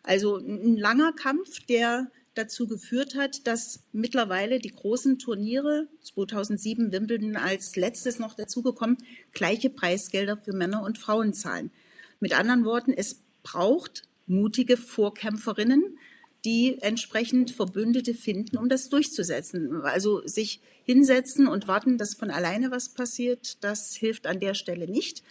Also 0.04 0.38
ein 0.38 0.78
langer 0.78 1.14
Kampf, 1.14 1.66
der 1.66 2.12
dazu 2.34 2.68
geführt 2.68 3.16
hat, 3.16 3.46
dass 3.46 3.84
mittlerweile 3.92 4.60
die 4.60 4.74
großen 4.74 5.20
Turniere, 5.20 5.88
2007 6.02 6.92
Wimbledon 6.92 7.36
als 7.36 7.76
letztes 7.76 8.20
noch 8.20 8.36
dazugekommen, 8.36 8.98
gleiche 9.34 9.70
Preisgelder 9.70 10.38
für 10.38 10.54
Männer 10.54 10.84
und 10.84 10.98
Frauen 10.98 11.34
zahlen. 11.34 11.72
Mit 12.20 12.38
anderen 12.38 12.66
Worten, 12.66 12.94
es 12.94 13.22
braucht 13.44 14.04
mutige 14.28 14.78
Vorkämpferinnen, 14.78 15.98
die 16.46 16.82
entsprechend 16.82 17.52
Verbündete 17.52 18.14
finden, 18.14 18.58
um 18.58 18.68
das 18.68 18.90
durchzusetzen. 18.90 19.82
Also 19.84 20.26
sich 20.26 20.60
hinsetzen 20.84 21.48
und 21.48 21.68
warten, 21.68 21.98
dass 21.98 22.16
von 22.16 22.32
alleine 22.32 22.72
was 22.72 22.90
passiert, 22.90 23.64
das 23.64 23.96
hilft 23.96 24.26
an 24.26 24.40
der 24.40 24.56
Stelle 24.56 24.88
nicht. 24.88 25.24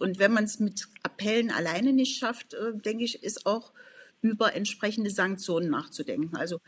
Und 0.00 0.18
wenn 0.18 0.32
man 0.32 0.44
es 0.44 0.58
mit 0.58 0.88
Appellen 1.02 1.50
alleine 1.50 1.92
nicht 1.92 2.18
schafft, 2.18 2.54
äh, 2.54 2.72
denke 2.74 3.04
ich, 3.04 3.22
ist 3.22 3.46
auch 3.46 3.72
über 4.20 4.54
entsprechende 4.54 5.10
Sanktionen 5.10 5.70
nachzudenken. 5.70 6.36
Also 6.36 6.60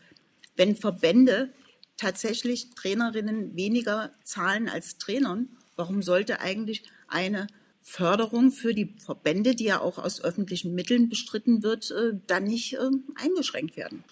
wenn 0.57 0.77
Verbände 0.77 1.53
tatsächlich 1.97 2.71
Trainerinnen 2.71 3.57
weniger 3.57 4.13
zahlen 4.23 4.69
als 4.69 4.99
Trainern, 4.99 5.49
warum 5.75 6.03
sollte 6.03 6.41
eigentlich 6.41 6.85
eine 7.09 7.49
Förderung 7.89 8.51
für 8.51 8.75
die 8.75 8.95
Verbände, 9.05 9.55
die 9.55 9.65
ja 9.65 9.81
auch 9.81 9.99
aus 9.99 10.23
öffentlichen 10.23 10.75
Mitteln 10.75 11.09
bestritten 11.09 11.63
wird, 11.63 11.91
äh, 11.91 12.13
dann 12.27 12.45
nicht 12.45 12.75
äh, 12.75 12.91
eingeschränkt 13.17 13.77
werden. 13.77 14.05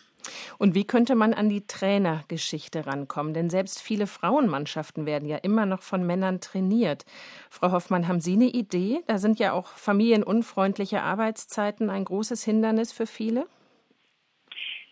Und 0.58 0.74
wie 0.74 0.84
könnte 0.84 1.14
man 1.14 1.34
an 1.34 1.48
die 1.48 1.66
Trainergeschichte 1.66 2.86
rankommen? 2.86 3.34
Denn 3.34 3.50
selbst 3.50 3.80
viele 3.80 4.06
Frauenmannschaften 4.06 5.06
werden 5.06 5.28
ja 5.28 5.36
immer 5.36 5.66
noch 5.66 5.82
von 5.82 6.04
Männern 6.04 6.40
trainiert. 6.40 7.04
Frau 7.50 7.70
Hoffmann, 7.70 8.08
haben 8.08 8.20
Sie 8.20 8.32
eine 8.32 8.46
Idee? 8.46 9.00
Da 9.06 9.18
sind 9.18 9.38
ja 9.38 9.52
auch 9.52 9.68
familienunfreundliche 9.68 11.02
Arbeitszeiten 11.02 11.90
ein 11.90 12.04
großes 12.04 12.44
Hindernis 12.44 12.92
für 12.92 13.06
viele. 13.06 13.46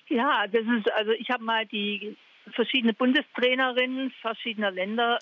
Ja, 0.08 0.46
das 0.46 0.62
ist 0.78 0.92
also 0.92 1.12
ich 1.12 1.30
habe 1.30 1.42
mal 1.42 1.66
die 1.66 2.16
verschiedene 2.52 2.92
Bundestrainerinnen 2.92 4.12
verschiedener 4.20 4.70
Länder 4.70 5.18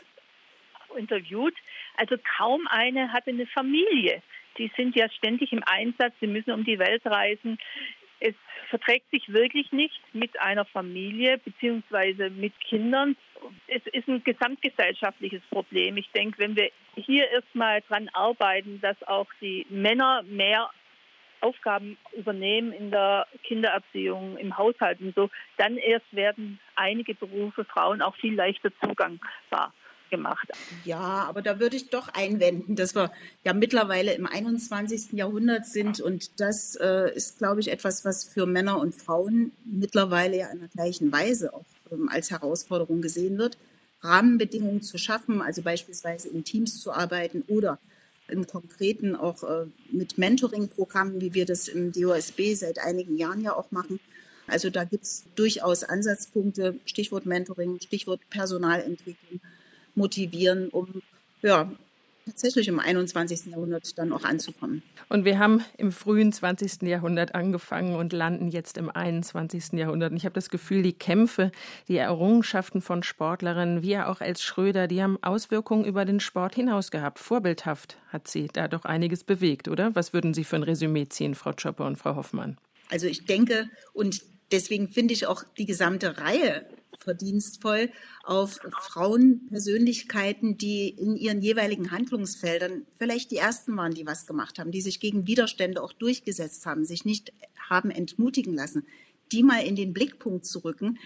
interviewt. 0.95 1.55
Also 1.97 2.17
kaum 2.37 2.67
eine 2.69 3.13
hatte 3.13 3.31
eine 3.31 3.47
Familie. 3.47 4.23
Die 4.59 4.71
sind 4.77 4.97
ja 4.97 5.09
ständig 5.11 5.53
im 5.53 5.63
Einsatz, 5.65 6.15
sie 6.21 6.27
müssen 6.27 6.53
um 6.53 6.65
die 6.65 6.79
Welt 6.79 7.05
reisen. 7.07 7.59
Es 8.21 8.35
verträgt 8.69 9.11
sich 9.11 9.33
wirklich 9.33 9.73
nicht 9.73 10.01
mit 10.13 10.41
einer 10.41 10.65
Familie 10.65 11.39
beziehungsweise 11.39 12.31
mit 12.31 12.59
Kindern. 12.61 13.17
Es 13.67 13.83
ist 13.93 14.09
ein 14.09 14.23
gesamtgesellschaftliches 14.23 15.43
Problem. 15.51 15.97
Ich 15.97 16.11
denke, 16.11 16.39
wenn 16.39 16.57
wir 16.57 16.71
hier 16.95 17.29
erstmal 17.31 17.81
dran 17.83 18.09
arbeiten, 18.13 18.81
dass 18.81 19.03
auch 19.05 19.27
die 19.41 19.67
Männer 19.69 20.23
mehr 20.23 20.71
Aufgaben 21.41 21.99
übernehmen 22.17 22.73
in 22.73 22.93
der 22.93 23.27
Kindererziehung, 23.43 24.37
im 24.37 24.57
Haushalt 24.57 25.01
und 25.01 25.15
so, 25.17 25.29
dann 25.57 25.77
erst 25.77 26.07
werden 26.13 26.61
einige 26.77 27.15
Berufe 27.15 27.65
Frauen 27.65 28.01
auch 28.01 28.15
viel 28.17 28.35
leichter 28.35 28.71
zugangbar 28.81 29.73
gemacht. 30.13 30.49
Ja, 30.85 31.01
aber 31.01 31.43
da 31.43 31.59
würde 31.59 31.75
ich 31.75 31.91
doch 31.91 32.09
einwenden, 32.09 32.77
dass 32.77 32.95
wir 32.95 33.11
ja 33.45 33.55
mittlerweile 33.55 34.13
im 34.13 34.27
21. 34.27 35.13
Jahrhundert 35.13 35.67
sind 35.67 36.01
und 36.01 36.39
das 36.39 36.77
äh, 36.77 37.13
ist, 37.17 37.39
glaube 37.39 37.61
ich, 37.61 37.73
etwas, 37.73 38.05
was 38.05 38.23
für 38.23 38.47
Männer 38.47 38.79
und 38.79 38.95
Frauen 38.95 39.53
mittlerweile 39.65 40.37
ja 40.37 40.47
in 40.51 40.61
der 40.61 40.69
gleichen 40.69 41.11
Weise 41.11 41.55
auch 41.55 41.65
ähm, 41.91 42.09
als 42.09 42.31
Herausforderung 42.31 43.03
gesehen 43.03 43.39
wird. 43.39 43.57
Rahmenbedingungen 44.03 44.83
zu 44.83 44.99
schaffen, 44.99 45.41
also 45.41 45.63
beispielsweise 45.63 46.29
in 46.29 46.45
Teams 46.45 46.81
zu 46.81 46.93
arbeiten 46.93 47.43
oder 47.49 47.79
im 48.29 48.47
Konkreten 48.47 49.17
auch 49.17 49.43
äh, 49.43 49.67
mit 49.91 50.19
Mentoring-Programmen, 50.19 51.21
wie 51.21 51.35
wir 51.35 51.47
das 51.47 51.69
im 51.69 51.93
DOSB 51.93 52.55
seit 52.55 52.79
einigen 52.79 53.17
Jahren 53.17 53.41
ja 53.41 53.55
auch 53.55 53.71
machen. 53.71 53.99
Also 54.47 54.71
da 54.71 54.85
gibt 54.85 55.05
es 55.05 55.25
durchaus 55.37 55.85
Ansatzpunkte, 55.85 56.79
Stichwort 56.85 57.25
Mentoring, 57.25 57.81
Stichwort 57.81 58.21
Personalentwicklung 58.29 59.41
motivieren, 59.95 60.69
um 60.69 61.03
ja, 61.43 61.71
tatsächlich 62.27 62.69
im 62.69 62.79
21. 62.79 63.47
Jahrhundert 63.47 63.99
dann 63.99 64.13
auch 64.13 64.25
anzukommen. 64.25 64.83
Und 65.09 65.25
wir 65.25 65.39
haben 65.39 65.63
im 65.77 65.93
frühen 65.93 66.33
20. 66.33 66.83
Jahrhundert 66.83 67.35
angefangen 67.35 67.97
und 67.97 68.13
landen 68.13 68.49
jetzt 68.49 68.79
im 68.79 68.89
21. 68.91 69.73
Jahrhundert. 69.73 70.13
Und 70.13 70.17
ich 70.17 70.25
habe 70.25 70.35
das 70.35 70.49
Gefühl, 70.49 70.83
die 70.83 70.93
Kämpfe, 70.93 71.53
die 71.89 71.97
Errungenschaften 71.97 72.81
von 72.81 73.03
Sportlerinnen, 73.03 73.83
wie 73.83 73.91
ja 73.91 74.09
auch 74.09 74.21
als 74.21 74.43
Schröder, 74.43 74.87
die 74.87 75.03
haben 75.03 75.19
Auswirkungen 75.23 75.85
über 75.85 76.05
den 76.05 76.21
Sport 76.21 76.55
hinaus 76.55 76.91
gehabt. 76.91 77.19
Vorbildhaft 77.19 77.99
hat 78.09 78.29
sie 78.29 78.49
da 78.53 78.69
doch 78.69 78.85
einiges 78.85 79.25
bewegt, 79.25 79.69
oder? 79.69 79.95
Was 79.95 80.13
würden 80.13 80.35
Sie 80.35 80.45
für 80.45 80.57
ein 80.57 80.63
Resümee 80.63 81.09
ziehen, 81.09 81.35
Frau 81.35 81.53
Chopper 81.53 81.87
und 81.87 81.97
Frau 81.97 82.17
Hoffmann? 82.17 82.57
Also 82.89 83.07
ich 83.07 83.25
denke, 83.25 83.69
und 83.93 84.23
deswegen 84.53 84.89
finde 84.89 85.15
ich 85.15 85.27
auch 85.27 85.45
die 85.59 85.67
gesamte 85.67 86.19
Reihe 86.19 86.67
verdienstvoll 87.03 87.91
auf 88.25 88.61
Frauenpersönlichkeiten, 88.71 90.57
die 90.57 90.89
in 90.89 91.17
ihren 91.17 91.43
jeweiligen 91.43 91.91
Handlungsfeldern 91.91 92.87
vielleicht 92.97 93.31
die 93.31 93.37
ersten 93.37 93.77
waren, 93.77 93.95
die 93.95 94.07
was 94.07 94.27
gemacht 94.27 94.59
haben, 94.59 94.71
die 94.71 94.81
sich 94.81 95.01
gegen 95.01 95.27
Widerstände 95.27 95.83
auch 95.83 95.93
durchgesetzt 95.93 96.67
haben, 96.67 96.85
sich 96.85 97.05
nicht 97.05 97.33
haben 97.69 97.91
entmutigen 97.91 98.55
lassen, 98.55 98.87
die 99.33 99.43
mal 99.43 99.65
in 99.65 99.77
den 99.77 99.93
Blickpunkt 99.93 100.47
zu 100.47 100.61
rücken. 100.61 100.99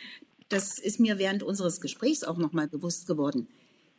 Das 0.49 0.79
ist 0.79 1.01
mir 1.01 1.19
während 1.19 1.43
unseres 1.43 1.81
Gesprächs 1.81 2.25
auch 2.25 2.39
noch 2.39 2.53
mal 2.53 2.69
bewusst 2.69 3.07
geworden. 3.07 3.49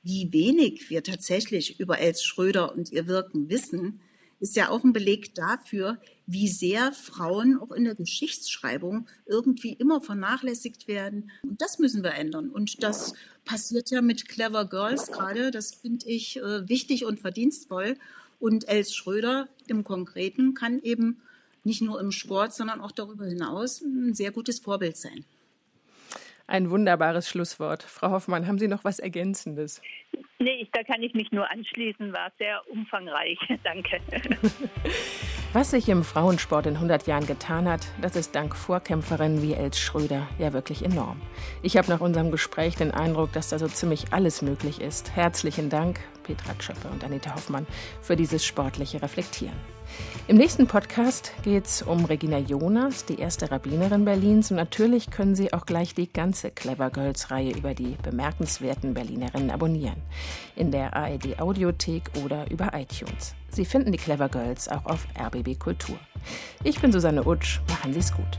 Wie 0.03 0.31
wenig 0.31 0.89
wir 0.89 1.03
tatsächlich 1.03 1.79
über 1.79 1.99
Els 1.99 2.23
Schröder 2.23 2.73
und 2.73 2.91
ihr 2.91 3.07
Wirken 3.07 3.49
wissen, 3.49 3.99
ist 4.39 4.55
ja 4.55 4.69
auch 4.69 4.83
ein 4.83 4.93
Beleg 4.93 5.33
dafür, 5.35 5.97
wie 6.25 6.47
sehr 6.47 6.91
Frauen 6.91 7.59
auch 7.59 7.71
in 7.71 7.85
der 7.85 7.95
Geschichtsschreibung 7.95 9.07
irgendwie 9.25 9.73
immer 9.73 10.01
vernachlässigt 10.01 10.87
werden. 10.87 11.31
Und 11.43 11.61
das 11.61 11.79
müssen 11.79 12.03
wir 12.03 12.13
ändern. 12.13 12.49
Und 12.49 12.83
das 12.83 13.13
passiert 13.45 13.89
ja 13.89 14.01
mit 14.01 14.27
Clever 14.27 14.65
Girls 14.65 15.07
gerade. 15.07 15.51
Das 15.51 15.73
finde 15.73 16.07
ich 16.07 16.37
äh, 16.37 16.67
wichtig 16.67 17.05
und 17.05 17.19
verdienstvoll. 17.19 17.97
Und 18.39 18.67
Els 18.67 18.93
Schröder 18.93 19.47
im 19.67 19.83
Konkreten 19.83 20.53
kann 20.53 20.79
eben 20.81 21.21
nicht 21.63 21.81
nur 21.81 21.99
im 21.99 22.11
Sport, 22.11 22.53
sondern 22.53 22.81
auch 22.81 22.91
darüber 22.91 23.25
hinaus 23.25 23.81
ein 23.81 24.13
sehr 24.13 24.31
gutes 24.31 24.59
Vorbild 24.59 24.97
sein. 24.97 25.25
Ein 26.49 26.69
wunderbares 26.69 27.27
Schlusswort. 27.27 27.83
Frau 27.83 28.11
Hoffmann, 28.11 28.47
haben 28.47 28.57
Sie 28.57 28.69
noch 28.69 28.85
was 28.85 28.99
Ergänzendes? 28.99 29.81
Nee, 30.39 30.65
da 30.71 30.81
kann 30.83 31.03
ich 31.03 31.13
mich 31.13 31.29
nur 31.33 31.49
anschließen, 31.51 32.13
war 32.13 32.31
sehr 32.37 32.61
umfangreich. 32.69 33.37
Danke. 33.63 33.99
Was 35.53 35.71
sich 35.71 35.89
im 35.89 36.03
Frauensport 36.03 36.67
in 36.67 36.75
100 36.75 37.07
Jahren 37.07 37.25
getan 37.25 37.67
hat, 37.67 37.87
das 38.01 38.15
ist 38.15 38.35
dank 38.35 38.55
Vorkämpferinnen 38.55 39.41
wie 39.41 39.53
Els 39.53 39.79
Schröder 39.79 40.27
ja 40.39 40.53
wirklich 40.53 40.83
enorm. 40.83 41.21
Ich 41.63 41.75
habe 41.75 41.89
nach 41.89 42.01
unserem 42.01 42.31
Gespräch 42.31 42.75
den 42.75 42.91
Eindruck, 42.91 43.33
dass 43.33 43.49
da 43.49 43.59
so 43.59 43.67
ziemlich 43.67 44.13
alles 44.13 44.41
möglich 44.41 44.79
ist. 44.79 45.15
Herzlichen 45.15 45.69
Dank, 45.69 45.99
Petra 46.23 46.53
Tschöppe 46.59 46.87
und 46.89 47.03
Anita 47.03 47.33
Hoffmann, 47.33 47.65
für 48.01 48.15
dieses 48.15 48.45
sportliche 48.45 49.01
Reflektieren. 49.01 49.76
Im 50.27 50.37
nächsten 50.37 50.67
Podcast 50.67 51.31
geht 51.43 51.65
es 51.65 51.81
um 51.81 52.05
Regina 52.05 52.37
Jonas, 52.37 53.05
die 53.05 53.19
erste 53.19 53.49
Rabbinerin 53.49 54.05
Berlins. 54.05 54.51
Und 54.51 54.57
natürlich 54.57 55.09
können 55.09 55.35
Sie 55.35 55.53
auch 55.53 55.65
gleich 55.65 55.95
die 55.95 56.11
ganze 56.11 56.51
Clever 56.51 56.89
Girls-Reihe 56.89 57.51
über 57.51 57.73
die 57.73 57.95
bemerkenswerten 58.03 58.93
Berlinerinnen 58.93 59.51
abonnieren. 59.51 60.01
In 60.55 60.71
der 60.71 60.95
ARD 60.95 61.39
Audiothek 61.39 62.11
oder 62.23 62.49
über 62.51 62.71
iTunes. 62.73 63.35
Sie 63.49 63.65
finden 63.65 63.91
die 63.91 63.97
Clever 63.97 64.29
Girls 64.29 64.67
auch 64.67 64.85
auf 64.85 65.07
RBB 65.17 65.57
Kultur. 65.57 65.97
Ich 66.63 66.81
bin 66.81 66.91
Susanne 66.91 67.25
Utsch. 67.25 67.61
Machen 67.69 67.93
Sie 67.93 67.99
es 67.99 68.13
gut. 68.13 68.37